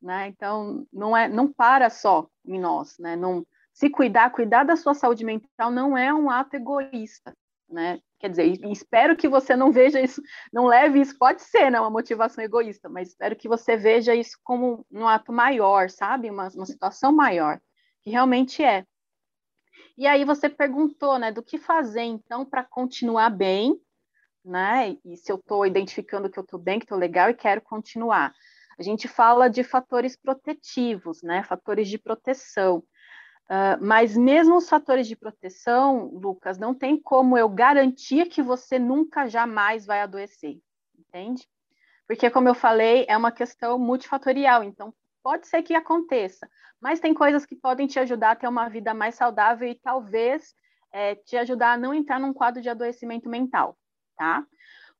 Né? 0.00 0.28
Então, 0.28 0.86
não, 0.92 1.16
é, 1.16 1.28
não 1.28 1.52
para 1.52 1.90
só 1.90 2.28
em 2.44 2.58
nós. 2.58 2.96
Né? 2.98 3.16
Não, 3.16 3.46
se 3.72 3.88
cuidar, 3.88 4.30
cuidar 4.30 4.64
da 4.64 4.76
sua 4.76 4.94
saúde 4.94 5.24
mental 5.24 5.70
não 5.70 5.96
é 5.96 6.12
um 6.12 6.30
ato 6.30 6.56
egoísta, 6.56 7.32
né? 7.68 8.00
Quer 8.18 8.30
dizer, 8.30 8.44
espero 8.72 9.16
que 9.16 9.28
você 9.28 9.54
não 9.54 9.70
veja 9.70 10.00
isso, 10.00 10.20
não 10.52 10.66
leve 10.66 11.00
isso, 11.00 11.16
pode 11.16 11.42
ser, 11.42 11.70
né, 11.70 11.78
uma 11.78 11.88
motivação 11.88 12.42
egoísta, 12.42 12.88
mas 12.88 13.10
espero 13.10 13.36
que 13.36 13.46
você 13.46 13.76
veja 13.76 14.12
isso 14.12 14.36
como 14.42 14.84
um 14.90 15.06
ato 15.06 15.32
maior, 15.32 15.88
sabe? 15.88 16.28
Uma, 16.28 16.48
uma 16.48 16.66
situação 16.66 17.12
maior, 17.12 17.60
que 18.02 18.10
realmente 18.10 18.64
é. 18.64 18.84
E 19.98 20.06
aí 20.06 20.24
você 20.24 20.48
perguntou, 20.48 21.18
né, 21.18 21.32
do 21.32 21.42
que 21.42 21.58
fazer 21.58 22.02
então 22.02 22.46
para 22.46 22.62
continuar 22.62 23.30
bem, 23.30 23.74
né? 24.44 24.96
E 25.04 25.16
se 25.16 25.32
eu 25.32 25.36
estou 25.36 25.66
identificando 25.66 26.30
que 26.30 26.38
eu 26.38 26.44
estou 26.44 26.58
bem, 26.58 26.78
que 26.78 26.84
estou 26.84 26.96
legal 26.96 27.28
e 27.28 27.34
quero 27.34 27.60
continuar. 27.60 28.32
A 28.78 28.82
gente 28.84 29.08
fala 29.08 29.50
de 29.50 29.64
fatores 29.64 30.14
protetivos, 30.14 31.20
né? 31.20 31.42
Fatores 31.42 31.88
de 31.88 31.98
proteção. 31.98 32.78
Uh, 33.50 33.74
mas 33.80 34.16
mesmo 34.16 34.58
os 34.58 34.68
fatores 34.68 35.08
de 35.08 35.16
proteção, 35.16 36.04
Lucas, 36.12 36.58
não 36.58 36.72
tem 36.74 36.96
como 36.96 37.36
eu 37.36 37.48
garantir 37.48 38.26
que 38.26 38.40
você 38.40 38.78
nunca 38.78 39.26
jamais 39.26 39.84
vai 39.84 40.00
adoecer, 40.00 40.60
entende? 40.96 41.48
Porque, 42.06 42.30
como 42.30 42.48
eu 42.48 42.54
falei, 42.54 43.04
é 43.08 43.16
uma 43.16 43.32
questão 43.32 43.78
multifatorial, 43.80 44.62
então 44.62 44.94
pode 45.28 45.46
ser 45.46 45.62
que 45.62 45.74
aconteça, 45.74 46.48
mas 46.80 47.00
tem 47.00 47.12
coisas 47.12 47.44
que 47.44 47.54
podem 47.54 47.86
te 47.86 48.00
ajudar 48.00 48.30
a 48.30 48.34
ter 48.34 48.48
uma 48.48 48.66
vida 48.66 48.94
mais 48.94 49.14
saudável 49.14 49.68
e 49.68 49.74
talvez 49.74 50.54
é, 50.90 51.16
te 51.16 51.36
ajudar 51.36 51.72
a 51.72 51.76
não 51.76 51.92
entrar 51.92 52.18
num 52.18 52.32
quadro 52.32 52.62
de 52.62 52.70
adoecimento 52.70 53.28
mental, 53.28 53.76
tá? 54.16 54.42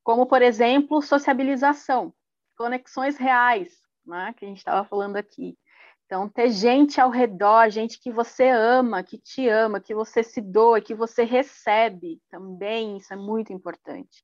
Como, 0.03 0.27
por 0.27 0.43
exemplo, 0.43 1.01
sociabilização, 1.01 2.13
conexões 2.55 3.17
reais, 3.17 3.81
né, 4.05 4.31
que 4.37 4.45
a 4.45 4.47
gente 4.47 4.59
estava 4.59 4.87
falando 4.87 5.15
aqui. 5.15 5.57
Então, 6.05 6.29
ter 6.29 6.51
gente 6.51 7.01
ao 7.01 7.09
redor, 7.09 7.67
gente 7.71 7.99
que 7.99 8.11
você 8.11 8.49
ama, 8.49 9.01
que 9.01 9.17
te 9.17 9.49
ama, 9.49 9.79
que 9.79 9.95
você 9.95 10.21
se 10.21 10.41
doa, 10.41 10.79
que 10.79 10.93
você 10.93 11.23
recebe 11.23 12.21
também, 12.29 12.97
isso 12.97 13.11
é 13.11 13.17
muito 13.17 13.51
importante. 13.51 14.23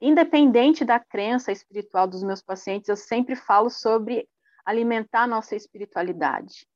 Independente 0.00 0.84
da 0.84 1.00
crença 1.00 1.50
espiritual 1.50 2.06
dos 2.06 2.22
meus 2.22 2.40
pacientes, 2.40 2.88
eu 2.88 2.96
sempre 2.96 3.34
falo 3.34 3.68
sobre 3.68 4.28
alimentar 4.64 5.26
nossa 5.26 5.56
espiritualidade. 5.56 6.66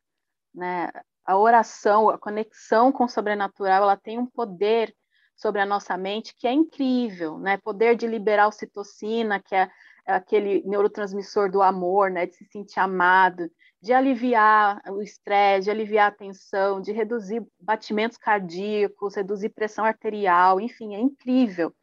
Né? 0.55 0.91
A 1.25 1.37
oração, 1.37 2.09
a 2.09 2.19
conexão 2.19 2.93
com 2.93 3.05
o 3.05 3.09
sobrenatural, 3.09 3.83
ela 3.83 3.97
tem 3.97 4.19
um 4.19 4.27
poder 4.27 4.95
sobre 5.37 5.61
a 5.61 5.67
nossa 5.67 5.97
mente 5.97 6.35
que 6.35 6.47
é 6.47 6.53
incrível, 6.53 7.39
né? 7.39 7.59
Poder 7.59 7.95
de 7.95 8.07
liberar 8.07 8.49
ocitocina, 8.49 9.39
que 9.39 9.55
é 9.55 9.69
aquele 10.07 10.63
neurotransmissor 10.65 11.51
do 11.51 11.63
amor, 11.63 12.11
né? 12.11 12.25
De 12.27 12.35
se 12.35 12.47
sentir 12.47 12.81
amado, 12.81 13.51
de 13.83 13.93
aliviar 13.93 14.81
o 14.89 15.03
estresse, 15.03 15.67
de 15.67 15.71
aliviar 15.71 16.09
a 16.09 16.15
tensão, 16.15 16.81
de 16.81 16.91
reduzir 16.91 17.45
batimentos 17.61 18.17
cardíacos, 18.17 19.15
reduzir 19.15 19.51
pressão 19.51 19.85
arterial, 19.85 20.61
enfim, 20.61 20.95
é 20.95 20.99
incrível. 20.99 21.75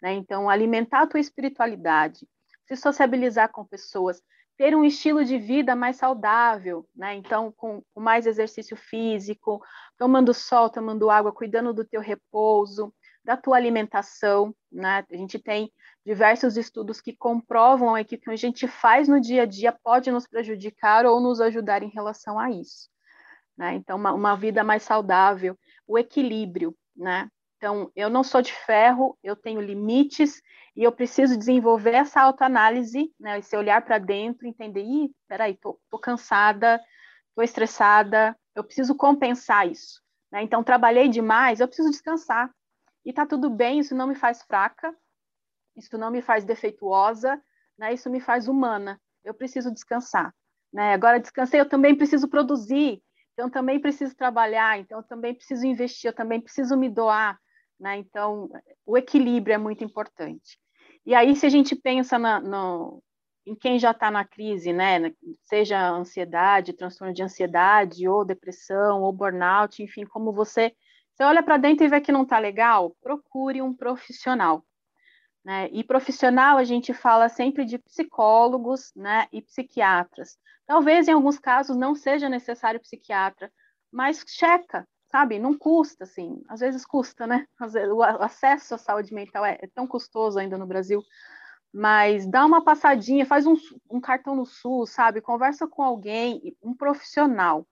Né? 0.00 0.12
Então, 0.14 0.48
alimentar 0.48 1.02
a 1.02 1.06
tua 1.06 1.20
espiritualidade, 1.20 2.26
se 2.66 2.76
sociabilizar 2.76 3.50
com 3.50 3.64
pessoas, 3.64 4.22
ter 4.60 4.76
um 4.76 4.84
estilo 4.84 5.24
de 5.24 5.38
vida 5.38 5.74
mais 5.74 5.96
saudável, 5.96 6.86
né? 6.94 7.14
Então, 7.14 7.50
com, 7.50 7.82
com 7.94 7.98
mais 7.98 8.26
exercício 8.26 8.76
físico, 8.76 9.58
tomando 9.96 10.34
sol, 10.34 10.68
tomando 10.68 11.08
água, 11.08 11.32
cuidando 11.32 11.72
do 11.72 11.82
teu 11.82 11.98
repouso, 11.98 12.92
da 13.24 13.38
tua 13.38 13.56
alimentação, 13.56 14.54
né? 14.70 15.02
A 15.10 15.16
gente 15.16 15.38
tem 15.38 15.72
diversos 16.04 16.58
estudos 16.58 17.00
que 17.00 17.16
comprovam 17.16 17.94
que 18.04 18.16
o 18.16 18.20
que 18.20 18.30
a 18.30 18.36
gente 18.36 18.68
faz 18.68 19.08
no 19.08 19.18
dia 19.18 19.44
a 19.44 19.46
dia 19.46 19.72
pode 19.82 20.10
nos 20.10 20.26
prejudicar 20.26 21.06
ou 21.06 21.22
nos 21.22 21.40
ajudar 21.40 21.82
em 21.82 21.88
relação 21.88 22.38
a 22.38 22.50
isso. 22.50 22.90
Né? 23.56 23.76
Então, 23.76 23.96
uma, 23.96 24.12
uma 24.12 24.36
vida 24.36 24.62
mais 24.62 24.82
saudável, 24.82 25.58
o 25.86 25.98
equilíbrio, 25.98 26.76
né? 26.94 27.30
Então, 27.60 27.92
eu 27.94 28.08
não 28.08 28.24
sou 28.24 28.40
de 28.40 28.54
ferro, 28.54 29.18
eu 29.22 29.36
tenho 29.36 29.60
limites 29.60 30.40
e 30.74 30.82
eu 30.82 30.90
preciso 30.90 31.36
desenvolver 31.36 31.92
essa 31.92 32.22
autoanálise, 32.22 33.12
né? 33.20 33.38
Esse 33.38 33.54
olhar 33.54 33.82
para 33.82 33.98
dentro, 33.98 34.46
entender, 34.48 34.82
ih, 34.82 35.14
peraí, 35.28 35.54
tô, 35.58 35.78
tô 35.90 35.98
cansada, 35.98 36.80
tô 37.34 37.42
estressada, 37.42 38.34
eu 38.54 38.64
preciso 38.64 38.94
compensar 38.94 39.68
isso. 39.68 40.00
Né? 40.32 40.42
Então, 40.42 40.64
trabalhei 40.64 41.06
demais, 41.06 41.60
eu 41.60 41.68
preciso 41.68 41.90
descansar. 41.90 42.50
E 43.04 43.12
tá 43.12 43.26
tudo 43.26 43.50
bem, 43.50 43.80
isso 43.80 43.94
não 43.94 44.06
me 44.06 44.14
faz 44.14 44.42
fraca, 44.42 44.96
isso 45.76 45.98
não 45.98 46.10
me 46.10 46.22
faz 46.22 46.46
defeituosa, 46.46 47.38
né? 47.76 47.92
Isso 47.92 48.08
me 48.08 48.20
faz 48.20 48.48
humana. 48.48 48.98
Eu 49.22 49.34
preciso 49.34 49.70
descansar, 49.70 50.34
né? 50.72 50.94
Agora 50.94 51.20
descansei, 51.20 51.60
eu 51.60 51.68
também 51.68 51.94
preciso 51.94 52.26
produzir, 52.26 53.02
então 53.34 53.50
também 53.50 53.78
preciso 53.78 54.16
trabalhar, 54.16 54.78
então 54.78 55.02
também 55.02 55.34
preciso 55.34 55.66
investir, 55.66 56.08
eu 56.08 56.14
também 56.14 56.40
preciso 56.40 56.74
me 56.74 56.88
doar, 56.88 57.38
né? 57.80 57.96
Então 57.96 58.48
o 58.86 58.96
equilíbrio 58.96 59.54
é 59.54 59.58
muito 59.58 59.82
importante. 59.82 60.58
E 61.04 61.14
aí 61.14 61.34
se 61.34 61.46
a 61.46 61.48
gente 61.48 61.74
pensa 61.74 62.18
na, 62.18 62.40
no, 62.40 63.02
em 63.46 63.54
quem 63.54 63.78
já 63.78 63.92
está 63.92 64.10
na 64.10 64.24
crise, 64.24 64.72
né? 64.72 65.12
Seja 65.44 65.88
ansiedade, 65.88 66.74
transtorno 66.74 67.14
de 67.14 67.22
ansiedade, 67.22 68.06
ou 68.06 68.24
depressão, 68.24 69.02
ou 69.02 69.12
burnout, 69.12 69.82
enfim, 69.82 70.04
como 70.04 70.32
você 70.32 70.74
você 71.20 71.24
olha 71.24 71.42
para 71.42 71.58
dentro 71.58 71.84
e 71.84 71.88
vê 71.88 72.00
que 72.00 72.10
não 72.10 72.22
está 72.22 72.38
legal, 72.38 72.96
procure 73.02 73.60
um 73.60 73.74
profissional. 73.74 74.64
Né? 75.44 75.68
E 75.70 75.84
profissional, 75.84 76.56
a 76.56 76.64
gente 76.64 76.94
fala 76.94 77.28
sempre 77.28 77.66
de 77.66 77.76
psicólogos 77.76 78.90
né, 78.96 79.26
e 79.30 79.42
psiquiatras. 79.42 80.38
Talvez 80.66 81.08
em 81.08 81.12
alguns 81.12 81.38
casos 81.38 81.76
não 81.76 81.94
seja 81.94 82.26
necessário 82.26 82.80
psiquiatra, 82.80 83.52
mas 83.92 84.24
checa, 84.26 84.88
sabe? 85.10 85.38
Não 85.38 85.56
custa, 85.56 86.04
assim. 86.04 86.42
Às 86.48 86.60
vezes 86.60 86.84
custa, 86.84 87.26
né? 87.26 87.46
O 87.92 88.02
acesso 88.02 88.74
à 88.74 88.78
saúde 88.78 89.12
mental 89.12 89.44
é, 89.44 89.58
é, 89.60 89.68
tão 89.74 89.86
custoso 89.86 90.38
ainda 90.38 90.56
no 90.56 90.66
Brasil. 90.66 91.02
Mas 91.72 92.26
dá 92.26 92.44
uma 92.44 92.64
passadinha, 92.64 93.26
faz 93.26 93.46
um, 93.46 93.54
um 93.90 94.00
cartão 94.00 94.34
no 94.34 94.46
SUS, 94.46 94.90
sabe? 94.90 95.20
Conversa 95.20 95.66
com 95.66 95.82
alguém, 95.82 96.56
um 96.62 96.74
profissional 96.74 97.66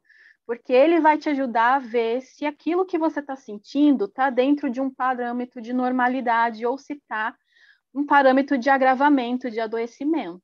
porque 0.48 0.72
ele 0.72 0.98
vai 0.98 1.18
te 1.18 1.28
ajudar 1.28 1.74
a 1.74 1.78
ver 1.78 2.22
se 2.22 2.46
aquilo 2.46 2.86
que 2.86 2.96
você 2.96 3.20
está 3.20 3.36
sentindo 3.36 4.06
está 4.06 4.30
dentro 4.30 4.70
de 4.70 4.80
um 4.80 4.90
parâmetro 4.90 5.60
de 5.60 5.74
normalidade 5.74 6.64
ou 6.64 6.78
se 6.78 6.94
está 6.94 7.36
um 7.94 8.06
parâmetro 8.06 8.56
de 8.56 8.70
agravamento 8.70 9.50
de 9.50 9.60
adoecimento. 9.60 10.42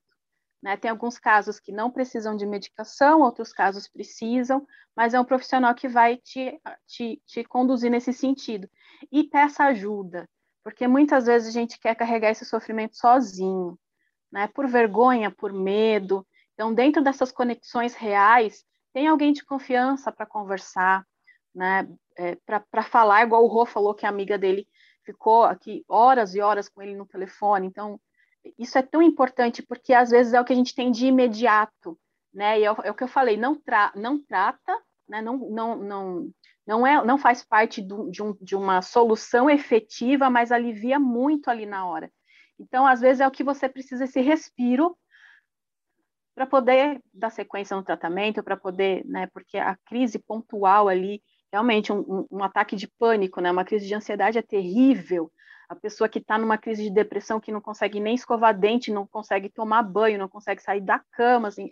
Né? 0.64 0.78
Tem 0.78 0.90
alguns 0.90 1.18
casos 1.18 1.60
que 1.60 1.70
não 1.70 1.90
precisam 1.90 2.34
de 2.34 2.46
medicação, 2.46 3.20
outros 3.20 3.52
casos 3.52 3.86
precisam, 3.86 4.66
mas 4.96 5.12
é 5.12 5.20
um 5.20 5.24
profissional 5.24 5.74
que 5.74 5.86
vai 5.86 6.16
te, 6.16 6.58
te, 6.86 7.22
te 7.26 7.44
conduzir 7.44 7.90
nesse 7.90 8.14
sentido. 8.14 8.66
E 9.12 9.24
peça 9.24 9.64
ajuda, 9.64 10.26
porque 10.62 10.88
muitas 10.88 11.26
vezes 11.26 11.48
a 11.48 11.52
gente 11.52 11.78
quer 11.78 11.94
carregar 11.94 12.30
esse 12.30 12.46
sofrimento 12.46 12.96
sozinho, 12.96 13.78
né? 14.32 14.48
por 14.54 14.66
vergonha, 14.66 15.30
por 15.30 15.52
medo. 15.52 16.26
Então, 16.54 16.72
dentro 16.72 17.04
dessas 17.04 17.30
conexões 17.30 17.94
reais, 17.94 18.64
tem 18.90 19.06
alguém 19.06 19.34
de 19.34 19.44
confiança 19.44 20.10
para 20.10 20.24
conversar, 20.24 21.06
né, 21.54 21.86
é, 22.16 22.38
para 22.46 22.82
falar, 22.82 23.22
igual 23.22 23.44
o 23.44 23.48
Rô 23.48 23.66
falou 23.66 23.94
que 23.94 24.06
a 24.06 24.08
amiga 24.08 24.38
dele 24.38 24.66
ficou 25.04 25.44
aqui 25.44 25.84
horas 25.86 26.34
e 26.34 26.40
horas 26.40 26.70
com 26.70 26.80
ele 26.80 26.96
no 26.96 27.04
telefone. 27.04 27.66
Então, 27.66 28.00
isso 28.58 28.78
é 28.78 28.82
tão 28.82 29.02
importante 29.02 29.62
porque 29.62 29.92
às 29.92 30.10
vezes 30.10 30.32
é 30.32 30.40
o 30.40 30.44
que 30.44 30.52
a 30.52 30.56
gente 30.56 30.74
tem 30.74 30.90
de 30.90 31.06
imediato, 31.06 31.98
né? 32.32 32.60
E 32.60 32.64
é, 32.64 32.66
é 32.66 32.90
o 32.90 32.94
que 32.94 33.04
eu 33.04 33.08
falei, 33.08 33.36
não, 33.36 33.54
tra 33.54 33.92
não 33.94 34.22
trata, 34.22 34.78
né? 35.08 35.22
Não, 35.22 35.38
não, 35.50 35.76
não, 35.76 36.30
não, 36.66 36.86
é, 36.86 37.04
não 37.04 37.18
faz 37.18 37.42
parte 37.44 37.80
do, 37.82 38.10
de, 38.10 38.22
um, 38.22 38.36
de 38.40 38.56
uma 38.56 38.82
solução 38.82 39.48
efetiva, 39.48 40.30
mas 40.30 40.52
alivia 40.52 40.98
muito 40.98 41.48
ali 41.48 41.66
na 41.66 41.86
hora. 41.86 42.10
Então, 42.58 42.86
às 42.86 43.00
vezes 43.00 43.20
é 43.20 43.26
o 43.26 43.30
que 43.30 43.44
você 43.44 43.68
precisa 43.68 44.04
esse 44.04 44.20
respiro 44.20 44.96
para 46.34 46.46
poder 46.46 47.00
dar 47.12 47.30
sequência 47.30 47.76
no 47.76 47.84
tratamento, 47.84 48.42
para 48.42 48.56
poder, 48.56 49.04
né, 49.06 49.28
porque 49.28 49.56
a 49.56 49.76
crise 49.86 50.18
pontual 50.18 50.88
ali, 50.88 51.22
realmente 51.52 51.92
um, 51.92 52.00
um, 52.00 52.26
um, 52.30 52.42
ataque 52.42 52.74
de 52.74 52.88
pânico, 52.88 53.40
né, 53.40 53.50
uma 53.50 53.64
crise 53.64 53.86
de 53.86 53.94
ansiedade 53.94 54.38
é 54.38 54.42
terrível. 54.42 55.30
A 55.68 55.74
pessoa 55.74 56.08
que 56.08 56.18
está 56.18 56.38
numa 56.38 56.58
crise 56.58 56.84
de 56.84 56.90
depressão, 56.90 57.40
que 57.40 57.52
não 57.52 57.60
consegue 57.60 58.00
nem 58.00 58.14
escovar 58.14 58.58
dente, 58.58 58.92
não 58.92 59.06
consegue 59.06 59.48
tomar 59.48 59.82
banho, 59.82 60.18
não 60.18 60.28
consegue 60.28 60.62
sair 60.62 60.80
da 60.80 60.98
cama, 60.98 61.48
assim, 61.48 61.70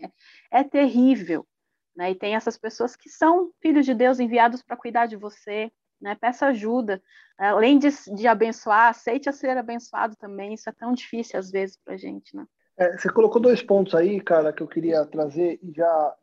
é, 0.51 0.61
é 0.61 0.65
terrível. 0.65 1.47
Né? 1.95 2.13
E 2.13 2.15
tem 2.15 2.35
essas 2.35 2.57
pessoas 2.57 2.97
que 2.97 3.09
são 3.09 3.51
filhos 3.61 3.85
de 3.85 3.95
Deus 3.95 4.19
enviados 4.19 4.63
para 4.63 4.77
cuidar 4.77 5.07
de 5.07 5.17
você, 5.17 5.71
né? 6.01 6.17
Peça 6.17 6.47
ajuda. 6.47 7.03
Além 7.39 7.79
de, 7.79 7.89
de 8.15 8.27
abençoar, 8.27 8.89
aceite 8.89 9.29
a 9.29 9.33
ser 9.33 9.57
abençoado 9.57 10.17
também. 10.17 10.55
Isso 10.55 10.69
é 10.69 10.73
tão 10.73 10.93
difícil 10.93 11.39
às 11.39 11.51
vezes 11.51 11.79
para 11.83 11.95
a 11.95 11.97
gente, 11.97 12.35
né? 12.35 12.47
É, 12.77 12.97
você 12.97 13.11
colocou 13.11 13.41
dois 13.41 13.63
pontos 13.63 13.95
aí, 13.95 14.21
cara, 14.21 14.53
que 14.53 14.63
eu 14.63 14.67
queria 14.67 15.05
trazer 15.05 15.61
e 15.63 15.73
já 15.73 16.17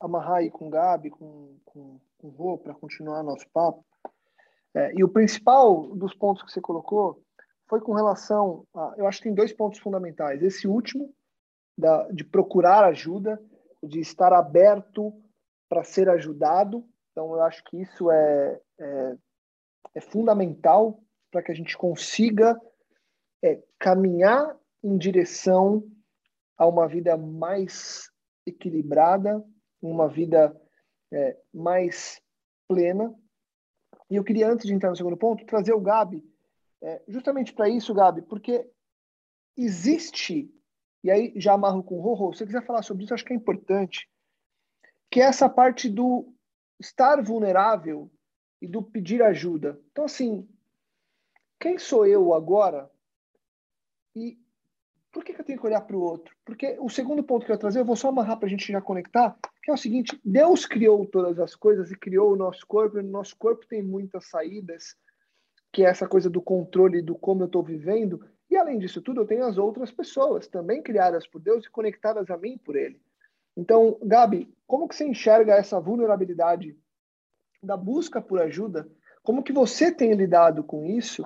amarrar 0.00 0.36
aí 0.36 0.50
com 0.50 0.66
o 0.66 0.70
Gabi, 0.70 1.10
com, 1.10 1.56
com, 1.64 2.00
com 2.18 2.28
o 2.28 2.30
Rô, 2.30 2.58
para 2.58 2.74
continuar 2.74 3.22
nosso 3.22 3.48
papo. 3.50 3.84
É, 4.74 4.92
e 4.94 5.04
o 5.04 5.08
principal 5.08 5.94
dos 5.94 6.14
pontos 6.14 6.42
que 6.42 6.50
você 6.50 6.60
colocou 6.60 7.22
foi 7.68 7.80
com 7.80 7.92
relação 7.92 8.66
a. 8.74 8.94
Eu 8.96 9.06
acho 9.06 9.18
que 9.18 9.24
tem 9.24 9.34
dois 9.34 9.52
pontos 9.52 9.78
fundamentais. 9.78 10.42
Esse 10.42 10.66
último, 10.66 11.14
da, 11.78 12.08
de 12.10 12.24
procurar 12.24 12.84
ajuda, 12.84 13.40
de 13.82 14.00
estar 14.00 14.32
aberto 14.32 15.12
para 15.68 15.84
ser 15.84 16.08
ajudado. 16.08 16.84
Então, 17.12 17.32
eu 17.34 17.42
acho 17.42 17.62
que 17.64 17.80
isso 17.80 18.10
é, 18.10 18.60
é, 18.78 19.16
é 19.94 20.00
fundamental 20.00 21.00
para 21.30 21.42
que 21.42 21.52
a 21.52 21.54
gente 21.54 21.76
consiga 21.76 22.60
é, 23.42 23.62
caminhar 23.78 24.56
em 24.82 24.96
direção 24.96 25.84
a 26.56 26.66
uma 26.66 26.86
vida 26.86 27.16
mais 27.16 28.10
equilibrada, 28.46 29.44
uma 29.80 30.08
vida 30.08 30.54
é, 31.12 31.36
mais 31.52 32.20
plena. 32.68 33.14
E 34.10 34.16
eu 34.16 34.24
queria, 34.24 34.48
antes 34.48 34.66
de 34.66 34.74
entrar 34.74 34.90
no 34.90 34.96
segundo 34.96 35.16
ponto, 35.16 35.46
trazer 35.46 35.72
o 35.72 35.80
Gabi, 35.80 36.24
é, 36.82 37.02
justamente 37.08 37.52
para 37.52 37.68
isso, 37.68 37.94
Gabi, 37.94 38.22
porque 38.22 38.68
existe, 39.56 40.52
e 41.02 41.10
aí 41.10 41.32
já 41.36 41.54
amarro 41.54 41.82
com 41.82 41.98
o 41.98 42.00
Rorô, 42.00 42.32
se 42.32 42.38
você 42.38 42.46
quiser 42.46 42.66
falar 42.66 42.82
sobre 42.82 43.04
isso, 43.04 43.14
acho 43.14 43.24
que 43.24 43.32
é 43.32 43.36
importante, 43.36 44.10
que 45.10 45.20
é 45.20 45.24
essa 45.24 45.48
parte 45.48 45.88
do 45.88 46.34
estar 46.78 47.22
vulnerável 47.22 48.10
e 48.60 48.66
do 48.66 48.82
pedir 48.82 49.22
ajuda. 49.22 49.80
Então, 49.90 50.04
assim, 50.04 50.48
quem 51.58 51.78
sou 51.78 52.06
eu 52.06 52.34
agora 52.34 52.90
e 54.14 54.38
por 55.14 55.24
que, 55.24 55.32
que 55.32 55.40
eu 55.40 55.44
tenho 55.44 55.60
que 55.60 55.66
olhar 55.66 55.80
para 55.80 55.96
o 55.96 56.02
outro? 56.02 56.34
Porque 56.44 56.76
o 56.80 56.90
segundo 56.90 57.22
ponto 57.22 57.46
que 57.46 57.52
eu 57.52 57.54
ia 57.54 57.60
trazer, 57.60 57.78
eu 57.78 57.84
vou 57.84 57.94
só 57.94 58.08
amarrar 58.08 58.36
para 58.36 58.46
a 58.46 58.50
gente 58.50 58.70
já 58.70 58.80
conectar, 58.80 59.38
que 59.62 59.70
é 59.70 59.74
o 59.74 59.76
seguinte: 59.76 60.20
Deus 60.24 60.66
criou 60.66 61.06
todas 61.06 61.38
as 61.38 61.54
coisas 61.54 61.92
e 61.92 61.96
criou 61.96 62.32
o 62.32 62.36
nosso 62.36 62.66
corpo, 62.66 62.98
e 62.98 63.00
o 63.00 63.04
nosso 63.04 63.36
corpo 63.36 63.64
tem 63.64 63.80
muitas 63.80 64.28
saídas, 64.28 64.96
que 65.72 65.84
é 65.84 65.88
essa 65.88 66.08
coisa 66.08 66.28
do 66.28 66.42
controle 66.42 67.00
do 67.00 67.14
como 67.14 67.42
eu 67.42 67.46
estou 67.46 67.62
vivendo. 67.62 68.26
E 68.50 68.56
além 68.56 68.78
disso 68.78 69.00
tudo, 69.00 69.20
eu 69.20 69.26
tenho 69.26 69.44
as 69.44 69.56
outras 69.56 69.92
pessoas 69.92 70.48
também 70.48 70.82
criadas 70.82 71.26
por 71.28 71.40
Deus 71.40 71.64
e 71.64 71.70
conectadas 71.70 72.28
a 72.28 72.36
mim 72.36 72.58
por 72.58 72.74
Ele. 72.74 73.00
Então, 73.56 73.96
Gabi, 74.02 74.52
como 74.66 74.88
que 74.88 74.96
você 74.96 75.06
enxerga 75.06 75.54
essa 75.54 75.78
vulnerabilidade 75.80 76.76
da 77.62 77.76
busca 77.76 78.20
por 78.20 78.40
ajuda? 78.40 78.90
Como 79.22 79.44
que 79.44 79.52
você 79.52 79.92
tem 79.92 80.12
lidado 80.12 80.64
com 80.64 80.84
isso? 80.84 81.24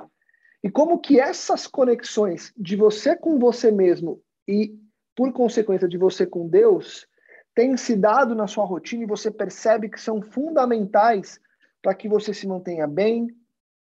E 0.62 0.70
como 0.70 0.98
que 0.98 1.20
essas 1.20 1.66
conexões 1.66 2.52
de 2.56 2.76
você 2.76 3.16
com 3.16 3.38
você 3.38 3.70
mesmo 3.70 4.20
e, 4.46 4.74
por 5.16 5.32
consequência, 5.32 5.88
de 5.88 5.96
você 5.96 6.26
com 6.26 6.48
Deus, 6.48 7.06
têm 7.54 7.76
se 7.76 7.96
dado 7.96 8.34
na 8.34 8.46
sua 8.46 8.64
rotina 8.64 9.04
e 9.04 9.06
você 9.06 9.30
percebe 9.30 9.88
que 9.88 10.00
são 10.00 10.22
fundamentais 10.22 11.40
para 11.82 11.94
que 11.94 12.08
você 12.08 12.34
se 12.34 12.46
mantenha 12.46 12.86
bem, 12.86 13.28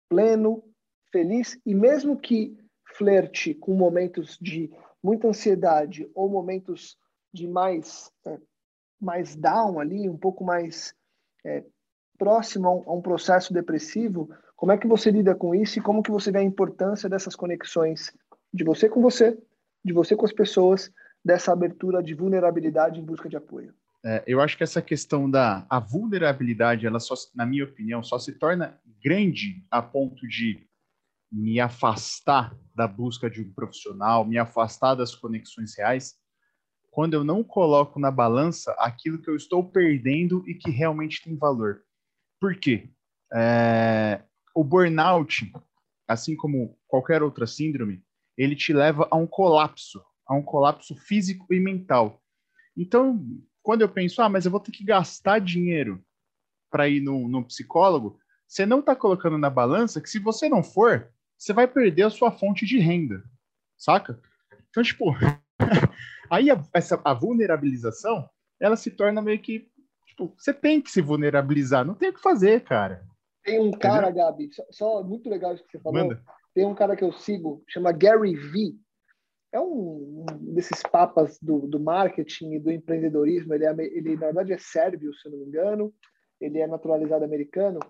pleno, 0.09 0.63
feliz 1.11 1.61
e 1.65 1.75
mesmo 1.75 2.19
que 2.19 2.57
flerte 2.97 3.55
com 3.55 3.75
momentos 3.75 4.39
de 4.41 4.71
muita 5.03 5.29
ansiedade 5.29 6.11
ou 6.15 6.29
momentos 6.29 6.97
de 7.33 7.49
mais 7.49 8.11
é, 8.27 8.39
mais 9.01 9.35
down 9.35 9.81
ali, 9.81 10.09
um 10.09 10.17
pouco 10.17 10.45
mais 10.45 10.95
é, 11.45 11.65
próximo 12.17 12.69
a 12.69 12.75
um, 12.75 12.83
a 12.87 12.93
um 12.95 13.03
processo 13.03 13.53
depressivo, 13.53 14.31
como 14.63 14.71
é 14.71 14.79
que 14.79 14.87
você 14.87 15.11
lida 15.11 15.35
com 15.35 15.57
isso 15.57 15.81
e 15.81 15.83
como 15.83 16.05
que 16.05 16.11
você 16.13 16.31
vê 16.31 16.39
a 16.39 16.43
importância 16.45 17.09
dessas 17.09 17.35
conexões 17.35 18.17
de 18.55 18.63
você 18.63 18.89
com 18.89 19.03
você, 19.03 19.37
de 19.85 19.93
você 19.93 20.15
com 20.15 20.25
as 20.25 20.33
pessoas, 20.33 20.89
dessa 21.25 21.53
abertura 21.53 22.01
de 22.01 22.15
vulnerabilidade 22.15 23.01
em 23.01 23.05
busca 23.05 23.29
de 23.29 23.37
apoio? 23.37 23.75
É, 24.05 24.23
eu 24.25 24.41
acho 24.41 24.57
que 24.57 24.63
essa 24.63 24.81
questão 24.81 25.29
da 25.29 25.67
a 25.69 25.81
vulnerabilidade, 25.81 26.87
ela 26.87 27.01
só, 27.01 27.17
na 27.35 27.45
minha 27.45 27.65
opinião, 27.65 28.05
só 28.05 28.21
se 28.21 28.39
torna 28.39 28.81
grande 29.03 29.67
a 29.69 29.83
ponto 29.83 30.29
de 30.29 30.65
me 31.33 31.59
afastar 31.59 32.57
da 32.73 32.87
busca 32.87 33.29
de 33.29 33.41
um 33.41 33.53
profissional, 33.53 34.25
me 34.25 34.39
afastar 34.39 34.95
das 34.95 35.13
conexões 35.13 35.77
reais, 35.77 36.15
quando 36.89 37.15
eu 37.15 37.25
não 37.25 37.43
coloco 37.43 37.99
na 37.99 38.13
balança 38.13 38.73
aquilo 38.79 39.21
que 39.21 39.29
eu 39.29 39.35
estou 39.35 39.69
perdendo 39.69 40.49
e 40.49 40.55
que 40.55 40.71
realmente 40.71 41.21
tem 41.21 41.37
valor. 41.37 41.83
Por 42.41 42.55
quê? 42.55 42.89
É, 43.35 44.23
o 44.55 44.63
burnout, 44.65 45.51
assim 46.07 46.37
como 46.37 46.79
qualquer 46.87 47.23
outra 47.23 47.47
síndrome, 47.47 48.03
ele 48.37 48.57
te 48.57 48.73
leva 48.73 49.09
a 49.11 49.17
um 49.17 49.27
colapso, 49.27 50.03
a 50.27 50.35
um 50.35 50.43
colapso 50.43 50.95
físico 50.97 51.53
e 51.53 51.61
mental. 51.61 52.23
Então, 52.77 53.25
quando 53.63 53.83
eu 53.83 53.89
penso, 53.89 54.23
ah, 54.23 54.29
mas 54.29 54.45
eu 54.45 54.51
vou 54.51 54.61
ter 54.61 54.73
que 54.73 54.85
gastar 54.85 55.39
dinheiro 55.39 56.05
para 56.71 56.89
ir 56.89 57.01
no, 57.01 57.29
no 57.29 57.45
psicólogo, 57.45 58.19
você 58.49 58.67
não 58.67 58.81
está 58.81 58.95
colocando 58.95 59.39
na 59.39 59.51
balança 59.51 60.01
que 60.01 60.11
se 60.11 60.19
você 60.19 60.49
não 60.49 60.63
for, 60.63 61.11
você 61.39 61.53
vai 61.53 61.67
perder 61.67 62.05
a 62.05 62.11
sua 62.11 62.31
fonte 62.31 62.67
de 62.67 62.79
renda, 62.79 63.23
saca? 63.79 64.21
Então, 64.71 64.83
tipo, 64.83 65.15
aí 66.31 66.51
a, 66.51 66.63
essa, 66.73 67.01
a 67.05 67.15
vulnerabilização, 67.15 68.29
ela 68.61 68.77
se 68.77 68.91
torna 68.91 69.21
meio 69.21 69.39
que, 69.39 69.69
tipo, 70.07 70.35
você 70.37 70.53
tem 70.53 70.81
que 70.81 70.91
se 70.91 71.01
vulnerabilizar, 71.01 71.85
não 71.85 71.95
tem 71.95 72.11
o 72.11 72.15
que 72.15 72.21
fazer, 72.21 72.63
cara. 72.63 73.07
Tem 73.45 73.61
um 73.61 73.71
cara, 73.71 74.11
Gabi, 74.11 74.53
só, 74.53 74.65
só, 74.71 75.03
muito 75.03 75.29
legal 75.29 75.55
isso 75.55 75.65
que 75.65 75.73
você 75.73 75.81
falou. 75.81 76.03
Manda. 76.03 76.23
Tem 76.55 76.67
um 76.67 76.75
cara 76.75 76.97
que 76.97 77.05
eu 77.05 77.13
sigo, 77.13 77.63
chama 77.69 77.93
Gary 77.93 78.35
V. 78.35 78.77
É 79.53 79.61
um, 79.61 80.25
um 80.31 80.55
desses 80.55 80.83
papas 80.83 81.39
do, 81.41 81.67
do, 81.67 81.81
marketing 81.81 82.55
e 82.55 82.59
do 82.59 82.71
empreendedorismo. 82.71 83.53
Ele, 83.55 83.67
é, 83.67 83.75
ele, 83.79 84.15
na 84.15 84.27
verdade, 84.27 84.53
é 84.53 84.59
sérvio, 84.59 85.15
se 85.15 85.29
não 85.29 85.39
me 85.39 85.47
engano. 85.47 85.93
Ele 86.41 86.59
é 86.59 86.67
naturalizado 86.67 87.25
americano. 87.25 87.81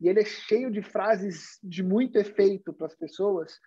E 0.00 0.08
ele 0.08 0.20
é 0.20 0.24
cheio 0.24 0.70
de 0.70 0.82
frases 0.82 1.58
de 1.62 1.82
muito 1.82 2.16
efeito 2.16 2.72
para 2.72 2.86
as 2.86 2.94
pessoas. 2.94 3.58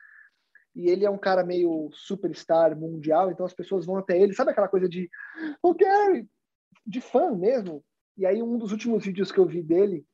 E 0.76 0.90
ele 0.90 1.06
é 1.06 1.10
um 1.10 1.18
cara 1.18 1.46
meio 1.46 1.90
superstar 1.94 2.78
mundial, 2.78 3.32
então 3.32 3.46
as 3.46 3.54
pessoas 3.54 3.86
vão 3.86 3.98
até 3.98 4.20
ele. 4.20 4.34
Sabe 4.34 4.52
aquela 4.52 4.68
coisa 4.68 4.90
de, 4.90 5.10
o 5.64 5.74
Gary, 5.74 6.28
de 6.86 7.00
fã 7.00 7.32
mesmo? 7.32 7.84
E 8.18 8.26
aí, 8.26 8.44
um 8.44 8.58
dos 8.58 8.72
últimos 8.74 9.06
vídeos 9.06 9.32
que 9.32 9.40
eu 9.40 9.46
vi 9.46 9.62
dele, 9.62 10.06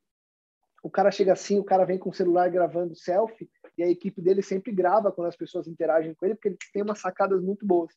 o 0.82 0.90
cara 0.90 1.12
chega 1.12 1.34
assim, 1.34 1.60
o 1.60 1.64
cara 1.64 1.86
vem 1.86 2.00
com 2.00 2.10
o 2.10 2.14
celular 2.14 2.50
gravando 2.50 2.96
selfie, 2.96 3.50
e 3.78 3.84
a 3.84 3.90
equipe 3.90 4.22
dele 4.22 4.42
sempre 4.42 4.72
grava 4.72 5.12
quando 5.12 5.28
as 5.28 5.36
pessoas 5.36 5.68
interagem 5.68 6.14
com 6.16 6.26
ele, 6.26 6.36
porque 6.36 6.50
ele 6.50 6.58
tem 6.74 6.82
umas 6.82 7.00
sacadas 7.00 7.42
muito 7.42 7.66
boas. 7.66 7.94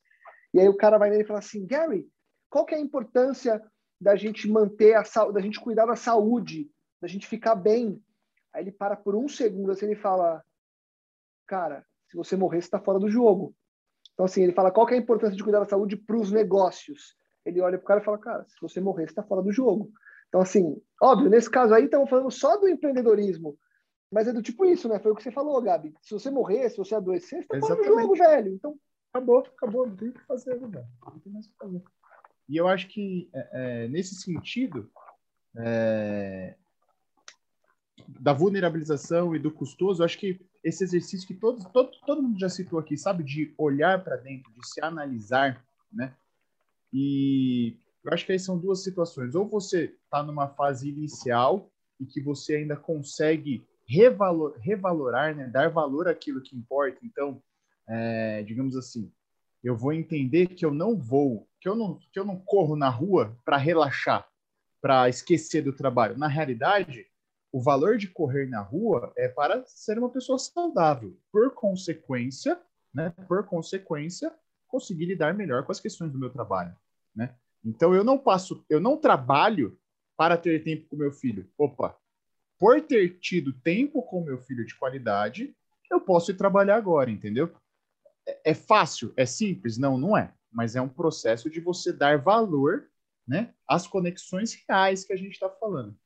E 0.52 0.60
aí 0.60 0.68
o 0.68 0.76
cara 0.76 0.98
vai 0.98 1.10
nele 1.10 1.22
e 1.22 1.26
fala 1.26 1.40
assim, 1.40 1.66
Gary, 1.66 2.08
qual 2.48 2.64
que 2.64 2.74
é 2.74 2.78
a 2.78 2.80
importância 2.80 3.62
da 4.00 4.14
gente 4.14 4.48
manter 4.48 4.94
a 4.94 5.04
saúde, 5.04 5.34
da 5.34 5.40
gente 5.40 5.60
cuidar 5.60 5.86
da 5.86 5.96
saúde, 5.96 6.70
da 7.00 7.08
gente 7.08 7.26
ficar 7.26 7.54
bem? 7.54 8.00
Aí 8.52 8.62
ele 8.62 8.70
para 8.70 8.96
por 8.96 9.16
um 9.16 9.28
segundo 9.28 9.72
assim 9.72 9.90
e 9.90 9.96
fala, 9.96 10.44
cara, 11.46 11.84
se 12.08 12.16
você 12.16 12.36
morrer, 12.36 12.60
você 12.60 12.66
está 12.66 12.78
fora 12.78 13.00
do 13.00 13.10
jogo. 13.10 13.54
Então 14.12 14.26
assim, 14.26 14.42
ele 14.42 14.52
fala, 14.52 14.70
qual 14.70 14.86
que 14.86 14.94
é 14.94 14.96
a 14.96 15.00
importância 15.00 15.36
de 15.36 15.42
cuidar 15.42 15.60
da 15.60 15.66
saúde 15.66 15.96
para 15.96 16.16
os 16.16 16.30
negócios? 16.30 17.16
Ele 17.44 17.60
olha 17.60 17.76
para 17.78 17.84
o 17.84 17.88
cara 17.88 18.00
e 18.00 18.04
fala, 18.04 18.18
cara, 18.18 18.44
se 18.46 18.54
você 18.60 18.80
morrer, 18.80 19.06
você 19.06 19.12
está 19.12 19.22
fora 19.22 19.42
do 19.42 19.50
jogo. 19.50 19.90
Então, 20.34 20.42
assim, 20.42 20.82
óbvio, 21.00 21.30
nesse 21.30 21.48
caso 21.48 21.72
aí 21.72 21.84
estamos 21.84 22.10
falando 22.10 22.28
só 22.28 22.56
do 22.56 22.68
empreendedorismo. 22.68 23.56
Mas 24.10 24.26
é 24.26 24.32
do 24.32 24.42
tipo 24.42 24.64
isso, 24.64 24.88
né? 24.88 24.98
Foi 24.98 25.12
o 25.12 25.14
que 25.14 25.22
você 25.22 25.30
falou, 25.30 25.62
Gabi. 25.62 25.94
Se 26.02 26.12
você 26.12 26.28
morrer, 26.28 26.68
se 26.70 26.76
você 26.76 26.96
adoecer, 26.96 27.44
você 27.44 27.46
tá 27.46 27.60
fora 27.60 27.76
do 27.76 27.84
jogo, 27.84 28.16
velho. 28.16 28.52
Então, 28.52 28.76
acabou, 29.12 29.38
acabou, 29.38 29.86
não 29.86 29.94
tem 29.94 30.08
o 30.08 30.12
que 30.12 30.26
fazer, 30.26 30.60
né, 30.60 30.66
velho. 30.66 30.88
Não 31.06 31.20
tem 31.20 31.32
mais 31.32 31.46
o 31.46 31.50
que 31.50 31.56
fazer. 31.56 31.82
E 32.48 32.56
eu 32.56 32.66
acho 32.66 32.88
que, 32.88 33.30
é, 33.32 33.84
é, 33.84 33.88
nesse 33.88 34.16
sentido, 34.16 34.90
é, 35.56 36.56
da 38.08 38.32
vulnerabilização 38.32 39.36
e 39.36 39.38
do 39.38 39.52
custoso, 39.52 40.02
eu 40.02 40.04
acho 40.04 40.18
que 40.18 40.44
esse 40.64 40.82
exercício 40.82 41.28
que 41.28 41.34
todos, 41.34 41.64
todo, 41.66 41.92
todo 42.04 42.22
mundo 42.24 42.40
já 42.40 42.48
citou 42.48 42.80
aqui, 42.80 42.96
sabe, 42.96 43.22
de 43.22 43.54
olhar 43.56 44.02
para 44.02 44.16
dentro, 44.16 44.52
de 44.52 44.68
se 44.68 44.84
analisar, 44.84 45.64
né? 45.92 46.12
E 46.92 47.78
eu 48.04 48.12
acho 48.12 48.26
que 48.26 48.32
aí 48.32 48.38
são 48.38 48.58
duas 48.58 48.82
situações. 48.82 49.34
Ou 49.34 49.48
você 49.48 49.96
está 50.04 50.22
numa 50.22 50.48
fase 50.48 50.88
inicial 50.88 51.70
e 51.98 52.04
que 52.04 52.20
você 52.20 52.56
ainda 52.56 52.76
consegue 52.76 53.66
revalor, 53.86 54.56
revalorar, 54.60 55.34
né, 55.34 55.48
dar 55.48 55.70
valor 55.70 56.08
àquilo 56.08 56.42
que 56.42 56.56
importa. 56.56 56.98
Então, 57.02 57.42
é, 57.88 58.42
digamos 58.42 58.76
assim, 58.76 59.10
eu 59.62 59.76
vou 59.76 59.92
entender 59.92 60.48
que 60.48 60.64
eu 60.64 60.72
não 60.72 60.96
vou, 60.96 61.48
que 61.60 61.68
eu 61.68 61.74
não, 61.74 61.98
que 62.12 62.18
eu 62.18 62.24
não 62.24 62.38
corro 62.38 62.76
na 62.76 62.90
rua 62.90 63.36
para 63.44 63.56
relaxar, 63.56 64.28
para 64.80 65.08
esquecer 65.08 65.62
do 65.62 65.72
trabalho. 65.72 66.18
Na 66.18 66.28
realidade, 66.28 67.06
o 67.50 67.62
valor 67.62 67.96
de 67.96 68.08
correr 68.08 68.46
na 68.46 68.60
rua 68.60 69.12
é 69.16 69.28
para 69.28 69.64
ser 69.64 69.98
uma 69.98 70.10
pessoa 70.10 70.38
saudável. 70.38 71.16
Por 71.32 71.54
consequência, 71.54 72.60
né? 72.92 73.10
Por 73.26 73.46
consequência, 73.46 74.32
conseguir 74.68 75.06
lidar 75.06 75.32
melhor 75.32 75.64
com 75.64 75.72
as 75.72 75.80
questões 75.80 76.12
do 76.12 76.18
meu 76.18 76.30
trabalho, 76.30 76.76
né? 77.14 77.34
Então 77.64 77.94
eu 77.94 78.04
não 78.04 78.18
passo, 78.18 78.64
eu 78.68 78.80
não 78.80 78.96
trabalho 78.96 79.78
para 80.16 80.36
ter 80.36 80.62
tempo 80.62 80.88
com 80.88 80.96
meu 80.96 81.12
filho. 81.12 81.50
Opa, 81.56 81.96
por 82.58 82.80
ter 82.80 83.18
tido 83.18 83.52
tempo 83.52 84.02
com 84.02 84.22
meu 84.22 84.38
filho 84.38 84.64
de 84.64 84.74
qualidade, 84.74 85.56
eu 85.90 86.00
posso 86.00 86.30
ir 86.30 86.36
trabalhar 86.36 86.76
agora, 86.76 87.10
entendeu? 87.10 87.52
É, 88.26 88.50
é 88.50 88.54
fácil? 88.54 89.12
É 89.16 89.26
simples? 89.26 89.78
Não, 89.78 89.98
não 89.98 90.16
é. 90.16 90.32
Mas 90.52 90.76
é 90.76 90.80
um 90.80 90.88
processo 90.88 91.50
de 91.50 91.60
você 91.60 91.92
dar 91.92 92.18
valor 92.18 92.88
né, 93.26 93.52
às 93.68 93.86
conexões 93.86 94.54
reais 94.68 95.04
que 95.04 95.12
a 95.12 95.16
gente 95.16 95.32
está 95.32 95.48
falando. 95.48 95.96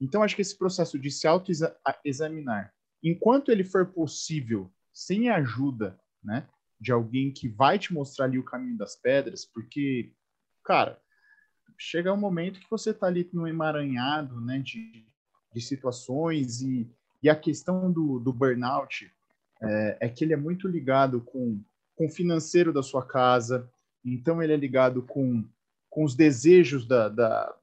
Então, 0.00 0.22
acho 0.22 0.34
que 0.34 0.42
esse 0.42 0.56
processo 0.56 0.98
de 0.98 1.10
se 1.10 1.26
auto-examinar, 1.26 2.74
enquanto 3.02 3.50
ele 3.50 3.64
for 3.64 3.86
possível, 3.86 4.72
sem 4.92 5.30
ajuda 5.30 5.98
né, 6.22 6.48
de 6.80 6.92
alguém 6.92 7.32
que 7.32 7.48
vai 7.48 7.78
te 7.78 7.92
mostrar 7.92 8.26
ali 8.26 8.38
o 8.38 8.44
caminho 8.44 8.76
das 8.76 8.96
pedras, 8.96 9.44
porque, 9.44 10.12
cara, 10.64 10.98
chega 11.78 12.12
um 12.12 12.16
momento 12.16 12.60
que 12.60 12.70
você 12.70 12.90
está 12.90 13.06
ali 13.06 13.28
no 13.32 13.46
emaranhado 13.46 14.40
né, 14.40 14.58
de, 14.58 15.04
de 15.52 15.60
situações 15.60 16.62
e, 16.62 16.88
e 17.22 17.28
a 17.28 17.36
questão 17.36 17.92
do, 17.92 18.18
do 18.18 18.32
burnout 18.32 19.10
é, 19.62 19.98
é, 20.00 20.08
que 20.08 20.24
ele 20.24 20.32
é 20.32 20.36
muito 20.36 20.66
ligado 20.66 21.20
com, 21.20 21.60
com 21.94 22.06
o 22.06 22.10
financeiro 22.10 22.72
da 22.72 22.82
sua 22.82 23.04
casa, 23.04 23.70
então 24.04 24.42
ele 24.42 24.52
é 24.52 24.56
ligado 24.56 25.02
com, 25.02 25.44
com 25.88 26.04
os 26.04 26.14
desejos 26.14 26.86
da, 26.86 27.08
da, 27.08 27.54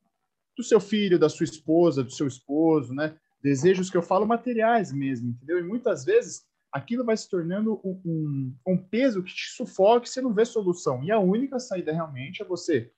do 0.55 0.63
seu 0.63 0.79
filho, 0.79 1.19
da 1.19 1.29
sua 1.29 1.43
esposa, 1.43 2.03
do 2.03 2.11
seu 2.11 2.27
esposo, 2.27 2.93
né? 2.93 3.15
Desejos 3.43 3.89
que 3.89 3.97
eu 3.97 4.03
falo 4.03 4.25
materiais 4.25 4.91
mesmo, 4.91 5.29
entendeu? 5.29 5.59
E 5.59 5.63
muitas 5.63 6.05
vezes 6.05 6.45
aquilo 6.71 7.03
vai 7.03 7.17
se 7.17 7.29
tornando 7.29 7.81
um, 7.83 8.01
um, 8.05 8.55
um 8.65 8.77
peso 8.77 9.21
que 9.21 9.33
te 9.33 9.49
sufoca 9.49 10.05
você 10.05 10.21
não 10.21 10.33
vê 10.33 10.45
solução. 10.45 11.03
E 11.03 11.11
a 11.11 11.19
única 11.19 11.59
saída 11.59 11.91
realmente 11.91 12.41
é 12.41 12.45
você 12.45 12.91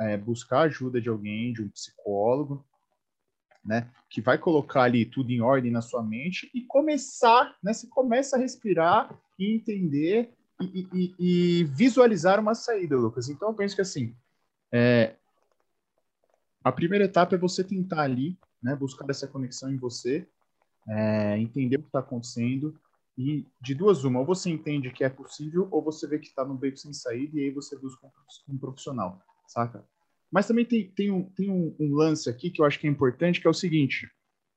é, 0.00 0.16
buscar 0.16 0.60
ajuda 0.60 1.00
de 1.00 1.08
alguém, 1.08 1.52
de 1.52 1.62
um 1.62 1.68
psicólogo, 1.68 2.64
né, 3.62 3.90
que 4.08 4.22
vai 4.22 4.38
colocar 4.38 4.84
ali 4.84 5.04
tudo 5.04 5.30
em 5.30 5.42
ordem 5.42 5.70
na 5.70 5.82
sua 5.82 6.02
mente 6.02 6.50
e 6.54 6.62
começar, 6.62 7.54
né, 7.62 7.74
você 7.74 7.86
começa 7.86 8.36
a 8.36 8.38
respirar 8.38 9.14
e 9.38 9.54
entender 9.54 10.32
e, 10.58 10.88
e, 10.92 11.14
e 11.18 11.64
visualizar 11.64 12.40
uma 12.40 12.54
saída, 12.54 12.96
Lucas. 12.96 13.28
Então, 13.28 13.48
eu 13.48 13.54
penso 13.54 13.74
que 13.74 13.82
assim, 13.82 14.14
é, 14.72 15.14
a 16.64 16.72
primeira 16.72 17.04
etapa 17.04 17.34
é 17.34 17.38
você 17.38 17.62
tentar 17.62 18.02
ali, 18.02 18.38
né, 18.62 18.74
buscar 18.74 19.08
essa 19.10 19.26
conexão 19.26 19.70
em 19.70 19.76
você, 19.76 20.26
é, 20.88 21.38
entender 21.38 21.76
o 21.76 21.82
que 21.82 21.88
está 21.88 21.98
acontecendo 21.98 22.74
e 23.20 23.46
de 23.60 23.74
duas 23.74 24.02
uma, 24.04 24.20
ou 24.20 24.26
você 24.26 24.48
entende 24.48 24.90
que 24.90 25.04
é 25.04 25.08
possível 25.10 25.68
ou 25.70 25.82
você 25.82 26.06
vê 26.06 26.18
que 26.18 26.28
está 26.28 26.44
no 26.44 26.54
beco 26.54 26.78
sem 26.78 26.92
saída 26.92 27.38
e 27.38 27.44
aí 27.44 27.50
você 27.50 27.76
busca 27.78 28.10
um 28.48 28.56
profissional 28.56 29.22
saca? 29.50 29.84
Mas 30.30 30.46
também 30.46 30.64
tem, 30.64 30.88
tem, 30.92 31.10
um, 31.10 31.24
tem 31.30 31.50
um, 31.50 31.74
um, 31.78 31.94
lance 31.94 32.30
aqui 32.30 32.50
que 32.50 32.62
eu 32.62 32.64
acho 32.64 32.78
que 32.78 32.86
é 32.86 32.90
importante, 32.90 33.40
que 33.40 33.46
é 33.46 33.50
o 33.50 33.54
seguinte: 33.54 34.08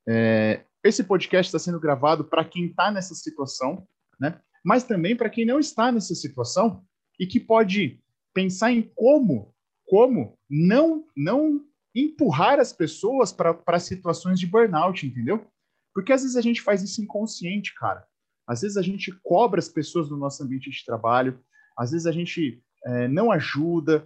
é, 0.07 0.63
esse 0.83 1.03
podcast 1.03 1.49
está 1.49 1.59
sendo 1.59 1.79
gravado 1.79 2.23
para 2.23 2.45
quem 2.45 2.67
está 2.67 2.91
nessa 2.91 3.15
situação, 3.15 3.87
né? 4.19 4.39
Mas 4.63 4.83
também 4.83 5.15
para 5.15 5.29
quem 5.29 5.45
não 5.45 5.59
está 5.59 5.91
nessa 5.91 6.15
situação 6.15 6.83
e 7.19 7.25
que 7.25 7.39
pode 7.39 7.99
pensar 8.33 8.71
em 8.71 8.83
como, 8.95 9.53
como 9.85 10.37
não, 10.49 11.05
não 11.17 11.65
empurrar 11.93 12.59
as 12.59 12.71
pessoas 12.71 13.33
para 13.33 13.79
situações 13.79 14.39
de 14.39 14.47
burnout, 14.47 15.05
entendeu? 15.05 15.45
Porque 15.93 16.13
às 16.13 16.21
vezes 16.21 16.37
a 16.37 16.41
gente 16.41 16.61
faz 16.61 16.81
isso 16.81 17.01
inconsciente, 17.01 17.73
cara. 17.75 18.05
Às 18.47 18.61
vezes 18.61 18.77
a 18.77 18.81
gente 18.81 19.11
cobra 19.23 19.59
as 19.59 19.69
pessoas 19.69 20.09
no 20.09 20.17
nosso 20.17 20.43
ambiente 20.43 20.69
de 20.69 20.85
trabalho, 20.85 21.39
às 21.77 21.91
vezes 21.91 22.05
a 22.05 22.11
gente 22.11 22.61
é, 22.85 23.07
não 23.07 23.31
ajuda, 23.31 24.05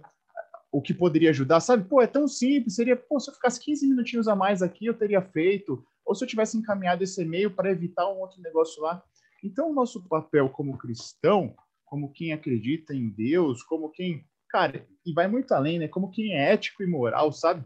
o 0.70 0.82
que 0.82 0.92
poderia 0.92 1.30
ajudar, 1.30 1.60
sabe? 1.60 1.88
Pô, 1.88 2.00
é 2.00 2.06
tão 2.06 2.28
simples, 2.28 2.74
seria, 2.74 2.96
pô, 2.96 3.18
se 3.18 3.30
eu 3.30 3.34
ficasse 3.34 3.60
15 3.60 3.86
minutinhos 3.86 4.28
a 4.28 4.36
mais 4.36 4.62
aqui, 4.62 4.86
eu 4.86 4.94
teria 4.94 5.22
feito, 5.22 5.84
ou 6.04 6.14
se 6.14 6.24
eu 6.24 6.28
tivesse 6.28 6.56
encaminhado 6.56 7.02
esse 7.02 7.22
e-mail 7.22 7.50
para 7.50 7.70
evitar 7.70 8.08
um 8.08 8.20
outro 8.20 8.40
negócio 8.40 8.82
lá. 8.82 9.02
Então, 9.42 9.70
o 9.70 9.74
nosso 9.74 10.02
papel 10.08 10.48
como 10.50 10.76
cristão, 10.76 11.54
como 11.84 12.12
quem 12.12 12.32
acredita 12.32 12.94
em 12.94 13.08
Deus, 13.08 13.62
como 13.62 13.90
quem, 13.90 14.24
cara, 14.48 14.86
e 15.06 15.12
vai 15.12 15.26
muito 15.26 15.52
além, 15.52 15.78
né? 15.78 15.88
Como 15.88 16.10
quem 16.10 16.34
é 16.34 16.52
ético 16.52 16.82
e 16.82 16.86
moral, 16.86 17.32
sabe? 17.32 17.64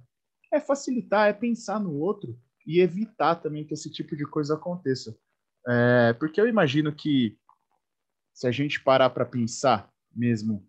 É 0.53 0.61
facilitar, 0.61 1.29
é 1.29 1.33
pensar 1.33 1.81
no 1.81 1.95
outro 1.99 2.39
e 2.67 2.81
evitar 2.81 3.37
também 3.37 3.65
que 3.65 3.75
esse 3.75 3.91
tipo 3.91 4.15
de 4.17 4.25
coisa 4.25 4.55
aconteça. 4.55 5.17
É, 5.69 6.13
porque 6.15 6.41
eu 6.41 6.49
imagino 6.49 6.93
que 6.93 7.39
se 8.33 8.47
a 8.47 8.51
gente 8.51 8.83
parar 8.83 9.11
para 9.11 9.25
pensar 9.25 9.93
mesmo 10.15 10.67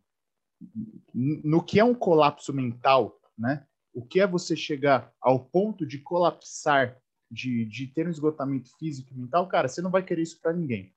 no 1.13 1.63
que 1.63 1.79
é 1.79 1.83
um 1.83 1.93
colapso 1.93 2.53
mental, 2.53 3.19
né? 3.37 3.65
O 3.93 4.05
que 4.05 4.19
é 4.19 4.27
você 4.27 4.55
chegar 4.55 5.13
ao 5.21 5.39
ponto 5.39 5.85
de 5.85 5.99
colapsar, 5.99 6.97
de, 7.29 7.65
de 7.65 7.87
ter 7.87 8.07
um 8.07 8.11
esgotamento 8.11 8.69
físico 8.77 9.11
e 9.11 9.17
mental, 9.17 9.47
cara, 9.47 9.67
você 9.67 9.81
não 9.81 9.91
vai 9.91 10.03
querer 10.03 10.21
isso 10.21 10.39
para 10.41 10.53
ninguém. 10.53 10.93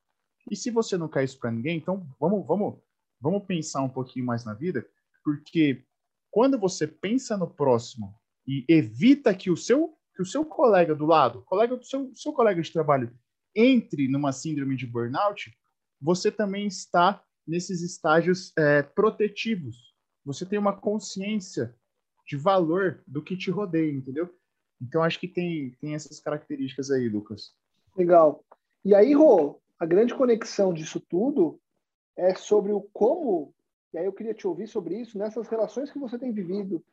E 0.49 0.55
se 0.55 0.71
você 0.71 0.97
não 0.97 1.07
quer 1.07 1.23
isso 1.23 1.39
para 1.39 1.51
ninguém, 1.51 1.77
então 1.77 2.07
vamos, 2.19 2.45
vamos, 2.45 2.79
vamos 3.19 3.43
pensar 3.45 3.81
um 3.81 3.89
pouquinho 3.89 4.25
mais 4.25 4.45
na 4.45 4.53
vida, 4.53 4.87
porque 5.23 5.83
quando 6.31 6.57
você 6.57 6.87
pensa 6.87 7.37
no 7.37 7.47
próximo 7.47 8.15
e 8.47 8.65
evita 8.67 9.33
que 9.33 9.51
o 9.51 9.57
seu 9.57 9.93
que 10.15 10.21
o 10.23 10.25
seu 10.25 10.43
colega 10.43 10.95
do 10.95 11.05
lado, 11.05 11.43
colega 11.43 11.77
do 11.77 11.85
seu, 11.85 12.11
seu 12.15 12.33
colega 12.33 12.59
de 12.59 12.73
trabalho 12.73 13.15
entre 13.55 14.07
numa 14.07 14.31
síndrome 14.31 14.75
de 14.75 14.85
burnout, 14.85 15.51
você 16.01 16.31
também 16.31 16.67
está 16.67 17.23
nesses 17.45 17.81
estágios 17.81 18.51
é, 18.57 18.83
protetivos. 18.83 19.95
Você 20.25 20.45
tem 20.45 20.59
uma 20.59 20.75
consciência 20.75 21.75
de 22.25 22.35
valor 22.35 23.01
do 23.07 23.23
que 23.23 23.37
te 23.37 23.49
rodeia, 23.49 23.91
entendeu? 23.91 24.29
Então 24.81 25.01
acho 25.01 25.19
que 25.19 25.27
tem, 25.27 25.71
tem 25.79 25.95
essas 25.95 26.19
características 26.19 26.91
aí, 26.91 27.07
Lucas. 27.07 27.55
Legal. 27.95 28.43
E 28.83 28.93
aí, 28.93 29.13
Rô, 29.13 29.59
a 29.79 29.85
grande 29.85 30.13
conexão 30.13 30.73
disso 30.73 30.99
tudo 30.99 31.59
é 32.15 32.35
sobre 32.35 32.71
o 32.71 32.81
como, 32.93 33.53
e 33.93 33.97
aí 33.97 34.05
eu 34.05 34.13
queria 34.13 34.33
te 34.33 34.47
ouvir 34.47 34.67
sobre 34.67 34.99
isso, 34.99 35.17
nessas 35.17 35.47
relações 35.47 35.91
que 35.91 35.99
você 35.99 36.17
tem 36.17 36.31
vivido, 36.31 36.83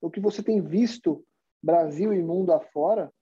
o 0.00 0.10
que 0.10 0.20
você 0.20 0.42
tem 0.42 0.60
visto 0.60 1.24
Brasil 1.62 2.12
e 2.12 2.22
mundo 2.22 2.52
afora, 2.52 3.12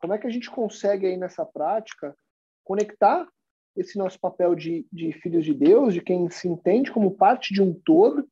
como 0.00 0.14
é 0.14 0.18
que 0.18 0.26
a 0.26 0.30
gente 0.30 0.50
consegue 0.50 1.06
aí 1.06 1.16
nessa 1.16 1.44
prática 1.44 2.16
conectar 2.64 3.28
esse 3.76 3.96
nosso 3.96 4.18
papel 4.20 4.54
de, 4.54 4.86
de 4.92 5.12
filhos 5.12 5.44
de 5.44 5.54
Deus, 5.54 5.94
de 5.94 6.02
quem 6.02 6.28
se 6.30 6.46
entende 6.46 6.92
como 6.92 7.16
parte 7.16 7.54
de 7.54 7.62
um 7.62 7.72
todo, 7.72 8.28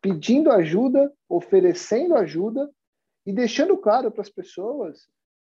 pedindo 0.00 0.50
ajuda, 0.50 1.12
oferecendo 1.28 2.14
ajuda 2.14 2.70
e 3.24 3.32
deixando 3.32 3.76
claro 3.78 4.10
para 4.10 4.20
as 4.20 4.28
pessoas 4.28 5.08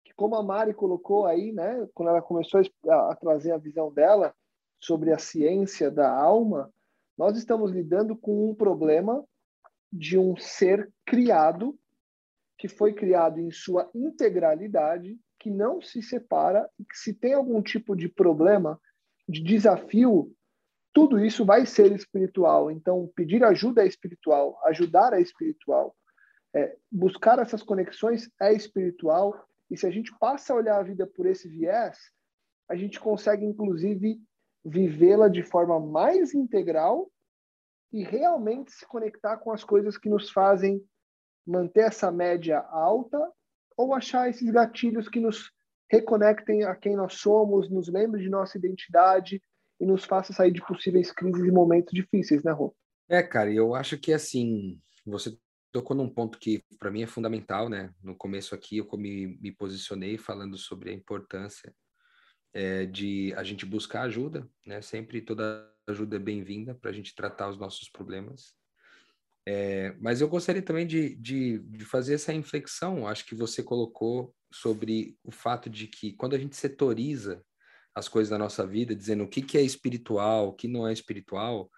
que, 0.02 0.14
como 0.14 0.34
a 0.36 0.42
Mari 0.42 0.72
colocou 0.72 1.26
aí, 1.26 1.52
né, 1.52 1.86
quando 1.92 2.08
ela 2.08 2.22
começou 2.22 2.62
a, 2.88 3.12
a 3.12 3.14
trazer 3.14 3.52
a 3.52 3.58
visão 3.58 3.92
dela 3.92 4.34
sobre 4.80 5.12
a 5.12 5.18
ciência 5.18 5.90
da 5.90 6.10
alma, 6.10 6.72
nós 7.16 7.36
estamos 7.36 7.72
lidando 7.72 8.16
com 8.16 8.48
um 8.48 8.54
problema 8.54 9.22
de 9.92 10.16
um 10.16 10.36
ser 10.36 10.90
criado 11.04 11.78
que 12.56 12.68
foi 12.68 12.92
criado 12.92 13.38
em 13.38 13.50
sua 13.50 13.90
integralidade 13.94 15.18
que 15.38 15.50
não 15.50 15.80
se 15.80 16.02
separa 16.02 16.68
que 16.78 16.98
se 16.98 17.14
tem 17.14 17.34
algum 17.34 17.62
tipo 17.62 17.94
de 17.94 18.08
problema, 18.08 18.80
de 19.28 19.42
desafio, 19.42 20.34
tudo 20.92 21.24
isso 21.24 21.44
vai 21.44 21.64
ser 21.64 21.92
espiritual. 21.92 22.70
Então, 22.70 23.10
pedir 23.14 23.44
ajuda 23.44 23.82
é 23.82 23.86
espiritual, 23.86 24.58
ajudar 24.64 25.12
é 25.12 25.20
espiritual, 25.20 25.94
é, 26.54 26.76
buscar 26.90 27.38
essas 27.38 27.62
conexões 27.62 28.30
é 28.40 28.52
espiritual. 28.52 29.46
E 29.70 29.76
se 29.76 29.86
a 29.86 29.90
gente 29.90 30.16
passa 30.18 30.52
a 30.52 30.56
olhar 30.56 30.78
a 30.78 30.82
vida 30.82 31.06
por 31.06 31.26
esse 31.26 31.48
viés, 31.48 31.98
a 32.68 32.74
gente 32.74 32.98
consegue, 32.98 33.44
inclusive, 33.44 34.20
vivê-la 34.64 35.28
de 35.28 35.42
forma 35.42 35.78
mais 35.78 36.34
integral 36.34 37.10
e 37.92 38.02
realmente 38.02 38.72
se 38.72 38.86
conectar 38.86 39.38
com 39.38 39.52
as 39.52 39.64
coisas 39.64 39.96
que 39.96 40.08
nos 40.08 40.30
fazem 40.30 40.82
manter 41.46 41.84
essa 41.84 42.10
média 42.10 42.58
alta 42.58 43.18
ou 43.78 43.94
achar 43.94 44.28
esses 44.28 44.50
gatilhos 44.50 45.08
que 45.08 45.20
nos 45.20 45.52
reconectem 45.88 46.64
a 46.64 46.74
quem 46.74 46.96
nós 46.96 47.14
somos, 47.14 47.70
nos 47.70 47.88
lembrem 47.88 48.22
de 48.22 48.28
nossa 48.28 48.58
identidade 48.58 49.40
e 49.80 49.86
nos 49.86 50.04
faça 50.04 50.32
sair 50.32 50.50
de 50.50 50.60
possíveis 50.60 51.12
crises 51.12 51.44
e 51.44 51.52
momentos 51.52 51.92
difíceis, 51.94 52.42
né, 52.42 52.50
Rô? 52.50 52.74
É, 53.08 53.22
cara, 53.22 53.50
eu 53.50 53.74
acho 53.74 53.96
que 53.96 54.12
assim, 54.12 54.78
você 55.06 55.38
tocou 55.72 55.96
num 55.96 56.08
ponto 56.08 56.38
que 56.38 56.62
para 56.78 56.90
mim 56.90 57.02
é 57.02 57.06
fundamental, 57.06 57.68
né? 57.68 57.94
No 58.02 58.16
começo 58.16 58.54
aqui 58.54 58.78
eu 58.78 58.88
me, 58.98 59.38
me 59.40 59.52
posicionei 59.52 60.18
falando 60.18 60.58
sobre 60.58 60.90
a 60.90 60.92
importância 60.92 61.72
é, 62.52 62.84
de 62.84 63.32
a 63.34 63.44
gente 63.44 63.64
buscar 63.64 64.02
ajuda, 64.02 64.46
né? 64.66 64.82
Sempre 64.82 65.22
toda 65.22 65.72
ajuda 65.86 66.16
é 66.16 66.18
bem-vinda 66.18 66.74
para 66.74 66.90
a 66.90 66.92
gente 66.92 67.14
tratar 67.14 67.48
os 67.48 67.56
nossos 67.56 67.88
problemas. 67.88 68.54
É, 69.50 69.94
mas 69.98 70.20
eu 70.20 70.28
gostaria 70.28 70.60
também 70.60 70.86
de, 70.86 71.14
de, 71.14 71.58
de, 71.60 71.82
fazer 71.82 72.12
essa 72.12 72.34
inflexão, 72.34 73.06
acho 73.06 73.24
que 73.24 73.34
você 73.34 73.62
colocou 73.62 74.34
sobre 74.52 75.16
o 75.24 75.30
fato 75.30 75.70
de 75.70 75.86
que 75.86 76.12
quando 76.12 76.34
a 76.34 76.38
gente 76.38 76.54
setoriza 76.54 77.42
as 77.94 78.10
coisas 78.10 78.28
da 78.28 78.36
nossa 78.36 78.66
vida, 78.66 78.94
dizendo 78.94 79.24
o 79.24 79.26
que, 79.26 79.40
que 79.40 79.56
é 79.56 79.62
espiritual, 79.62 80.48
o 80.48 80.52
que 80.52 80.68
não 80.68 80.86
é 80.86 80.92
espiritual, 80.92 81.70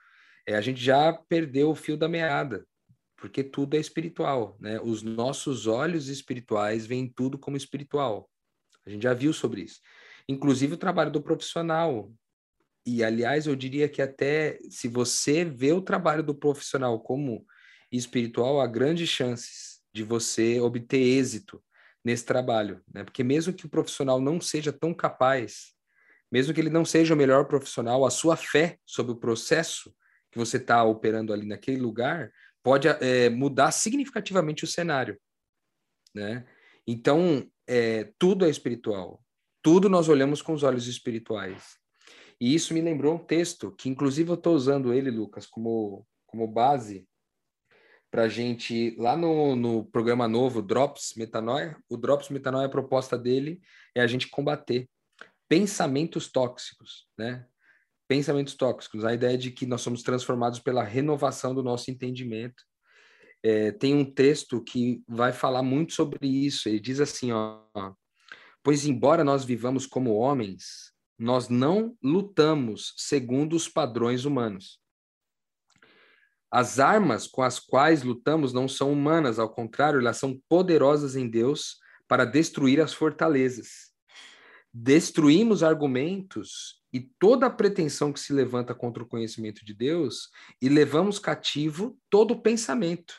é, 0.49 0.57
a 0.57 0.61
gente 0.61 0.83
já 0.83 1.13
perdeu 1.13 1.71
o 1.71 1.77
fio 1.77 1.97
da 1.97 2.09
meada, 2.09 2.67
porque 3.17 3.45
tudo 3.45 3.77
é 3.77 3.79
espiritual, 3.79 4.57
né? 4.59 4.81
Os 4.81 5.05
nossos 5.05 5.69
olhos 5.69 6.09
espirituais 6.09 6.87
veem 6.87 7.09
tudo 7.09 7.39
como 7.39 7.57
espiritual. 7.57 8.29
A 8.85 8.91
gente 8.91 9.05
já 9.05 9.15
viu 9.15 9.33
sobre 9.33 9.63
isso. 9.63 9.79
Inclusive 10.29 10.75
o 10.75 10.77
trabalho 10.77 11.13
do 11.13 11.23
profissional. 11.23 12.13
E, 12.85 13.05
aliás, 13.05 13.47
eu 13.47 13.55
diria 13.55 13.89
que 13.89 14.03
até 14.03 14.59
se 14.69 14.89
você 14.89 15.45
vê 15.45 15.73
o 15.73 15.81
trabalho 15.81 16.25
do 16.25 16.35
profissional 16.35 16.99
como 16.99 17.47
espiritual, 17.91 18.61
há 18.61 18.67
grandes 18.67 19.09
chances 19.09 19.81
de 19.93 20.03
você 20.03 20.61
obter 20.61 21.01
êxito 21.01 21.63
nesse 22.05 22.25
trabalho, 22.25 22.83
né? 22.93 23.05
Porque 23.05 23.23
mesmo 23.23 23.53
que 23.53 23.67
o 23.67 23.69
profissional 23.69 24.21
não 24.21 24.41
seja 24.41 24.73
tão 24.73 24.95
capaz, 24.95 25.75
mesmo 26.31 26.55
que 26.55 26.61
ele 26.61 26.71
não 26.71 26.85
seja 26.85 27.15
o 27.15 27.17
melhor 27.17 27.47
profissional, 27.47 28.07
a 28.07 28.11
sua 28.11 28.37
fé 28.37 28.79
sobre 28.87 29.13
o 29.13 29.17
processo 29.17 29.95
que 30.31 30.39
você 30.39 30.57
está 30.57 30.83
operando 30.85 31.33
ali 31.33 31.47
naquele 31.47 31.79
lugar 31.79 32.31
pode 32.63 32.89
é, 32.89 33.29
mudar 33.29 33.73
significativamente 33.73 34.65
o 34.65 34.69
cenário, 34.69 35.19
né? 36.15 36.47
Então, 36.87 37.49
é, 37.67 38.13
tudo 38.19 38.45
é 38.45 38.51
espiritual. 38.51 39.23
Tudo 39.63 39.89
nós 39.89 40.09
olhamos 40.09 40.41
com 40.41 40.53
os 40.53 40.63
olhos 40.63 40.87
espirituais. 40.87 41.79
E 42.41 42.55
isso 42.55 42.73
me 42.73 42.81
lembrou 42.81 43.15
um 43.15 43.19
texto 43.19 43.71
que, 43.73 43.89
inclusive, 43.89 44.31
eu 44.31 44.35
estou 44.35 44.55
usando 44.55 44.95
ele, 44.95 45.11
Lucas, 45.11 45.47
como, 45.47 46.07
como 46.27 46.47
base 46.47 47.07
para 48.11 48.25
a 48.25 48.29
gente, 48.29 48.95
lá 48.99 49.17
no, 49.17 49.55
no 49.55 49.85
programa 49.85 50.27
novo, 50.27 50.61
Drops 50.61 51.15
Metanoia, 51.17 51.77
o 51.89 51.97
Drops 51.97 52.29
Metanoia, 52.29 52.67
a 52.67 52.71
proposta 52.71 53.17
dele 53.17 53.61
é 53.95 54.01
a 54.01 54.07
gente 54.07 54.29
combater 54.29 54.89
pensamentos 55.49 56.29
tóxicos, 56.29 57.07
né? 57.17 57.47
Pensamentos 58.09 58.55
tóxicos, 58.55 59.05
a 59.05 59.15
ideia 59.15 59.39
de 59.39 59.53
que 59.53 59.65
nós 59.65 59.83
somos 59.83 60.03
transformados 60.03 60.59
pela 60.59 60.83
renovação 60.83 61.55
do 61.55 61.63
nosso 61.63 61.91
entendimento. 61.91 62.65
É, 63.43 63.71
tem 63.71 63.95
um 63.95 64.05
texto 64.05 64.63
que 64.63 65.03
vai 65.09 65.33
falar 65.33 65.63
muito 65.63 65.93
sobre 65.93 66.27
isso. 66.27 66.69
Ele 66.69 66.81
diz 66.81 67.01
assim, 67.01 67.31
ó, 67.31 67.63
pois 68.63 68.85
embora 68.85 69.23
nós 69.23 69.45
vivamos 69.45 69.87
como 69.87 70.17
homens, 70.17 70.93
nós 71.17 71.49
não 71.49 71.97
lutamos 72.03 72.93
segundo 72.97 73.55
os 73.55 73.69
padrões 73.69 74.25
humanos. 74.25 74.81
As 76.51 76.81
armas 76.81 77.29
com 77.29 77.43
as 77.43 77.61
quais 77.61 78.03
lutamos 78.03 78.53
não 78.53 78.67
são 78.67 78.93
humanas, 78.93 79.39
ao 79.39 79.49
contrário, 79.49 80.01
elas 80.01 80.17
são 80.17 80.41
poderosas 80.49 81.15
em 81.15 81.29
Deus 81.29 81.79
para 82.09 82.25
destruir 82.25 82.81
as 82.81 82.93
fortalezas. 82.93 83.91
Destruímos 84.75 85.63
argumentos 85.63 86.83
e 86.93 87.01
toda 87.01 87.47
a 87.47 87.51
pretensão 87.51 88.13
que 88.13 88.19
se 88.19 88.33
levanta 88.33 88.75
contra 88.75 89.01
o 89.01 89.07
conhecimento 89.07 89.65
de 89.65 89.73
Deus 89.73 90.29
e 90.61 90.69
levamos 90.69 91.21
cativo 91.21 91.97
todo 92.11 92.33
o 92.33 92.43
pensamento 92.43 93.15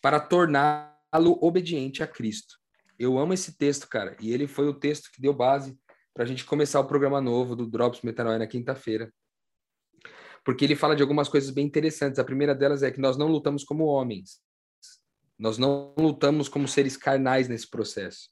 para 0.00 0.18
torná-lo 0.18 1.38
obediente 1.42 2.02
a 2.02 2.06
Cristo. 2.06 2.56
Eu 2.98 3.18
amo 3.18 3.34
esse 3.34 3.58
texto, 3.58 3.86
cara, 3.88 4.16
e 4.20 4.32
ele 4.32 4.46
foi 4.46 4.66
o 4.66 4.74
texto 4.74 5.10
que 5.12 5.20
deu 5.20 5.34
base 5.34 5.78
para 6.14 6.24
a 6.24 6.26
gente 6.26 6.46
começar 6.46 6.80
o 6.80 6.86
programa 6.86 7.20
novo 7.20 7.54
do 7.54 7.66
Drops 7.66 8.00
Metanoia 8.02 8.38
na 8.38 8.46
quinta-feira 8.46 9.12
porque 10.44 10.64
ele 10.64 10.76
fala 10.76 10.94
de 10.94 11.02
algumas 11.02 11.28
coisas 11.28 11.50
bem 11.50 11.64
interessantes. 11.66 12.18
A 12.18 12.24
primeira 12.24 12.54
delas 12.54 12.82
é 12.82 12.90
que 12.90 13.00
nós 13.00 13.16
não 13.16 13.28
lutamos 13.28 13.64
como 13.64 13.86
homens. 13.86 14.40
Nós 15.38 15.58
não 15.58 15.94
lutamos 15.98 16.48
como 16.48 16.68
seres 16.68 16.96
carnais 16.96 17.48
nesse 17.48 17.68
processo. 17.68 18.28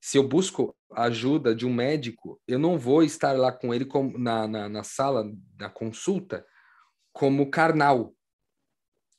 Se 0.00 0.18
eu 0.18 0.26
busco 0.26 0.76
a 0.90 1.04
ajuda 1.04 1.54
de 1.54 1.64
um 1.64 1.72
médico, 1.72 2.40
eu 2.46 2.58
não 2.58 2.76
vou 2.76 3.04
estar 3.04 3.32
lá 3.38 3.52
com 3.52 3.72
ele 3.72 3.86
na, 4.18 4.48
na, 4.48 4.68
na 4.68 4.82
sala 4.82 5.24
da 5.54 5.70
consulta 5.70 6.44
como 7.12 7.50
carnal. 7.50 8.12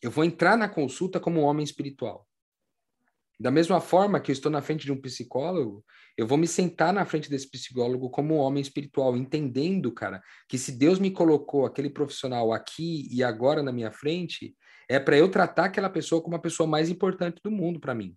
Eu 0.01 0.11
vou 0.11 0.25
entrar 0.25 0.57
na 0.57 0.67
consulta 0.67 1.21
como 1.21 1.39
um 1.39 1.43
homem 1.45 1.63
espiritual. 1.63 2.27
Da 3.43 3.51
mesma 3.51 3.81
forma 3.81 4.21
que 4.21 4.31
eu 4.31 4.33
estou 4.33 4.49
na 4.49 4.61
frente 4.61 4.85
de 4.85 4.91
um 4.93 5.01
psicólogo, 5.01 5.83
eu 6.15 6.25
vou 6.25 6.37
me 6.37 6.47
sentar 6.47 6.93
na 6.93 7.05
frente 7.05 7.29
desse 7.29 7.51
psicólogo 7.51 8.09
como 8.09 8.35
um 8.35 8.37
homem 8.37 8.61
espiritual, 8.61 9.17
entendendo, 9.17 9.91
cara, 9.91 10.23
que 10.47 10.57
se 10.57 10.71
Deus 10.71 10.97
me 10.97 11.11
colocou 11.11 11.65
aquele 11.65 11.89
profissional 11.89 12.53
aqui 12.53 13.05
e 13.11 13.21
agora 13.21 13.61
na 13.61 13.73
minha 13.73 13.91
frente, 13.91 14.55
é 14.87 14.97
para 14.97 15.17
eu 15.17 15.29
tratar 15.29 15.65
aquela 15.65 15.89
pessoa 15.89 16.21
como 16.21 16.37
a 16.37 16.39
pessoa 16.39 16.65
mais 16.65 16.89
importante 16.89 17.41
do 17.43 17.51
mundo 17.51 17.81
para 17.81 17.93
mim. 17.93 18.15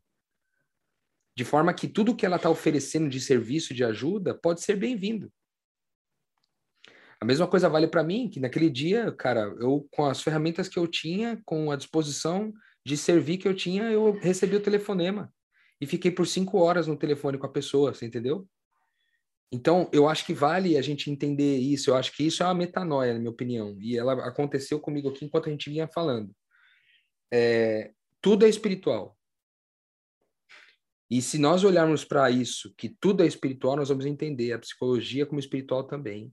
De 1.36 1.44
forma 1.44 1.74
que 1.74 1.88
tudo 1.88 2.14
que 2.14 2.24
ela 2.24 2.36
está 2.36 2.48
oferecendo 2.48 3.08
de 3.08 3.20
serviço, 3.20 3.74
de 3.74 3.82
ajuda, 3.82 4.32
pode 4.32 4.62
ser 4.62 4.76
bem-vindo. 4.76 5.28
A 7.20 7.24
mesma 7.24 7.48
coisa 7.48 7.68
vale 7.68 7.88
para 7.88 8.04
mim, 8.04 8.30
que 8.30 8.38
naquele 8.38 8.70
dia, 8.70 9.10
cara, 9.10 9.52
eu 9.58 9.88
com 9.90 10.06
as 10.06 10.22
ferramentas 10.22 10.68
que 10.68 10.78
eu 10.78 10.86
tinha, 10.86 11.42
com 11.44 11.72
a 11.72 11.76
disposição 11.76 12.54
de 12.86 12.96
servir 12.96 13.38
que 13.38 13.48
eu 13.48 13.54
tinha, 13.54 13.90
eu 13.90 14.12
recebi 14.12 14.54
o 14.54 14.62
telefonema 14.62 15.34
e 15.80 15.86
fiquei 15.88 16.08
por 16.08 16.24
cinco 16.24 16.58
horas 16.58 16.86
no 16.86 16.96
telefone 16.96 17.36
com 17.36 17.44
a 17.44 17.52
pessoa, 17.52 17.92
você 17.92 18.06
entendeu? 18.06 18.48
Então, 19.50 19.90
eu 19.92 20.08
acho 20.08 20.24
que 20.24 20.32
vale 20.32 20.78
a 20.78 20.82
gente 20.82 21.10
entender 21.10 21.56
isso. 21.56 21.90
Eu 21.90 21.96
acho 21.96 22.12
que 22.16 22.24
isso 22.24 22.44
é 22.44 22.46
uma 22.46 22.54
metanoia, 22.54 23.12
na 23.12 23.18
minha 23.18 23.30
opinião. 23.32 23.76
E 23.80 23.98
ela 23.98 24.12
aconteceu 24.24 24.78
comigo 24.78 25.08
aqui 25.08 25.24
enquanto 25.24 25.48
a 25.48 25.50
gente 25.50 25.68
vinha 25.68 25.88
falando. 25.88 26.30
É, 27.32 27.90
tudo 28.22 28.46
é 28.46 28.48
espiritual. 28.48 29.18
E 31.10 31.20
se 31.20 31.38
nós 31.38 31.64
olharmos 31.64 32.04
para 32.04 32.30
isso, 32.30 32.72
que 32.78 32.88
tudo 32.88 33.24
é 33.24 33.26
espiritual, 33.26 33.76
nós 33.76 33.88
vamos 33.88 34.06
entender 34.06 34.52
a 34.52 34.60
psicologia 34.60 35.26
como 35.26 35.40
espiritual 35.40 35.82
também. 35.82 36.32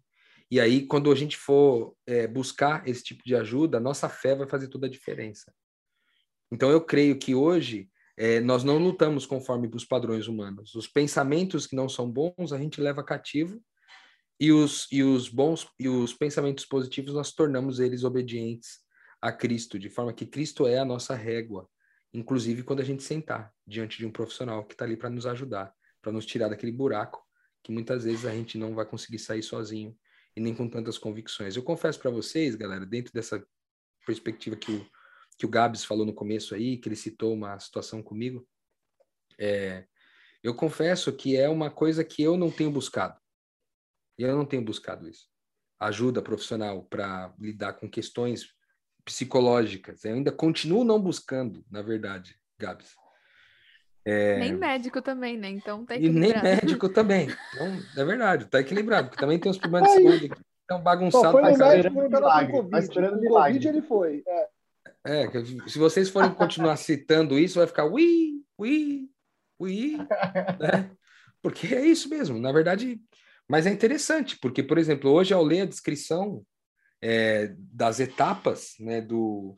E 0.52 0.60
aí, 0.60 0.86
quando 0.86 1.12
a 1.12 1.16
gente 1.16 1.36
for 1.36 1.96
é, 2.06 2.28
buscar 2.28 2.88
esse 2.88 3.04
tipo 3.04 3.24
de 3.26 3.36
ajuda, 3.36 3.78
a 3.78 3.82
nossa 3.82 4.08
fé 4.08 4.36
vai 4.36 4.48
fazer 4.48 4.68
toda 4.68 4.86
a 4.86 4.90
diferença. 4.90 5.52
Então, 6.54 6.70
eu 6.70 6.80
creio 6.80 7.18
que 7.18 7.34
hoje 7.34 7.90
é, 8.16 8.40
nós 8.40 8.64
não 8.64 8.78
lutamos 8.78 9.26
conforme 9.26 9.68
os 9.74 9.84
padrões 9.84 10.28
humanos. 10.28 10.76
Os 10.76 10.88
pensamentos 10.88 11.66
que 11.66 11.76
não 11.76 11.90
são 11.90 12.10
bons, 12.10 12.54
a 12.54 12.60
gente 12.60 12.80
leva 12.80 13.04
cativo, 13.04 13.60
e 14.40 14.52
os, 14.52 14.88
e 14.92 15.02
os 15.04 15.30
bons 15.30 15.68
e 15.80 15.90
os 15.90 16.14
pensamentos 16.14 16.66
positivos, 16.66 17.14
nós 17.14 17.32
tornamos 17.32 17.80
eles 17.80 18.04
obedientes 18.04 18.82
a 19.20 19.32
Cristo, 19.32 19.80
de 19.80 19.90
forma 19.90 20.14
que 20.14 20.26
Cristo 20.26 20.68
é 20.68 20.78
a 20.78 20.86
nossa 20.86 21.16
régua, 21.16 21.68
inclusive 22.14 22.62
quando 22.62 22.82
a 22.82 22.84
gente 22.84 23.02
sentar 23.02 23.52
diante 23.66 23.98
de 23.98 24.06
um 24.06 24.12
profissional 24.12 24.64
que 24.64 24.74
está 24.74 24.86
ali 24.86 24.96
para 24.96 25.10
nos 25.10 25.26
ajudar, 25.26 25.74
para 26.02 26.12
nos 26.12 26.26
tirar 26.26 26.50
daquele 26.50 26.72
buraco 26.72 27.24
que 27.64 27.72
muitas 27.72 28.04
vezes 28.04 28.26
a 28.26 28.32
gente 28.32 28.58
não 28.58 28.76
vai 28.76 28.86
conseguir 28.86 29.20
sair 29.20 29.42
sozinho 29.42 29.96
e 30.36 30.42
nem 30.42 30.54
com 30.54 30.68
tantas 30.68 30.98
convicções. 30.98 31.56
Eu 31.56 31.64
confesso 31.64 32.00
para 32.00 32.12
vocês, 32.12 32.56
galera, 32.56 32.86
dentro 32.86 33.14
dessa 33.14 33.44
perspectiva 34.06 34.56
que 34.56 34.74
o 34.74 34.86
que 35.44 35.46
o 35.46 35.50
Gabs 35.50 35.84
falou 35.84 36.06
no 36.06 36.14
começo 36.14 36.56
aí, 36.56 36.78
que 36.78 36.88
ele 36.88 36.96
citou 36.96 37.34
uma 37.34 37.60
situação 37.60 38.02
comigo, 38.02 38.48
é, 39.38 39.84
eu 40.42 40.56
confesso 40.56 41.12
que 41.12 41.36
é 41.36 41.50
uma 41.50 41.70
coisa 41.70 42.02
que 42.02 42.24
eu 42.24 42.38
não 42.38 42.50
tenho 42.50 42.72
buscado. 42.72 43.20
Eu 44.18 44.38
não 44.38 44.46
tenho 44.46 44.64
buscado 44.64 45.06
isso. 45.06 45.28
Ajuda 45.78 46.22
profissional 46.22 46.86
para 46.86 47.34
lidar 47.38 47.74
com 47.74 47.90
questões 47.90 48.54
psicológicas. 49.04 50.06
Eu 50.06 50.14
ainda 50.14 50.32
continuo 50.32 50.86
não 50.86 51.02
buscando, 51.02 51.66
na 51.70 51.82
verdade, 51.82 52.40
Gabs. 52.58 52.96
É... 54.06 54.40
Nem 54.40 54.56
médico 54.56 55.02
também, 55.02 55.38
né? 55.38 55.50
Então 55.50 55.86
tá 55.86 55.96
equilibrado. 55.96 56.26
E 56.26 56.42
nem 56.42 56.42
médico 56.42 56.88
também. 56.88 57.28
Então, 57.54 57.80
é 57.98 58.06
verdade, 58.06 58.46
tá 58.46 58.62
equilibrado, 58.62 59.10
porque 59.10 59.20
também 59.20 59.38
tem 59.38 59.52
os 59.52 59.58
problemas 59.58 59.92
de 59.92 60.04
saúde 60.04 60.30
que 60.30 60.42
estão 60.62 60.82
bagunçados. 60.82 61.32
Pô, 61.32 61.40
foi 61.42 61.52
no 61.52 61.58
médico, 61.58 62.00
o 62.00 62.10
cara 62.10 62.46
com 62.46 62.52
Covid. 62.54 62.88
Com 62.88 63.28
Covid 63.28 63.68
ele 63.68 63.82
foi. 63.82 64.24
É. 64.26 64.53
É, 65.06 65.28
se 65.68 65.78
vocês 65.78 66.10
forem 66.10 66.34
continuar 66.34 66.78
citando 66.78 67.38
isso, 67.38 67.60
vai 67.60 67.68
ficar 67.68 67.86
ui, 67.86 68.42
ui, 68.58 69.10
ui, 69.60 69.98
né? 70.60 70.92
Porque 71.42 71.68
é 71.76 71.86
isso 71.86 72.10
mesmo, 72.10 72.40
na 72.40 72.52
verdade. 72.52 73.02
Mas 73.48 73.66
é 73.66 73.72
interessante, 73.72 74.38
porque, 74.40 74.64
por 74.64 74.78
exemplo, 74.78 75.12
hoje 75.12 75.34
ao 75.34 75.44
ler 75.44 75.62
a 75.62 75.66
descrição 75.66 76.46
é, 77.02 77.54
das 77.58 78.00
etapas 78.00 78.76
né, 78.80 79.02
do, 79.02 79.58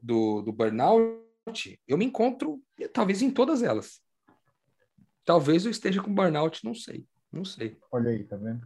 do, 0.00 0.42
do 0.42 0.52
burnout, 0.52 1.80
eu 1.88 1.98
me 1.98 2.04
encontro 2.04 2.62
talvez 2.92 3.20
em 3.20 3.30
todas 3.30 3.62
elas. 3.62 4.00
Talvez 5.24 5.64
eu 5.64 5.70
esteja 5.72 6.00
com 6.00 6.14
burnout, 6.14 6.64
não 6.64 6.74
sei, 6.74 7.04
não 7.32 7.44
sei. 7.44 7.76
Olha 7.90 8.10
aí, 8.10 8.22
tá 8.22 8.36
vendo? 8.36 8.64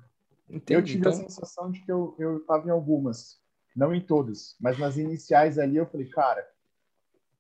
Entendi, 0.51 0.75
eu 0.75 0.85
tive 0.85 0.99
então... 0.99 1.13
a 1.13 1.15
sensação 1.15 1.71
de 1.71 1.81
que 1.81 1.91
eu 1.91 2.39
estava 2.39 2.67
em 2.69 2.71
algumas. 2.71 3.41
Não 3.79 3.95
em 3.95 4.01
todas, 4.01 4.57
mas 4.59 4.77
nas 4.77 4.97
iniciais 4.97 5.57
ali 5.57 5.77
eu 5.77 5.87
falei, 5.87 6.09
cara, 6.09 6.45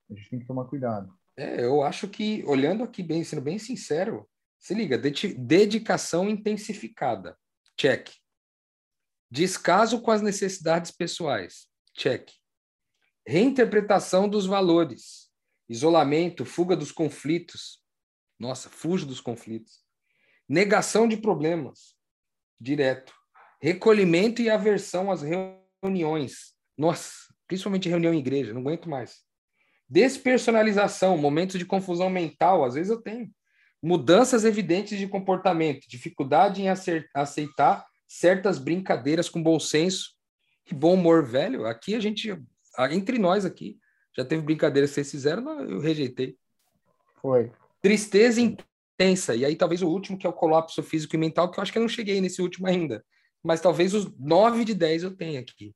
a 0.09 0.15
gente 0.15 0.31
tem 0.31 0.39
que 0.39 0.47
tomar 0.47 0.67
cuidado. 0.67 1.13
É, 1.37 1.65
eu 1.65 1.83
acho 1.83 2.07
que, 2.07 2.45
olhando 2.47 2.85
aqui 2.85 3.03
bem, 3.03 3.25
sendo 3.25 3.43
bem 3.43 3.59
sincero, 3.59 4.25
se 4.57 4.73
liga, 4.73 4.97
dedicação 4.97 6.31
intensificada. 6.31 7.37
Check. 7.77 8.11
Descaso 9.29 10.01
com 10.01 10.13
as 10.13 10.23
necessidades 10.23 10.93
pessoais. 10.93 11.67
Check. 11.93 12.31
Reinterpretação 13.27 14.29
dos 14.29 14.47
valores. 14.47 15.33
Isolamento, 15.69 16.45
fuga 16.45 16.77
dos 16.77 16.93
conflitos. 16.93 17.83
Nossa, 18.39 18.71
fujo 18.71 19.05
dos 19.05 19.21
conflitos. 19.21 19.85
Negação 20.49 21.09
de 21.09 21.17
problemas. 21.17 21.97
Direto. 22.61 23.13
Recolhimento 23.61 24.41
e 24.41 24.49
aversão 24.49 25.11
às 25.11 25.23
reuniões. 25.23 25.67
Nossa, 26.77 27.13
principalmente 27.47 27.89
reunião 27.89 28.13
em 28.15 28.19
igreja, 28.19 28.53
não 28.53 28.61
aguento 28.61 28.89
mais. 28.89 29.23
Despersonalização, 29.89 31.17
momentos 31.17 31.59
de 31.59 31.65
confusão 31.65 32.11
mental, 32.11 32.65
às 32.65 32.75
vezes 32.75 32.91
eu 32.91 33.01
tenho. 33.01 33.31
Mudanças 33.83 34.45
evidentes 34.45 34.99
de 34.99 35.07
comportamento, 35.07 35.89
dificuldade 35.89 36.63
em 36.63 36.69
aceitar 37.15 37.87
certas 38.07 38.59
brincadeiras 38.59 39.29
com 39.29 39.43
bom 39.43 39.59
senso 39.59 40.15
e 40.71 40.75
bom 40.75 40.95
humor, 40.95 41.25
velho. 41.25 41.67
Aqui 41.67 41.95
a 41.95 42.01
gente, 42.01 42.37
entre 42.91 43.19
nós 43.19 43.45
aqui, 43.45 43.79
já 44.17 44.25
teve 44.25 44.43
brincadeiras 44.43 44.91
que 44.91 44.95
vocês 44.95 45.11
fizeram, 45.11 45.61
eu 45.61 45.79
rejeitei. 45.79 46.37
Foi. 47.21 47.53
Tristeza 47.81 48.41
intensa. 48.41 49.35
E 49.35 49.45
aí 49.45 49.55
talvez 49.55 49.81
o 49.81 49.89
último, 49.89 50.19
que 50.19 50.27
é 50.27 50.31
o 50.31 50.33
colapso 50.33 50.83
físico 50.83 51.15
e 51.15 51.19
mental, 51.19 51.51
que 51.51 51.59
eu 51.59 51.63
acho 51.63 51.73
que 51.73 51.79
eu 51.79 51.83
não 51.83 51.89
cheguei 51.89 52.21
nesse 52.21 52.43
último 52.43 52.67
ainda. 52.67 53.05
Mas 53.43 53.61
talvez 53.61 53.95
os 53.95 54.17
nove 54.19 54.65
de 54.65 54.75
dez 54.75 55.03
eu 55.03 55.17
tenha 55.17 55.41
aqui. 55.41 55.75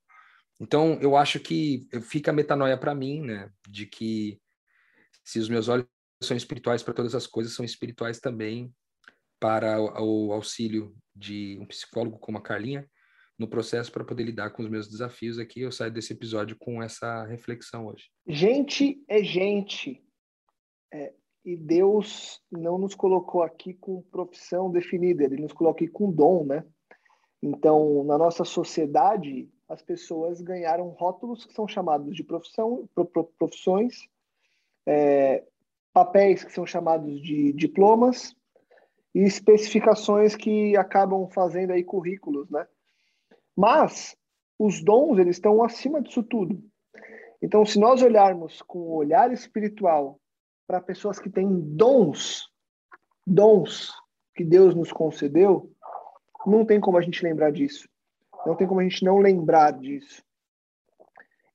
Então, 0.60 0.98
eu 1.00 1.16
acho 1.16 1.40
que 1.40 1.88
fica 2.02 2.30
a 2.30 2.34
metanoia 2.34 2.76
para 2.76 2.94
mim, 2.94 3.20
né? 3.20 3.50
De 3.68 3.86
que 3.86 4.40
se 5.24 5.38
os 5.38 5.48
meus 5.48 5.68
olhos 5.68 5.86
são 6.22 6.36
espirituais 6.36 6.82
para 6.82 6.94
todas 6.94 7.14
as 7.14 7.26
coisas, 7.26 7.54
são 7.54 7.64
espirituais 7.64 8.20
também 8.20 8.72
para 9.40 9.80
o, 9.80 10.32
auxílio 10.32 10.94
de 11.14 11.58
um 11.60 11.66
psicólogo 11.66 12.16
como 12.18 12.38
a 12.38 12.42
Carlinha 12.42 12.88
no 13.36 13.48
processo 13.48 13.90
para 13.90 14.04
poder 14.04 14.22
lidar 14.22 14.50
com 14.50 14.62
os 14.62 14.68
meus 14.68 14.88
desafios 14.88 15.36
aqui. 15.36 15.62
Eu 15.62 15.72
saio 15.72 15.92
desse 15.92 16.12
episódio 16.12 16.56
com 16.56 16.80
essa 16.80 17.24
reflexão 17.24 17.86
hoje. 17.86 18.04
Gente 18.24 19.02
é 19.08 19.22
gente. 19.24 20.00
É, 20.94 21.12
e 21.44 21.56
Deus 21.56 22.40
não 22.52 22.78
nos 22.78 22.94
colocou 22.94 23.42
aqui 23.42 23.74
com 23.74 24.02
profissão 24.02 24.70
definida, 24.70 25.24
ele 25.24 25.42
nos 25.42 25.52
colocou 25.52 25.76
aqui 25.76 25.88
com 25.88 26.12
dom, 26.12 26.44
né? 26.44 26.64
Então, 27.42 28.04
na 28.04 28.16
nossa 28.16 28.44
sociedade, 28.44 29.50
as 29.68 29.82
pessoas 29.82 30.40
ganharam 30.40 30.88
rótulos 30.90 31.44
que 31.44 31.52
são 31.52 31.66
chamados 31.66 32.14
de 32.14 32.22
profissão, 32.22 32.88
profissões, 33.38 34.08
é, 34.86 35.44
papéis 35.92 36.44
que 36.44 36.52
são 36.52 36.64
chamados 36.64 37.20
de 37.20 37.52
diplomas 37.52 38.34
e 39.14 39.20
especificações 39.20 40.36
que 40.36 40.76
acabam 40.76 41.28
fazendo 41.28 41.72
aí 41.72 41.82
currículos, 41.82 42.48
né? 42.48 42.66
Mas 43.56 44.16
os 44.58 44.82
dons, 44.82 45.18
eles 45.18 45.36
estão 45.36 45.62
acima 45.62 46.00
disso 46.00 46.22
tudo. 46.22 46.62
Então, 47.42 47.66
se 47.66 47.78
nós 47.78 48.02
olharmos 48.02 48.62
com 48.62 48.78
o 48.78 48.94
olhar 48.94 49.32
espiritual 49.32 50.20
para 50.66 50.80
pessoas 50.80 51.18
que 51.18 51.28
têm 51.28 51.48
dons, 51.60 52.48
dons 53.26 53.92
que 54.34 54.44
Deus 54.44 54.74
nos 54.74 54.92
concedeu, 54.92 55.70
não 56.46 56.64
tem 56.64 56.80
como 56.80 56.98
a 56.98 57.00
gente 57.00 57.22
lembrar 57.22 57.50
disso. 57.50 57.88
Não 58.46 58.56
tem 58.56 58.66
como 58.66 58.80
a 58.80 58.82
gente 58.82 59.04
não 59.04 59.18
lembrar 59.18 59.72
disso. 59.72 60.22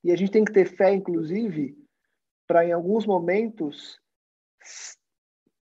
E 0.04 0.12
a 0.12 0.16
gente 0.16 0.32
tem 0.32 0.46
que 0.46 0.54
ter 0.54 0.66
fé, 0.66 0.94
inclusive, 0.94 1.78
para 2.48 2.66
em 2.66 2.72
alguns 2.72 3.06
momentos 3.06 4.00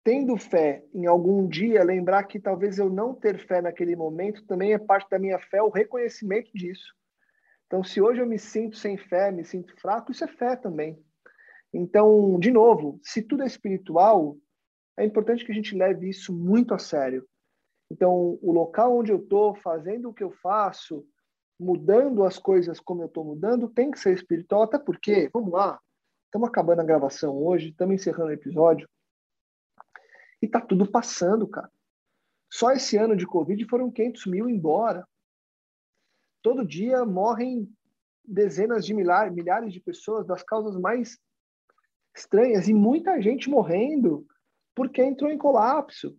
tendo 0.06 0.38
fé 0.38 0.86
em 0.94 1.08
algum 1.08 1.48
dia, 1.48 1.84
lembrar 1.84 2.24
que 2.26 2.40
talvez 2.40 2.78
eu 2.78 2.92
não 2.92 3.16
ter 3.16 3.40
fé 3.40 3.60
naquele 3.60 3.96
momento 3.96 4.46
também 4.46 4.72
é 4.72 4.78
parte 4.78 5.10
da 5.10 5.18
minha 5.18 5.40
fé, 5.40 5.64
o 5.64 5.70
reconhecimento 5.70 6.52
disso. 6.54 6.94
Então, 7.66 7.84
se 7.84 8.00
hoje 8.00 8.22
eu 8.22 8.28
me 8.28 8.38
sinto 8.38 8.78
sem 8.78 8.98
fé, 8.98 9.32
me 9.32 9.44
sinto 9.44 9.76
fraco, 9.82 10.12
isso 10.12 10.24
é 10.24 10.28
fé 10.28 10.56
também. 10.56 11.04
Então, 11.74 12.40
de 12.40 12.52
novo, 12.52 13.00
se 13.02 13.24
tudo 13.24 13.42
é 13.42 13.48
espiritual, 13.48 14.38
é 14.96 15.04
importante 15.04 15.44
que 15.44 15.52
a 15.52 15.56
gente 15.56 15.76
leve 15.76 16.08
isso 16.08 16.32
muito 16.32 16.76
a 16.76 16.78
sério. 16.78 17.28
Então, 17.92 18.40
o 18.42 18.52
local 18.52 18.98
onde 18.98 19.12
eu 19.12 19.18
estou, 19.18 19.56
fazendo 19.56 20.10
o 20.10 20.14
que 20.14 20.24
eu 20.24 20.32
faço, 20.32 21.06
mudando 21.60 22.24
as 22.24 22.38
coisas 22.38 22.80
como 22.80 23.04
eu 23.04 23.08
estou 23.08 23.24
mudando, 23.24 23.70
tem 23.70 23.92
que 23.92 24.00
ser 24.00 24.14
espiritual, 24.14 24.64
até 24.64 24.78
porque, 24.78 25.30
vamos 25.34 25.52
lá, 25.52 25.80
estamos 26.26 26.50
acabando 26.50 26.82
a 26.82 26.86
gravação 26.86 27.38
hoje, 27.38 27.70
estamos 27.70 27.96
encerrando 27.96 28.30
o 28.30 28.34
episódio. 28.34 28.90
E 30.42 30.48
tá 30.48 30.60
tudo 30.60 30.90
passando, 30.90 31.48
cara. 31.48 31.72
Só 32.52 32.72
esse 32.72 32.98
ano 32.98 33.16
de 33.16 33.26
Covid 33.26 33.64
foram 33.66 33.92
500 33.92 34.26
mil 34.28 34.50
embora. 34.50 35.08
Todo 36.42 36.66
dia 36.66 37.06
morrem 37.06 37.70
dezenas 38.24 38.86
de 38.86 38.94
milhares, 38.94 39.34
milhares 39.34 39.74
de 39.74 39.80
pessoas 39.80 40.26
das 40.26 40.44
causas 40.44 40.76
mais 40.78 41.18
estranhas 42.16 42.68
e 42.68 42.74
muita 42.74 43.22
gente 43.22 43.50
morrendo 43.50 44.26
porque 44.74 45.02
entrou 45.02 45.32
em 45.32 45.38
colapso, 45.38 46.18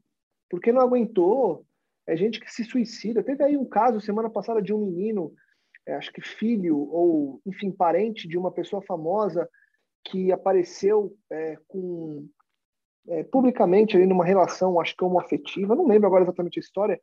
porque 0.48 0.72
não 0.72 0.80
aguentou. 0.80 1.64
É 2.06 2.16
gente 2.16 2.38
que 2.38 2.52
se 2.52 2.64
suicida. 2.64 3.22
Teve 3.22 3.42
aí 3.42 3.56
um 3.56 3.64
caso 3.64 4.00
semana 4.00 4.30
passada 4.30 4.62
de 4.62 4.72
um 4.72 4.78
menino, 4.78 5.34
é, 5.84 5.94
acho 5.94 6.12
que 6.12 6.20
filho 6.20 6.78
ou, 6.78 7.40
enfim, 7.44 7.70
parente 7.70 8.28
de 8.28 8.38
uma 8.38 8.52
pessoa 8.52 8.80
famosa 8.82 9.48
que 10.04 10.30
apareceu 10.30 11.16
é, 11.30 11.56
com 11.66 12.28
é, 13.08 13.24
publicamente 13.24 13.96
ali 13.96 14.06
numa 14.06 14.24
relação, 14.24 14.80
acho 14.80 14.96
que 14.96 15.04
homoafetiva, 15.04 15.74
não 15.74 15.86
lembro 15.86 16.06
agora 16.06 16.24
exatamente 16.24 16.58
a 16.58 16.62
história, 16.62 17.00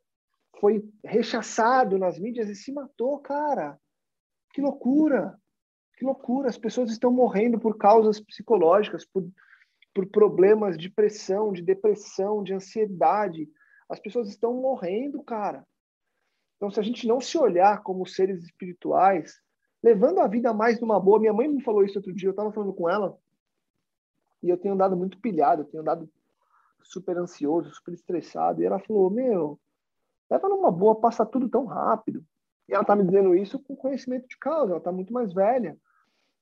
foi 0.59 0.83
rechaçado 1.03 1.97
nas 1.97 2.19
mídias 2.19 2.49
e 2.49 2.55
se 2.55 2.71
matou, 2.71 3.19
cara. 3.19 3.77
Que 4.53 4.61
loucura! 4.61 5.37
Que 5.97 6.05
loucura! 6.05 6.49
As 6.49 6.57
pessoas 6.57 6.91
estão 6.91 7.11
morrendo 7.11 7.59
por 7.59 7.77
causas 7.77 8.19
psicológicas, 8.19 9.05
por, 9.05 9.27
por 9.93 10.07
problemas 10.07 10.77
de 10.77 10.89
pressão, 10.89 11.53
de 11.53 11.61
depressão, 11.61 12.43
de 12.43 12.53
ansiedade. 12.53 13.47
As 13.87 13.99
pessoas 13.99 14.29
estão 14.29 14.53
morrendo, 14.53 15.21
cara. 15.23 15.65
Então, 16.57 16.71
se 16.71 16.79
a 16.79 16.83
gente 16.83 17.07
não 17.07 17.21
se 17.21 17.37
olhar 17.37 17.83
como 17.83 18.05
seres 18.05 18.43
espirituais, 18.43 19.39
levando 19.83 20.19
a 20.19 20.27
vida 20.27 20.53
mais 20.53 20.79
numa 20.79 20.99
boa, 20.99 21.19
minha 21.19 21.33
mãe 21.33 21.47
me 21.47 21.61
falou 21.61 21.83
isso 21.83 21.99
outro 21.99 22.13
dia, 22.13 22.29
eu 22.29 22.31
estava 22.31 22.51
falando 22.51 22.73
com 22.73 22.89
ela, 22.89 23.17
e 24.41 24.49
eu 24.49 24.57
tenho 24.57 24.73
andado 24.73 24.95
muito 24.95 25.19
pilhado, 25.19 25.61
eu 25.61 25.65
tenho 25.65 25.81
andado 25.81 26.09
super 26.83 27.17
ansioso, 27.17 27.73
super 27.73 27.93
estressado. 27.93 28.61
E 28.61 28.65
ela 28.65 28.79
falou: 28.79 29.09
Meu, 29.09 29.59
leva 30.29 30.49
numa 30.49 30.71
boa, 30.71 30.99
passa 30.99 31.25
tudo 31.25 31.49
tão 31.49 31.65
rápido. 31.65 32.23
E 32.67 32.73
ela 32.73 32.83
tá 32.83 32.95
me 32.95 33.03
dizendo 33.03 33.35
isso 33.35 33.59
com 33.59 33.75
conhecimento 33.75 34.27
de 34.27 34.37
causa, 34.37 34.73
ela 34.73 34.81
tá 34.81 34.91
muito 34.91 35.13
mais 35.13 35.33
velha. 35.33 35.77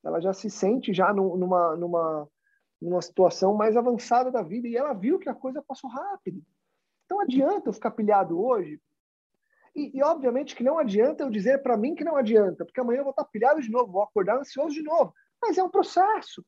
Ela 0.04 0.20
já 0.20 0.34
se 0.34 0.50
sente 0.50 0.94
já 0.94 1.14
numa, 1.14 1.76
numa, 1.76 2.28
numa 2.82 3.02
situação 3.02 3.54
mais 3.54 3.78
avançada 3.78 4.32
da 4.32 4.42
vida 4.42 4.68
e 4.68 4.76
ela 4.76 4.94
viu 4.94 5.20
que 5.20 5.30
a 5.30 5.36
coisa 5.36 5.62
passou 5.62 5.90
rápido. 5.90 6.42
Então 7.06 7.20
adianta 7.20 7.70
eu 7.70 7.74
ficar 7.74 7.92
pilhado 7.92 8.42
hoje? 8.42 8.82
E, 9.76 9.98
e 9.98 10.04
obviamente 10.04 10.56
que 10.56 10.64
não 10.64 10.80
adianta 10.80 11.24
eu 11.24 11.30
dizer 11.30 11.62
para 11.62 11.78
mim 11.78 11.96
que 11.96 12.04
não 12.04 12.16
adianta, 12.16 12.66
porque 12.66 12.80
amanhã 12.80 13.00
eu 13.00 13.04
vou 13.04 13.12
estar 13.12 13.26
pilhado 13.26 13.62
de 13.62 13.70
novo, 13.70 13.92
vou 13.92 14.04
acordar 14.04 14.38
ansioso 14.38 14.74
de 14.74 14.82
novo. 14.82 15.14
Mas 15.42 15.58
é 15.58 15.64
um 15.64 15.70
processo. 15.70 16.46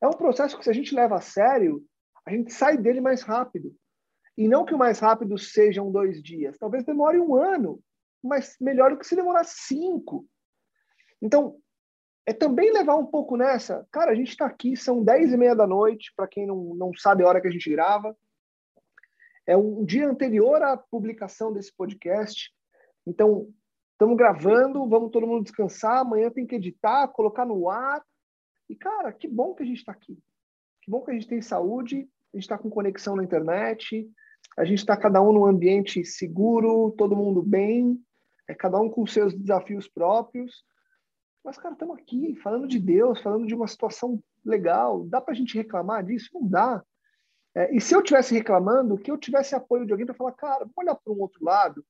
É 0.00 0.06
um 0.06 0.12
processo 0.12 0.56
que, 0.56 0.64
se 0.64 0.70
a 0.70 0.72
gente 0.74 0.94
leva 0.94 1.16
a 1.16 1.20
sério, 1.20 1.84
a 2.24 2.30
gente 2.30 2.52
sai 2.52 2.76
dele 2.76 3.00
mais 3.00 3.22
rápido. 3.22 3.74
E 4.36 4.46
não 4.46 4.64
que 4.64 4.74
o 4.74 4.78
mais 4.78 5.00
rápido 5.00 5.36
sejam 5.36 5.90
dois 5.90 6.22
dias. 6.22 6.56
Talvez 6.58 6.84
demore 6.84 7.18
um 7.18 7.34
ano, 7.34 7.80
mas 8.22 8.56
melhor 8.60 8.90
do 8.90 8.98
que 8.98 9.06
se 9.06 9.16
demorar 9.16 9.44
cinco. 9.44 10.26
Então, 11.20 11.58
é 12.28 12.32
também 12.34 12.70
levar 12.70 12.94
um 12.96 13.06
pouco 13.06 13.38
nessa. 13.38 13.88
Cara, 13.90 14.10
a 14.10 14.14
gente 14.14 14.28
está 14.28 14.44
aqui, 14.44 14.76
são 14.76 15.02
dez 15.02 15.32
e 15.32 15.36
meia 15.38 15.56
da 15.56 15.66
noite, 15.66 16.12
para 16.14 16.28
quem 16.28 16.46
não, 16.46 16.74
não 16.74 16.92
sabe 16.94 17.22
a 17.22 17.26
hora 17.26 17.40
que 17.40 17.48
a 17.48 17.50
gente 17.50 17.70
grava. 17.70 18.14
É 19.46 19.56
um 19.56 19.82
dia 19.82 20.06
anterior 20.06 20.62
à 20.62 20.76
publicação 20.76 21.54
desse 21.54 21.74
podcast. 21.74 22.52
Então, 23.06 23.48
estamos 23.92 24.14
gravando, 24.14 24.86
vamos 24.86 25.10
todo 25.10 25.26
mundo 25.26 25.42
descansar. 25.42 26.00
Amanhã 26.00 26.30
tem 26.30 26.46
que 26.46 26.56
editar, 26.56 27.08
colocar 27.08 27.46
no 27.46 27.70
ar. 27.70 28.04
E, 28.68 28.76
cara, 28.76 29.10
que 29.10 29.26
bom 29.26 29.54
que 29.54 29.62
a 29.62 29.66
gente 29.66 29.78
está 29.78 29.92
aqui. 29.92 30.18
Que 30.82 30.90
bom 30.90 31.00
que 31.00 31.10
a 31.10 31.14
gente 31.14 31.28
tem 31.28 31.40
saúde, 31.40 32.06
a 32.34 32.36
gente 32.36 32.44
está 32.44 32.58
com 32.58 32.68
conexão 32.68 33.16
na 33.16 33.24
internet, 33.24 34.06
a 34.58 34.66
gente 34.66 34.80
está 34.80 34.98
cada 34.98 35.22
um 35.22 35.32
num 35.32 35.46
ambiente 35.46 36.04
seguro, 36.04 36.94
todo 36.98 37.16
mundo 37.16 37.42
bem, 37.42 37.98
é 38.46 38.54
cada 38.54 38.78
um 38.78 38.90
com 38.90 39.06
seus 39.06 39.32
desafios 39.32 39.88
próprios. 39.88 40.62
Mas, 41.44 41.56
cara, 41.56 41.72
estamos 41.72 41.98
aqui 41.98 42.34
falando 42.36 42.66
de 42.66 42.78
Deus, 42.78 43.20
falando 43.20 43.46
de 43.46 43.54
uma 43.54 43.66
situação 43.66 44.22
legal. 44.44 45.04
Dá 45.04 45.20
para 45.20 45.32
a 45.32 45.36
gente 45.36 45.56
reclamar 45.56 46.04
disso? 46.04 46.30
Não 46.34 46.46
dá. 46.46 46.82
É, 47.54 47.74
e 47.74 47.80
se 47.80 47.94
eu 47.94 48.02
tivesse 48.02 48.34
reclamando, 48.34 48.98
que 48.98 49.10
eu 49.10 49.16
tivesse 49.16 49.54
apoio 49.54 49.86
de 49.86 49.92
alguém 49.92 50.06
para 50.06 50.14
falar, 50.14 50.32
cara, 50.32 50.60
vamos 50.60 50.74
olhar 50.76 50.94
para 50.94 51.12
um 51.12 51.20
outro 51.20 51.44
lado. 51.44 51.84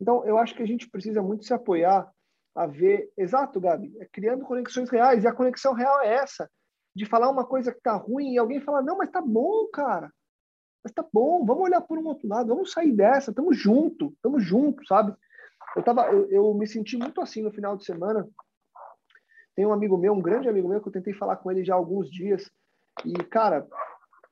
Então, 0.00 0.24
eu 0.26 0.38
acho 0.38 0.54
que 0.54 0.62
a 0.62 0.66
gente 0.66 0.88
precisa 0.88 1.22
muito 1.22 1.44
se 1.44 1.54
apoiar 1.54 2.10
a 2.54 2.66
ver. 2.66 3.10
Exato, 3.16 3.60
Gabi, 3.60 3.94
é 4.00 4.06
criando 4.06 4.44
conexões 4.44 4.90
reais. 4.90 5.24
E 5.24 5.26
a 5.26 5.32
conexão 5.32 5.72
real 5.74 6.00
é 6.00 6.14
essa: 6.14 6.50
de 6.94 7.04
falar 7.04 7.28
uma 7.28 7.44
coisa 7.44 7.72
que 7.72 7.80
tá 7.80 7.94
ruim 7.94 8.32
e 8.32 8.38
alguém 8.38 8.60
falar, 8.60 8.82
não, 8.82 8.96
mas 8.96 9.10
tá 9.10 9.20
bom, 9.20 9.68
cara. 9.72 10.10
Mas 10.82 10.92
tá 10.92 11.04
bom, 11.12 11.44
vamos 11.44 11.64
olhar 11.64 11.80
por 11.80 11.98
um 11.98 12.06
outro 12.06 12.28
lado, 12.28 12.48
vamos 12.48 12.70
sair 12.70 12.92
dessa, 12.92 13.34
tamo 13.34 13.52
junto, 13.52 14.14
tamo 14.22 14.38
junto, 14.38 14.86
sabe? 14.86 15.14
Eu, 15.74 15.82
tava, 15.82 16.06
eu, 16.06 16.30
eu 16.30 16.54
me 16.54 16.66
senti 16.66 16.96
muito 16.96 17.20
assim 17.20 17.42
no 17.42 17.52
final 17.52 17.76
de 17.76 17.84
semana. 17.84 18.26
Tem 19.56 19.66
um 19.66 19.72
amigo 19.72 19.96
meu, 19.96 20.12
um 20.12 20.20
grande 20.20 20.48
amigo 20.48 20.68
meu, 20.68 20.82
que 20.82 20.88
eu 20.88 20.92
tentei 20.92 21.14
falar 21.14 21.36
com 21.36 21.50
ele 21.50 21.64
já 21.64 21.74
há 21.74 21.76
alguns 21.76 22.10
dias. 22.10 22.48
E, 23.04 23.12
cara, 23.24 23.66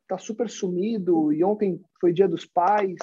tá 0.07 0.19
super 0.19 0.51
sumido. 0.51 1.33
E 1.33 1.43
ontem 1.43 1.81
foi 1.99 2.13
dia 2.13 2.29
dos 2.29 2.45
pais. 2.45 2.99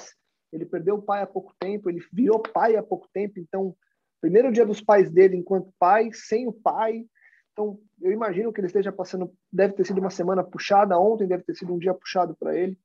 Ele 0.52 0.64
perdeu 0.64 0.94
o 0.94 1.02
pai 1.02 1.22
há 1.22 1.26
pouco 1.26 1.52
tempo. 1.58 1.90
Ele 1.90 2.00
virou 2.12 2.38
pai 2.40 2.76
há 2.76 2.82
pouco 2.82 3.08
tempo. 3.12 3.40
Então, 3.40 3.74
primeiro 4.20 4.52
dia 4.52 4.64
dos 4.64 4.80
pais 4.80 5.10
dele 5.10 5.36
enquanto 5.36 5.74
pai, 5.80 6.10
sem 6.12 6.46
o 6.46 6.52
pai. 6.52 7.04
Então, 7.52 7.78
eu 8.00 8.12
imagino 8.12 8.52
que 8.52 8.60
ele 8.60 8.68
esteja 8.68 8.92
passando. 8.92 9.32
Deve 9.52 9.74
ter 9.74 9.84
sido 9.84 9.98
uma 9.98 10.10
semana 10.10 10.44
puxada. 10.44 10.96
Ontem 10.96 11.26
deve 11.26 11.42
ter 11.42 11.56
sido 11.56 11.74
um 11.74 11.78
dia 11.78 11.92
puxado 11.92 12.36
para 12.36 12.56
ele. 12.56 12.78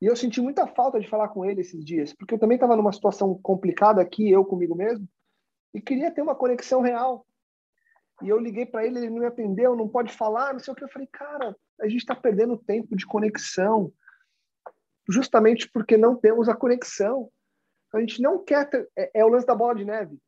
E 0.00 0.06
eu 0.06 0.16
senti 0.16 0.40
muita 0.40 0.66
falta 0.66 0.98
de 0.98 1.08
falar 1.08 1.28
com 1.28 1.44
ele 1.44 1.60
esses 1.60 1.84
dias, 1.84 2.14
porque 2.14 2.32
eu 2.32 2.38
também 2.38 2.54
estava 2.54 2.74
numa 2.74 2.92
situação 2.92 3.38
complicada 3.42 4.00
aqui, 4.00 4.30
eu 4.30 4.42
comigo 4.44 4.74
mesmo, 4.74 5.06
e 5.74 5.80
queria 5.80 6.10
ter 6.10 6.22
uma 6.22 6.34
conexão 6.34 6.80
real. 6.80 7.26
E 8.22 8.28
eu 8.28 8.38
liguei 8.38 8.66
para 8.66 8.84
ele, 8.84 8.98
ele 8.98 9.10
não 9.10 9.20
me 9.20 9.26
atendeu, 9.26 9.76
não 9.76 9.88
pode 9.88 10.12
falar, 10.12 10.52
não 10.52 10.60
sei 10.60 10.72
o 10.72 10.76
que. 10.76 10.84
Eu 10.84 10.88
falei, 10.88 11.08
cara, 11.10 11.56
a 11.80 11.88
gente 11.88 12.00
está 12.00 12.14
perdendo 12.14 12.56
tempo 12.56 12.96
de 12.96 13.06
conexão, 13.06 13.92
justamente 15.08 15.70
porque 15.70 15.96
não 15.96 16.16
temos 16.16 16.48
a 16.48 16.54
conexão. 16.54 17.30
A 17.92 18.00
gente 18.00 18.22
não 18.22 18.42
quer 18.42 18.68
ter, 18.68 18.88
é, 18.96 19.20
é 19.20 19.24
o 19.24 19.28
lance 19.28 19.46
da 19.46 19.54
bola 19.54 19.74
de 19.74 19.84
neve. 19.84 20.18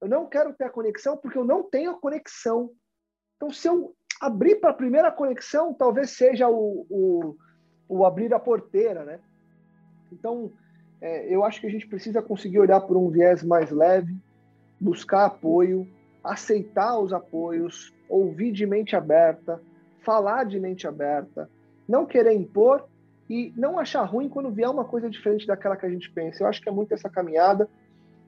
Eu 0.00 0.08
não 0.08 0.26
quero 0.26 0.54
ter 0.54 0.64
a 0.64 0.70
conexão 0.70 1.16
porque 1.16 1.36
eu 1.36 1.44
não 1.44 1.62
tenho 1.62 1.90
a 1.90 2.00
conexão. 2.00 2.70
Então, 3.36 3.50
se 3.50 3.68
eu 3.68 3.94
abrir 4.20 4.56
para 4.56 4.70
a 4.70 4.74
primeira 4.74 5.10
conexão, 5.10 5.74
talvez 5.74 6.10
seja 6.10 6.48
o, 6.48 6.86
o 6.88 7.36
o 7.90 8.06
abrir 8.06 8.32
a 8.32 8.38
porteira, 8.38 9.04
né? 9.04 9.18
Então, 10.12 10.52
é, 11.00 11.26
eu 11.34 11.44
acho 11.44 11.60
que 11.60 11.66
a 11.66 11.70
gente 11.70 11.88
precisa 11.88 12.22
conseguir 12.22 12.60
olhar 12.60 12.80
por 12.82 12.96
um 12.96 13.10
viés 13.10 13.42
mais 13.42 13.72
leve, 13.72 14.16
buscar 14.80 15.24
apoio, 15.26 15.88
aceitar 16.22 16.98
os 16.98 17.12
apoios, 17.12 17.92
ouvir 18.08 18.52
de 18.52 18.66
mente 18.66 18.94
aberta, 18.94 19.60
falar 20.02 20.44
de 20.44 20.58
mente 20.58 20.86
aberta, 20.86 21.48
não 21.88 22.06
querer 22.06 22.32
impor 22.32 22.86
e 23.28 23.52
não 23.56 23.78
achar 23.78 24.02
ruim 24.02 24.28
quando 24.28 24.50
vier 24.50 24.68
uma 24.68 24.84
coisa 24.84 25.08
diferente 25.08 25.46
daquela 25.46 25.76
que 25.76 25.86
a 25.86 25.90
gente 25.90 26.10
pensa. 26.10 26.42
Eu 26.42 26.48
acho 26.48 26.60
que 26.60 26.68
é 26.68 26.72
muito 26.72 26.92
essa 26.92 27.08
caminhada. 27.08 27.68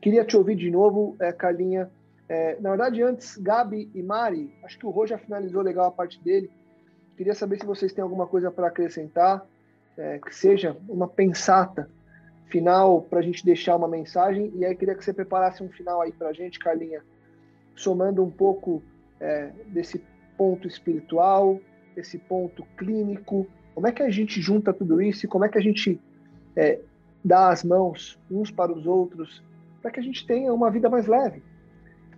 Queria 0.01 0.25
te 0.25 0.37
ouvir 0.37 0.57
de 0.57 0.71
novo, 0.71 1.17
é, 1.21 1.33
Carlinha. 1.33 1.91
É, 2.29 2.57
na 2.61 2.71
verdade, 2.71 3.03
antes, 3.03 3.37
Gabi 3.37 3.91
e 3.95 4.03
Mari, 4.03 4.55
acho 4.65 4.79
que 4.79 4.87
o 4.87 4.91
Rô 4.91 5.07
já 5.07 5.19
finalizou 5.19 5.63
legal 5.63 5.87
a 5.87 5.91
parte 5.91 6.23
dele. 6.23 6.51
Queria 7.17 7.35
saber 7.35 7.59
se 7.59 7.67
vocês 7.67 7.93
têm 7.93 8.03
alguma 8.03 8.27
coisa 8.27 8.51
para 8.51 8.69
acrescentar 8.69 9.45
é, 9.97 10.19
que 10.19 10.35
seja 10.35 10.77
uma 10.89 11.07
pensata 11.07 11.89
final 12.47 13.03
para 13.03 13.21
a 13.21 13.23
gente 13.23 13.45
deixar 13.45 13.77
uma 13.77 13.89
mensagem. 13.89 14.53
E 14.55 14.65
aí 14.65 14.75
queria 14.75 14.95
que 14.95 15.05
você 15.05 15.13
preparasse 15.13 15.63
um 15.63 15.69
final 15.69 16.01
aí 16.01 16.13
para 16.13 16.29
a 16.29 16.33
gente, 16.33 16.59
Carlinha, 16.59 17.03
somando 17.75 18.23
um 18.23 18.31
pouco 18.31 18.83
é, 19.21 19.51
desse 19.67 20.03
ponto 20.37 20.67
espiritual, 20.67 21.61
esse 21.97 22.19
ponto 22.19 22.65
clínico. 22.77 23.47
Como 23.75 23.87
é 23.87 23.93
que 23.93 24.03
a 24.03 24.11
gente 24.11 24.41
junta 24.41 24.73
tudo 24.73 25.01
isso 25.01 25.27
e 25.27 25.29
como 25.29 25.45
é 25.45 25.49
que 25.49 25.59
a 25.59 25.63
gente 25.63 26.01
é, 26.57 26.81
dá 27.25 27.51
as 27.51 27.65
mãos 27.65 28.19
uns 28.31 28.51
para 28.51 28.73
os 28.73 28.87
outros 28.87 29.43
para 29.81 29.91
que 29.91 29.99
a 29.99 30.03
gente 30.03 30.25
tenha 30.27 30.53
uma 30.53 30.71
vida 30.71 30.89
mais 30.89 31.07
leve? 31.07 31.43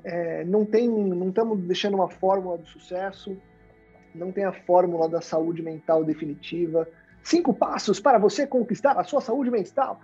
É, 0.02 0.44
não 0.44 0.66
tem, 0.66 0.88
não 0.88 1.30
estamos 1.30 1.58
deixando 1.60 1.94
uma 1.94 2.10
fórmula 2.10 2.58
do 2.58 2.66
sucesso, 2.66 3.36
não 4.14 4.30
tem 4.30 4.44
a 4.44 4.52
fórmula 4.52 5.08
da 5.08 5.22
saúde 5.22 5.62
mental 5.62 6.04
definitiva, 6.04 6.86
Cinco 7.24 7.54
passos 7.54 7.98
para 7.98 8.18
você 8.18 8.46
conquistar 8.46 9.00
a 9.00 9.02
sua 9.02 9.22
saúde 9.22 9.50
mental. 9.50 9.98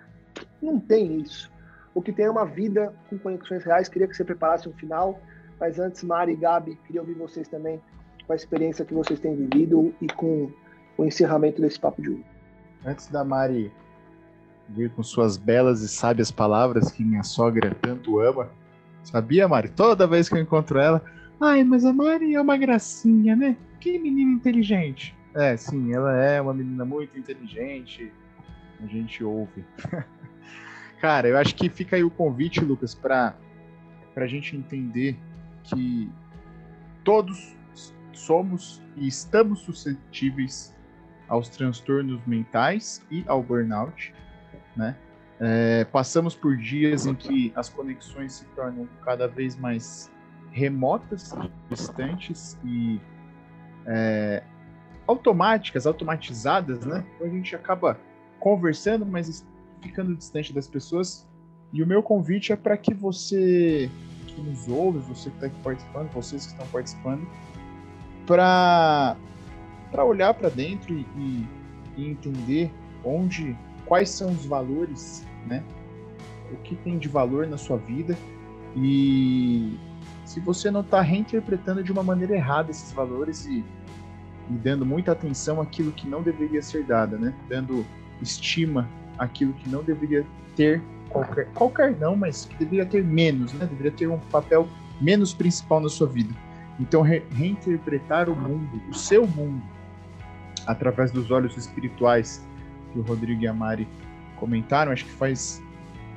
Não 0.61 0.80
tem 0.80 1.20
isso. 1.20 1.53
O 1.94 2.01
que 2.01 2.12
tem 2.12 2.24
é 2.24 2.30
uma 2.30 2.46
vida 2.46 2.94
com 3.11 3.18
conexões 3.18 3.62
reais. 3.62 3.90
Queria 3.90 4.09
que 4.09 4.16
você 4.16 4.24
preparasse 4.24 4.66
um 4.66 4.72
final. 4.72 5.20
Mas 5.61 5.78
antes, 5.78 6.02
Mari 6.02 6.32
e 6.32 6.36
Gabi, 6.36 6.78
queria 6.86 7.02
ouvir 7.02 7.14
vocês 7.14 7.46
também 7.46 7.80
com 8.26 8.32
a 8.32 8.36
experiência 8.36 8.84
que 8.84 8.94
vocês 8.94 9.20
têm 9.20 9.36
vivido 9.36 9.94
e 10.00 10.06
com 10.06 10.50
o 10.96 11.04
encerramento 11.04 11.61
desse 11.61 11.78
papo 11.78 12.00
de 12.00 12.11
hoje. 12.11 12.24
Antes 12.84 13.08
da 13.08 13.22
Mari 13.22 13.70
vir 14.68 14.90
com 14.90 15.02
suas 15.02 15.36
belas 15.36 15.82
e 15.82 15.88
sábias 15.88 16.30
palavras 16.30 16.90
que 16.90 17.04
minha 17.04 17.22
sogra 17.22 17.74
tanto 17.82 18.20
ama, 18.20 18.48
sabia, 19.02 19.46
Mari? 19.46 19.68
Toda 19.68 20.06
vez 20.06 20.28
que 20.28 20.36
eu 20.36 20.40
encontro 20.40 20.78
ela, 20.78 21.02
ai, 21.40 21.62
mas 21.64 21.84
a 21.84 21.92
Mari 21.92 22.34
é 22.34 22.40
uma 22.40 22.56
gracinha, 22.56 23.36
né? 23.36 23.56
Que 23.80 23.98
menina 23.98 24.32
inteligente. 24.32 25.14
É, 25.34 25.56
sim, 25.56 25.92
ela 25.92 26.16
é 26.16 26.40
uma 26.40 26.54
menina 26.54 26.84
muito 26.84 27.18
inteligente. 27.18 28.12
A 28.82 28.86
gente 28.86 29.22
ouve. 29.22 29.64
Cara, 31.00 31.28
eu 31.28 31.36
acho 31.36 31.54
que 31.54 31.68
fica 31.68 31.96
aí 31.96 32.04
o 32.04 32.11
convite, 32.11 32.64
Lucas, 32.64 32.94
para 32.94 33.34
a 34.16 34.26
gente 34.26 34.56
entender 34.56 35.18
que 35.75 36.11
todos 37.05 37.57
somos 38.12 38.83
e 38.97 39.07
estamos 39.07 39.61
suscetíveis 39.61 40.75
aos 41.29 41.49
transtornos 41.49 42.21
mentais 42.27 43.05
e 43.11 43.25
ao 43.27 43.43
burnout, 43.43 44.12
né? 44.77 44.97
É, 45.39 45.85
passamos 45.87 46.35
por 46.35 46.57
dias 46.57 47.07
em 47.07 47.14
que 47.14 47.51
as 47.57 47.71
conexões 47.71 48.35
se 48.35 48.45
tornam 48.57 48.87
cada 49.03 49.27
vez 49.27 49.57
mais 49.57 50.11
remotas, 50.51 51.33
distantes 51.71 52.59
e 52.62 53.01
é, 53.87 54.43
automáticas, 55.07 55.87
automatizadas, 55.87 56.85
né? 56.85 57.07
Então 57.14 57.27
a 57.27 57.31
gente 57.31 57.57
acaba 57.57 57.99
conversando, 58.39 59.07
mas 59.07 59.47
ficando 59.81 60.14
distante 60.14 60.53
das 60.53 60.68
pessoas. 60.68 61.27
E 61.73 61.83
o 61.83 61.87
meu 61.87 62.03
convite 62.03 62.53
é 62.53 62.57
para 62.57 62.77
que 62.77 62.93
você 62.93 63.91
que 64.41 64.51
nos 64.51 64.68
ouve, 64.68 64.99
você 65.01 65.30
que 65.30 65.36
está 65.36 65.47
aqui 65.47 65.61
participando, 65.62 66.11
vocês 66.11 66.47
que 66.47 66.53
estão 66.53 66.66
participando, 66.68 67.26
para 68.26 69.16
olhar 70.05 70.34
para 70.34 70.49
dentro 70.49 70.95
e, 70.95 71.07
e, 71.16 71.49
e, 71.97 72.11
entender 72.11 72.72
onde, 73.05 73.57
quais 73.86 74.11
são 74.11 74.30
os 74.30 74.47
valores, 74.47 75.26
né? 75.47 75.62
O 76.53 76.57
que 76.57 76.74
tem 76.76 76.99
de 76.99 77.09
valor 77.09 77.47
na 77.47 77.57
sua 77.57 77.76
vida 77.76 78.16
e 78.76 79.78
se 80.24 80.41
você 80.41 80.70
não 80.70 80.80
está 80.80 81.01
reinterpretando 81.01 81.82
de 81.82 81.93
uma 81.93 82.03
maneira 82.03 82.34
errada 82.34 82.70
esses 82.70 82.93
valores 82.93 83.47
e 83.47 83.64
e 84.51 84.55
dando 84.55 84.84
muita 84.84 85.12
atenção 85.12 85.61
àquilo 85.61 85.93
que 85.93 86.09
não 86.09 86.22
deveria 86.22 86.61
ser 86.61 86.84
dada, 86.84 87.16
né? 87.16 87.32
Dando 87.49 87.86
estima 88.20 88.88
àquilo 89.16 89.53
que 89.53 89.68
não 89.68 89.82
deveria 89.82 90.26
ter 90.57 90.82
qualquer, 91.11 91.46
qualquer 91.52 91.96
não, 91.98 92.16
mas 92.16 92.46
que 92.46 92.56
deveria 92.56 92.86
ter 92.86 93.04
menos, 93.04 93.52
né? 93.52 93.66
Deveria 93.66 93.92
ter 93.92 94.06
um 94.08 94.18
papel 94.18 94.66
menos 95.00 95.34
principal 95.34 95.80
na 95.80 95.88
sua 95.88 96.06
vida. 96.06 96.34
Então, 96.78 97.02
re 97.02 97.22
reinterpretar 97.32 98.30
o 98.30 98.34
mundo, 98.34 98.80
o 98.88 98.94
seu 98.94 99.26
mundo, 99.26 99.62
através 100.66 101.11
dos 101.11 101.30
olhos 101.30 101.56
espirituais 101.56 102.46
que 102.92 102.98
o 102.98 103.02
Rodrigo 103.02 103.42
e 103.42 103.48
a 103.48 103.52
Mari 103.52 103.86
comentaram, 104.36 104.90
acho 104.92 105.04
que 105.04 105.12
faz 105.12 105.62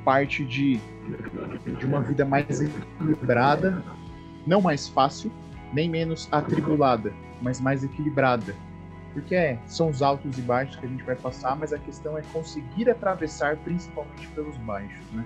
parte 0.06 0.46
de, 0.46 0.80
de 1.80 1.86
uma 1.86 2.02
vida 2.02 2.26
mais 2.26 2.62
equilibrada, 2.62 3.84
não 4.46 4.62
mais 4.62 4.88
fácil, 4.88 5.32
nem 5.74 5.90
menos 5.90 6.28
atribulada, 6.32 7.14
mas 7.42 7.60
mais 7.60 7.84
equilibrada. 7.84 8.56
Porque 9.14 9.36
é, 9.36 9.60
são 9.68 9.90
os 9.90 10.02
altos 10.02 10.38
e 10.38 10.42
baixos 10.42 10.76
que 10.76 10.86
a 10.86 10.90
gente 10.90 11.04
vai 11.04 11.16
passar, 11.16 11.56
mas 11.56 11.72
a 11.72 11.78
questão 11.78 12.18
é 12.18 12.22
conseguir 12.34 12.90
atravessar 12.90 13.58
principalmente 13.58 14.28
pelos 14.30 14.58
baixos, 14.58 15.06
né? 15.12 15.24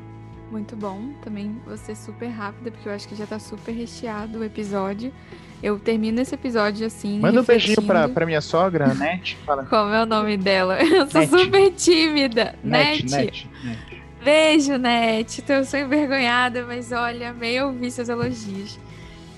Muito 0.52 0.76
bom. 0.76 1.12
Também 1.24 1.60
ser 1.78 1.96
super 1.96 2.28
rápida, 2.28 2.72
porque 2.72 2.88
eu 2.88 2.94
acho 2.94 3.08
que 3.08 3.16
já 3.16 3.26
tá 3.26 3.40
super 3.40 3.72
recheado 3.72 4.40
o 4.40 4.44
episódio. 4.44 5.14
Eu 5.62 5.80
termino 5.80 6.22
esse 6.22 6.36
episódio 6.36 6.86
assim. 6.86 7.20
Manda 7.20 7.42
um 7.42 7.44
beijinho 7.44 7.82
pra, 7.82 8.08
pra 8.08 8.26
minha 8.26 8.42
sogra, 8.42 8.94
Net. 8.96 9.38
Fala. 9.46 9.66
Como 9.66 9.94
é 9.94 10.04
o 10.04 10.06
nome 10.06 10.38
dela? 10.38 10.78
Eu 10.84 11.10
sou 11.10 11.24
super 11.26 11.72
tímida. 11.72 12.56
Net. 12.64 13.10
Net. 13.10 13.50
Net. 13.64 14.04
Beijo, 14.24 14.78
Net. 14.78 15.42
Tô 15.42 15.64
sou 15.64 15.80
envergonhada, 15.80 16.64
mas 16.66 16.92
olha, 16.92 17.34
meio 17.34 17.68
ouvir 17.68 17.92
seus 17.92 18.10
elogios. 18.10 18.80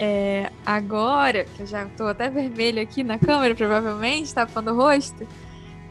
É, 0.02 0.50
agora, 0.66 1.44
que 1.44 1.64
eu 1.64 1.66
já 1.66 1.84
estou 1.84 2.08
até 2.08 2.30
vermelho 2.30 2.82
aqui 2.82 3.04
na 3.04 3.20
câmera, 3.20 3.54
provavelmente, 3.54 4.34
tapando 4.34 4.72
o 4.72 4.76
rosto, 4.76 5.28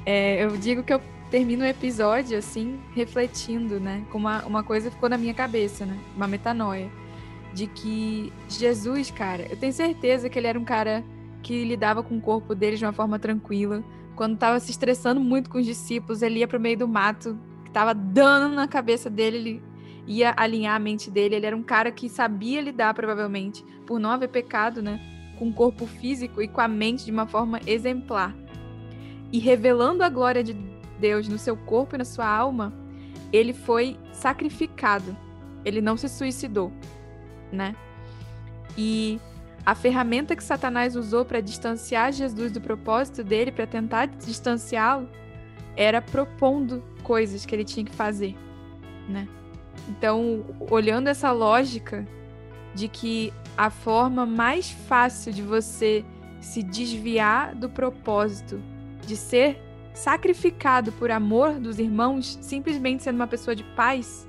é, 0.06 0.42
eu 0.42 0.56
digo 0.56 0.82
que 0.82 0.94
eu 0.94 1.00
termino 1.30 1.62
o 1.62 1.66
episódio 1.66 2.38
assim, 2.38 2.80
refletindo, 2.94 3.78
né? 3.78 4.02
Com 4.10 4.16
uma, 4.16 4.42
uma 4.46 4.64
coisa 4.64 4.90
ficou 4.90 5.10
na 5.10 5.18
minha 5.18 5.34
cabeça, 5.34 5.84
né? 5.84 5.98
Uma 6.16 6.26
metanoia. 6.26 6.90
De 7.52 7.66
que 7.66 8.32
Jesus, 8.48 9.10
cara, 9.10 9.46
eu 9.50 9.56
tenho 9.56 9.72
certeza 9.74 10.30
que 10.30 10.38
ele 10.38 10.46
era 10.46 10.58
um 10.58 10.64
cara 10.64 11.04
que 11.42 11.64
lidava 11.64 12.02
com 12.02 12.16
o 12.16 12.20
corpo 12.20 12.54
dele 12.54 12.76
de 12.76 12.84
uma 12.86 12.92
forma 12.92 13.18
tranquila. 13.18 13.84
Quando 14.16 14.34
estava 14.34 14.58
se 14.58 14.70
estressando 14.70 15.20
muito 15.20 15.50
com 15.50 15.58
os 15.58 15.66
discípulos, 15.66 16.22
ele 16.22 16.40
ia 16.40 16.48
para 16.48 16.58
o 16.58 16.60
meio 16.60 16.78
do 16.78 16.88
mato, 16.88 17.38
que 17.62 17.70
estava 17.70 17.94
dando 17.94 18.54
na 18.54 18.66
cabeça 18.66 19.10
dele, 19.10 19.36
ele 19.36 19.62
ia 20.08 20.32
alinhar 20.36 20.74
a 20.74 20.78
mente 20.78 21.10
dele. 21.10 21.36
Ele 21.36 21.46
era 21.46 21.56
um 21.56 21.62
cara 21.62 21.92
que 21.92 22.08
sabia 22.08 22.62
lidar, 22.62 22.94
provavelmente, 22.94 23.62
por 23.86 24.00
não 24.00 24.10
haver 24.10 24.30
pecado, 24.30 24.82
né? 24.82 24.98
Com 25.38 25.50
o 25.50 25.52
corpo 25.52 25.86
físico 25.86 26.42
e 26.42 26.48
com 26.48 26.60
a 26.62 26.66
mente 26.66 27.04
de 27.04 27.12
uma 27.12 27.26
forma 27.26 27.60
exemplar. 27.66 28.34
E 29.30 29.38
revelando 29.38 30.02
a 30.02 30.08
glória 30.08 30.42
de 30.42 30.54
Deus 30.98 31.28
no 31.28 31.38
seu 31.38 31.56
corpo 31.56 31.94
e 31.94 31.98
na 31.98 32.04
sua 32.04 32.26
alma, 32.26 32.72
ele 33.30 33.52
foi 33.52 33.98
sacrificado. 34.10 35.14
Ele 35.64 35.82
não 35.82 35.96
se 35.96 36.08
suicidou, 36.08 36.72
né? 37.52 37.76
E 38.76 39.20
a 39.66 39.74
ferramenta 39.74 40.34
que 40.34 40.42
Satanás 40.42 40.96
usou 40.96 41.26
para 41.26 41.42
distanciar 41.42 42.10
Jesus 42.12 42.50
do 42.50 42.60
propósito 42.60 43.22
dele, 43.22 43.52
para 43.52 43.66
tentar 43.66 44.06
distanciá-lo, 44.06 45.08
era 45.76 46.00
propondo 46.00 46.82
coisas 47.02 47.44
que 47.44 47.54
ele 47.54 47.64
tinha 47.64 47.84
que 47.84 47.94
fazer, 47.94 48.34
né? 49.06 49.28
Então, 49.88 50.44
olhando 50.70 51.08
essa 51.08 51.32
lógica 51.32 52.06
de 52.74 52.88
que 52.88 53.32
a 53.56 53.70
forma 53.70 54.26
mais 54.26 54.70
fácil 54.70 55.32
de 55.32 55.42
você 55.42 56.04
se 56.40 56.62
desviar 56.62 57.54
do 57.54 57.68
propósito 57.68 58.62
de 59.04 59.16
ser 59.16 59.60
sacrificado 59.94 60.92
por 60.92 61.10
amor 61.10 61.54
dos 61.54 61.78
irmãos, 61.78 62.38
simplesmente 62.40 63.02
sendo 63.02 63.16
uma 63.16 63.26
pessoa 63.26 63.56
de 63.56 63.64
paz, 63.64 64.26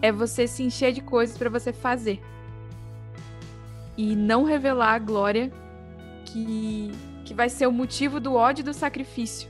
é 0.00 0.12
você 0.12 0.46
se 0.46 0.62
encher 0.62 0.92
de 0.92 1.00
coisas 1.00 1.36
para 1.36 1.50
você 1.50 1.72
fazer. 1.72 2.20
E 3.96 4.14
não 4.14 4.44
revelar 4.44 4.94
a 4.94 4.98
glória 4.98 5.50
que, 6.26 6.92
que 7.24 7.32
vai 7.32 7.48
ser 7.48 7.66
o 7.66 7.72
motivo 7.72 8.20
do 8.20 8.34
ódio 8.34 8.62
e 8.62 8.64
do 8.64 8.74
sacrifício. 8.74 9.48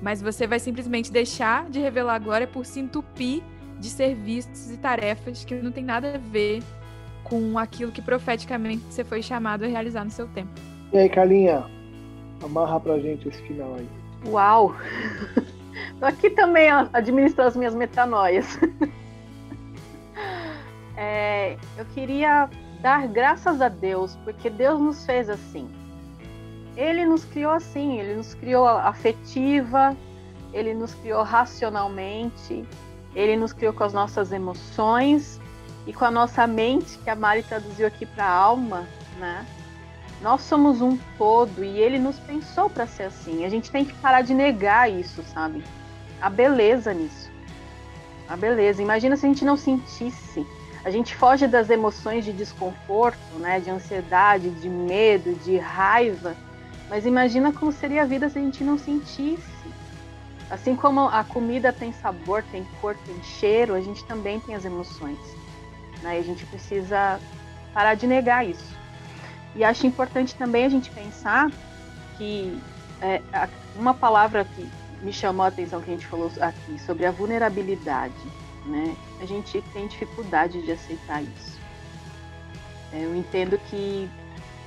Mas 0.00 0.22
você 0.22 0.46
vai 0.46 0.60
simplesmente 0.60 1.10
deixar 1.10 1.68
de 1.68 1.80
revelar 1.80 2.14
a 2.14 2.18
glória 2.18 2.46
por 2.46 2.64
se 2.64 2.78
entupir 2.78 3.42
de 3.84 3.90
serviços 3.90 4.70
e 4.70 4.78
tarefas 4.78 5.44
que 5.44 5.54
não 5.54 5.70
tem 5.70 5.84
nada 5.84 6.14
a 6.14 6.18
ver 6.18 6.62
com 7.22 7.58
aquilo 7.58 7.92
que 7.92 8.00
profeticamente 8.00 8.82
você 8.88 9.04
foi 9.04 9.22
chamado 9.22 9.64
a 9.64 9.68
realizar 9.68 10.04
no 10.04 10.10
seu 10.10 10.26
tempo. 10.28 10.50
E 10.90 10.98
aí, 10.98 11.08
Carlinha, 11.08 11.64
amarra 12.42 12.80
pra 12.80 12.98
gente 12.98 13.28
esse 13.28 13.42
final 13.42 13.74
aí. 13.74 13.86
Uau! 14.26 14.74
Tô 16.00 16.06
aqui 16.06 16.30
também 16.30 16.70
administrando 16.92 17.48
as 17.48 17.56
minhas 17.56 17.74
metanoias. 17.74 18.58
é, 20.96 21.58
eu 21.76 21.84
queria 21.94 22.48
dar 22.80 23.06
graças 23.08 23.60
a 23.60 23.68
Deus, 23.68 24.16
porque 24.24 24.48
Deus 24.48 24.80
nos 24.80 25.04
fez 25.04 25.28
assim. 25.28 25.68
Ele 26.74 27.04
nos 27.04 27.24
criou 27.24 27.52
assim, 27.52 28.00
ele 28.00 28.14
nos 28.14 28.34
criou 28.34 28.66
afetiva, 28.66 29.94
ele 30.54 30.72
nos 30.72 30.94
criou 30.94 31.22
racionalmente, 31.22 32.64
ele 33.14 33.36
nos 33.36 33.52
criou 33.52 33.72
com 33.72 33.84
as 33.84 33.92
nossas 33.92 34.32
emoções 34.32 35.40
e 35.86 35.92
com 35.92 36.04
a 36.04 36.10
nossa 36.10 36.46
mente, 36.46 36.98
que 36.98 37.10
a 37.10 37.14
Mari 37.14 37.42
traduziu 37.42 37.86
aqui 37.86 38.06
para 38.06 38.26
alma, 38.26 38.86
né? 39.18 39.46
Nós 40.20 40.40
somos 40.42 40.80
um 40.80 40.96
todo 41.18 41.62
e 41.62 41.78
ele 41.78 41.98
nos 41.98 42.18
pensou 42.18 42.70
para 42.70 42.86
ser 42.86 43.04
assim. 43.04 43.44
A 43.44 43.48
gente 43.48 43.70
tem 43.70 43.84
que 43.84 43.92
parar 43.94 44.22
de 44.22 44.32
negar 44.32 44.90
isso, 44.90 45.22
sabe? 45.22 45.62
A 46.20 46.30
beleza 46.30 46.94
nisso. 46.94 47.30
A 48.28 48.36
beleza. 48.36 48.80
Imagina 48.80 49.16
se 49.16 49.26
a 49.26 49.28
gente 49.28 49.44
não 49.44 49.56
sentisse. 49.56 50.46
A 50.82 50.90
gente 50.90 51.14
foge 51.14 51.46
das 51.46 51.68
emoções 51.68 52.24
de 52.24 52.32
desconforto, 52.32 53.38
né, 53.38 53.60
de 53.60 53.70
ansiedade, 53.70 54.48
de 54.50 54.68
medo, 54.68 55.34
de 55.44 55.58
raiva. 55.58 56.34
Mas 56.88 57.04
imagina 57.04 57.52
como 57.52 57.72
seria 57.72 58.02
a 58.02 58.06
vida 58.06 58.28
se 58.28 58.38
a 58.38 58.42
gente 58.42 58.64
não 58.64 58.78
sentisse. 58.78 59.53
Assim 60.50 60.76
como 60.76 61.08
a 61.08 61.24
comida 61.24 61.72
tem 61.72 61.92
sabor, 61.92 62.44
tem 62.50 62.66
cor, 62.80 62.96
tem 63.06 63.22
cheiro, 63.22 63.74
a 63.74 63.80
gente 63.80 64.04
também 64.04 64.40
tem 64.40 64.54
as 64.54 64.64
emoções. 64.64 65.18
Né? 66.02 66.16
E 66.16 66.20
a 66.20 66.22
gente 66.22 66.44
precisa 66.46 67.18
parar 67.72 67.94
de 67.94 68.06
negar 68.06 68.46
isso. 68.46 68.74
E 69.56 69.64
acho 69.64 69.86
importante 69.86 70.34
também 70.34 70.64
a 70.64 70.68
gente 70.68 70.90
pensar 70.90 71.50
que 72.16 72.60
é, 73.00 73.20
uma 73.76 73.94
palavra 73.94 74.44
que 74.44 74.68
me 75.02 75.12
chamou 75.12 75.44
a 75.44 75.48
atenção 75.48 75.80
que 75.80 75.90
a 75.90 75.94
gente 75.94 76.06
falou 76.06 76.30
aqui 76.40 76.78
sobre 76.80 77.04
a 77.04 77.10
vulnerabilidade, 77.10 78.14
né? 78.64 78.96
A 79.20 79.26
gente 79.26 79.62
tem 79.72 79.86
dificuldade 79.86 80.62
de 80.62 80.72
aceitar 80.72 81.22
isso. 81.22 81.58
É, 82.92 83.04
eu 83.04 83.14
entendo 83.14 83.58
que 83.70 84.08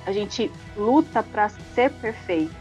a 0.06 0.12
gente 0.12 0.50
luta 0.76 1.22
para 1.22 1.48
ser 1.48 1.90
perfeito, 1.94 2.54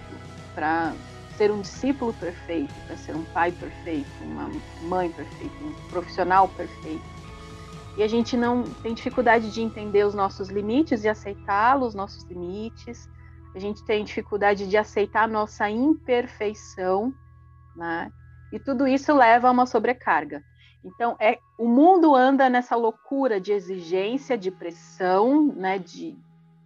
para 0.56 0.94
ser 1.38 1.52
um 1.52 1.62
discípulo 1.62 2.14
perfeito, 2.14 2.74
para 2.88 2.98
ser 2.98 3.16
um 3.16 3.24
pai 3.26 3.52
perfeito, 3.52 4.10
uma 4.22 4.50
mãe 4.82 5.10
perfeita, 5.12 5.56
um 5.64 5.90
profissional 5.90 6.48
perfeito. 6.50 7.06
E 7.96 8.04
a 8.04 8.08
gente 8.08 8.36
não 8.36 8.64
tem 8.64 8.94
dificuldade 8.94 9.52
de 9.52 9.62
entender 9.62 10.04
os 10.04 10.14
nossos 10.14 10.50
limites 10.50 11.04
e 11.04 11.10
aceitá-los, 11.10 11.96
nossos 11.96 12.24
limites. 12.24 13.10
A 13.56 13.60
gente 13.60 13.84
tem 13.86 14.04
dificuldade 14.04 14.68
de 14.68 14.78
aceitar 14.78 15.24
a 15.24 15.28
nossa 15.28 15.70
imperfeição, 15.70 17.14
né? 17.76 18.12
E 18.52 18.60
tudo 18.60 18.88
isso 18.88 19.16
leva 19.16 19.48
a 19.48 19.52
uma 19.52 19.66
sobrecarga. 19.66 20.44
Então, 20.84 21.16
é, 21.20 21.40
o 21.58 21.68
mundo 21.68 22.16
anda 22.16 22.50
nessa 22.50 22.76
loucura 22.76 23.42
de 23.42 23.52
exigência, 23.52 24.38
de 24.38 24.52
pressão, 24.52 25.48
né? 25.56 25.80
de, 25.80 26.16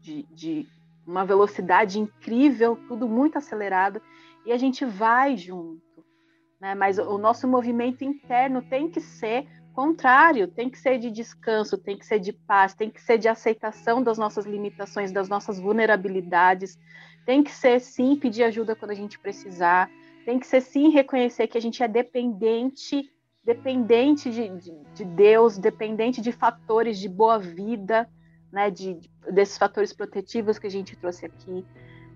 de, 0.02 0.24
de 0.32 0.68
uma 1.08 1.26
velocidade 1.26 2.00
incrível, 2.00 2.78
tudo 2.88 3.08
muito 3.08 3.38
acelerado 3.38 4.02
e 4.46 4.52
a 4.52 4.58
gente 4.58 4.86
vai 4.86 5.38
junto. 5.38 5.82
Né? 6.60 6.76
Mas 6.76 6.98
o 6.98 7.18
nosso 7.18 7.48
movimento 7.48 8.04
interno 8.04 8.62
tem 8.62 8.90
que 8.90 9.02
ser 9.02 9.48
contrário, 9.74 10.48
tem 10.48 10.70
que 10.70 10.78
ser 10.78 11.00
de 11.00 11.10
descanso, 11.10 11.78
tem 11.78 11.98
que 11.98 12.06
ser 12.06 12.20
de 12.20 12.34
paz, 12.34 12.74
tem 12.74 12.90
que 12.90 13.02
ser 13.02 13.18
de 13.18 13.28
aceitação 13.28 14.04
das 14.04 14.18
nossas 14.18 14.46
limitações, 14.46 15.12
das 15.12 15.30
nossas 15.30 15.60
vulnerabilidades, 15.60 16.78
tem 17.26 17.44
que 17.44 17.52
ser 17.52 17.80
sim 17.80 18.16
pedir 18.16 18.44
ajuda 18.44 18.76
quando 18.76 18.92
a 18.92 18.96
gente 18.96 19.18
precisar, 19.18 19.90
tem 20.26 20.40
que 20.40 20.46
ser 20.46 20.62
sim 20.62 20.90
reconhecer 20.90 21.48
que 21.48 21.58
a 21.58 21.62
gente 21.62 21.82
é 21.82 21.88
dependente, 21.88 23.10
dependente 23.44 24.30
de, 24.30 24.50
de, 24.50 24.72
de 24.94 25.06
Deus, 25.06 25.58
dependente 25.58 26.22
de 26.22 26.32
fatores 26.32 27.00
de 27.00 27.08
boa 27.08 27.40
vida, 27.40 28.10
né, 28.52 28.70
de, 28.70 29.00
desses 29.32 29.58
fatores 29.58 29.94
protetivos 29.94 30.60
que 30.60 30.68
a 30.68 30.72
gente 30.72 30.96
trouxe 30.98 31.26
aqui, 31.26 31.66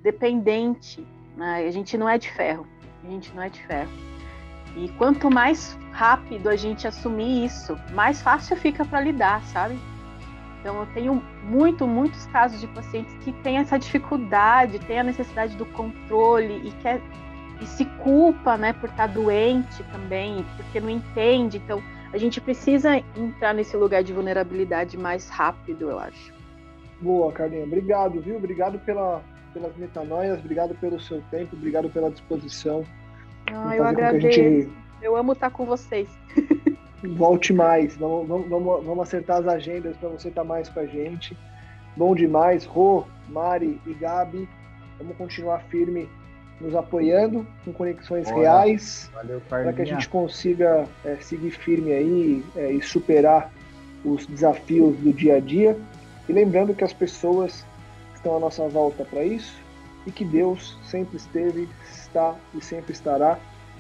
dependente? 0.04 1.06
A 1.40 1.72
gente 1.72 1.98
não 1.98 2.08
é 2.08 2.18
de 2.18 2.32
ferro. 2.32 2.68
A 3.04 3.10
gente 3.10 3.34
não 3.36 3.44
é 3.44 3.50
de 3.50 3.62
ferro. 3.66 3.92
E 4.76 4.90
quanto 4.98 5.32
mais 5.32 5.78
rápido 5.92 6.50
a 6.50 6.56
gente 6.56 6.88
assumir 6.88 7.46
isso, 7.46 7.78
mais 7.94 8.22
fácil 8.22 8.58
fica 8.58 8.84
para 8.84 9.00
lidar, 9.00 9.42
sabe? 9.44 9.80
Então 10.60 10.80
eu 10.80 10.88
tenho 10.94 11.24
muito, 11.44 11.88
muitos 11.88 12.26
casos 12.28 12.60
de 12.60 12.68
pacientes 12.68 13.14
que 13.24 13.32
têm 13.32 13.58
essa 13.58 13.78
dificuldade, 13.78 14.80
têm 14.80 15.00
a 15.00 15.04
necessidade 15.04 15.56
do 15.56 15.66
controle 15.68 16.68
e 16.68 16.72
quer 16.82 17.02
e 17.62 17.66
se 17.66 17.86
culpa, 18.04 18.58
né, 18.58 18.74
por 18.74 18.90
estar 18.90 19.08
doente 19.08 19.82
também, 19.92 20.46
porque 20.58 20.82
não 20.82 20.90
entende. 20.90 21.58
Então 21.58 21.82
a 22.12 22.18
gente 22.18 22.42
precisa 22.42 22.98
entrar 23.16 23.54
nesse 23.54 23.78
lugar 23.78 24.04
de 24.04 24.12
vulnerabilidade 24.12 24.98
mais 24.98 25.30
rápido, 25.30 25.90
eu 25.90 26.00
acho. 26.00 26.34
Boa, 27.00 27.32
Carlinha. 27.32 27.64
Obrigado, 27.64 28.20
viu? 28.20 28.38
Obrigado 28.38 28.80
pela 28.80 29.22
pelas 29.56 29.76
metanoias, 29.78 30.40
obrigado 30.40 30.76
pelo 30.76 31.00
seu 31.00 31.22
tempo, 31.32 31.56
obrigado 31.56 31.90
pela 31.90 32.12
disposição. 32.12 32.84
Ah, 33.48 33.76
eu 33.76 33.86
agradeço. 33.86 34.34
Gente... 34.34 34.70
Eu 35.02 35.16
amo 35.16 35.32
estar 35.32 35.50
com 35.50 35.66
vocês. 35.66 36.10
Volte 37.16 37.54
mais, 37.54 37.96
vamos, 37.96 38.28
vamos, 38.28 38.84
vamos 38.84 39.00
acertar 39.00 39.38
as 39.38 39.48
agendas 39.48 39.96
para 39.96 40.10
você 40.10 40.28
estar 40.28 40.44
mais 40.44 40.68
com 40.68 40.82
a 40.82 40.86
gente. 40.86 41.38
Bom 41.96 42.14
demais, 42.14 42.66
Rô, 42.66 43.06
Mari 43.30 43.80
e 43.86 43.94
Gabi. 43.94 44.50
Vamos 44.98 45.16
continuar 45.16 45.60
firme 45.70 46.10
nos 46.60 46.76
apoiando 46.76 47.46
com 47.64 47.72
conexões 47.72 48.28
Olha, 48.28 48.36
reais 48.36 49.12
para 49.48 49.72
que 49.72 49.82
a 49.82 49.86
gente 49.86 50.10
consiga 50.10 50.86
é, 51.04 51.16
seguir 51.18 51.52
firme 51.52 51.92
aí 51.94 52.44
é, 52.56 52.72
e 52.72 52.82
superar 52.82 53.52
os 54.04 54.26
desafios 54.26 54.98
do 54.98 55.14
dia 55.14 55.36
a 55.36 55.40
dia. 55.40 55.78
E 56.28 56.34
lembrando 56.34 56.74
que 56.74 56.84
as 56.84 56.94
pessoas 56.94 57.66
estão 58.26 58.38
à 58.38 58.40
nossa 58.40 58.68
volta 58.68 59.06
para 59.06 59.24
isso 59.24 59.54
e 60.08 60.12
que 60.12 60.26
Deus 60.26 60.76
sempre 60.90 61.18
esteve, 61.18 61.70
está 61.88 62.36
e 62.56 62.64
sempre 62.64 62.92
estará. 62.92 63.38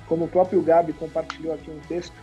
Como 0.08 0.26
o 0.26 0.28
próprio 0.28 0.62
Gabi 0.62 0.94
compartilhou 0.94 1.56
aqui 1.56 1.72
um 1.72 1.80
texto, 1.88 2.14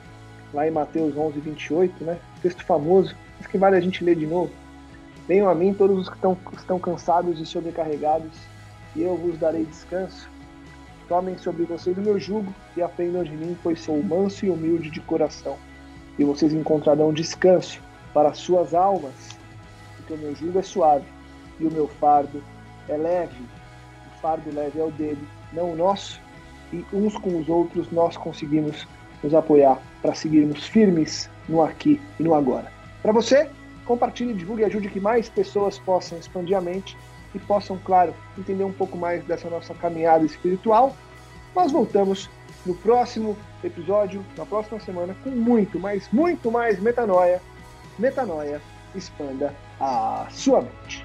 lá 0.55 0.69
em 0.69 0.71
Mateus 0.71 1.17
11, 1.17 1.41
28, 1.41 2.05
né? 2.05 2.19
texto 2.41 2.65
famoso, 2.65 3.17
mas 3.39 3.49
que 3.49 3.59
vale 3.59 3.77
a 3.77 3.81
gente 3.81 4.05
ler 4.05 4.15
de 4.15 4.27
novo. 4.27 4.53
Venham 5.27 5.49
a 5.49 5.55
mim 5.55 5.75
todos 5.75 5.99
os 5.99 6.09
que 6.09 6.15
estão, 6.15 6.39
estão 6.57 6.79
cansados 6.79 7.41
e 7.41 7.47
sobrecarregados, 7.47 8.39
e 8.95 9.03
eu 9.03 9.17
vos 9.17 9.37
darei 9.39 9.65
descanso. 9.65 10.31
Tomem 11.09 11.37
sobre 11.39 11.65
vocês 11.65 11.99
o 11.99 12.01
meu 12.01 12.21
jugo 12.21 12.55
e 12.77 12.83
aprendam 12.83 13.25
de 13.25 13.33
mim, 13.33 13.57
pois 13.65 13.81
sou 13.81 14.01
manso 14.01 14.47
e 14.47 14.51
humilde 14.51 14.91
de 14.91 15.01
coração. 15.01 15.57
E 16.17 16.25
vocês 16.25 16.53
encontrarão 16.53 17.13
descanso 17.13 17.81
para 18.15 18.29
as 18.29 18.39
suas 18.39 18.75
almas, 18.75 19.37
porque 19.97 20.13
o 20.13 20.19
meu 20.19 20.35
jugo 20.37 20.61
é 20.61 20.63
suave 20.63 21.05
e 21.59 21.67
o 21.67 21.71
meu 21.71 21.89
fardo 21.89 22.43
é 22.89 22.97
leve. 22.97 23.45
O 24.15 24.21
fardo 24.21 24.55
leve 24.55 24.79
é 24.79 24.85
o 24.85 24.91
dele, 24.91 25.27
não 25.53 25.73
o 25.73 25.77
nosso. 25.77 26.21
E 26.73 26.85
uns 26.93 27.17
com 27.17 27.39
os 27.39 27.49
outros 27.49 27.91
nós 27.91 28.17
conseguimos 28.17 28.87
nos 29.23 29.35
apoiar 29.35 29.79
para 30.01 30.15
seguirmos 30.15 30.67
firmes 30.67 31.31
no 31.49 31.63
aqui 31.63 32.01
e 32.19 32.23
no 32.23 32.35
agora. 32.35 32.73
Para 33.03 33.13
você, 33.13 33.49
compartilhe, 33.85 34.35
divulgue 34.35 34.63
e 34.63 34.65
ajude 34.65 34.89
que 34.89 35.01
mais 35.01 35.29
pessoas 35.29 35.79
possam 35.79 36.19
expandir 36.19 36.57
a 36.57 36.61
mente 36.61 36.97
e 37.35 37.39
possam, 37.39 37.79
claro, 37.85 38.15
entender 38.39 38.65
um 38.65 38.73
pouco 38.73 38.97
mais 38.97 39.25
dessa 39.25 39.49
nossa 39.49 39.75
caminhada 39.75 40.25
espiritual. 40.25 40.97
Nós 41.55 41.71
voltamos 41.73 42.31
no 42.65 42.75
próximo 42.75 43.37
episódio, 43.63 44.25
na 44.37 44.47
próxima 44.47 44.81
semana, 44.81 45.17
com 45.23 45.31
muito, 45.31 45.79
mas 45.79 46.09
muito 46.13 46.51
mais 46.51 46.81
metanoia. 46.81 47.41
Metanoia, 47.99 48.61
expanda 48.95 49.55
a 49.81 50.27
sua 50.31 50.63
mente. 50.63 51.02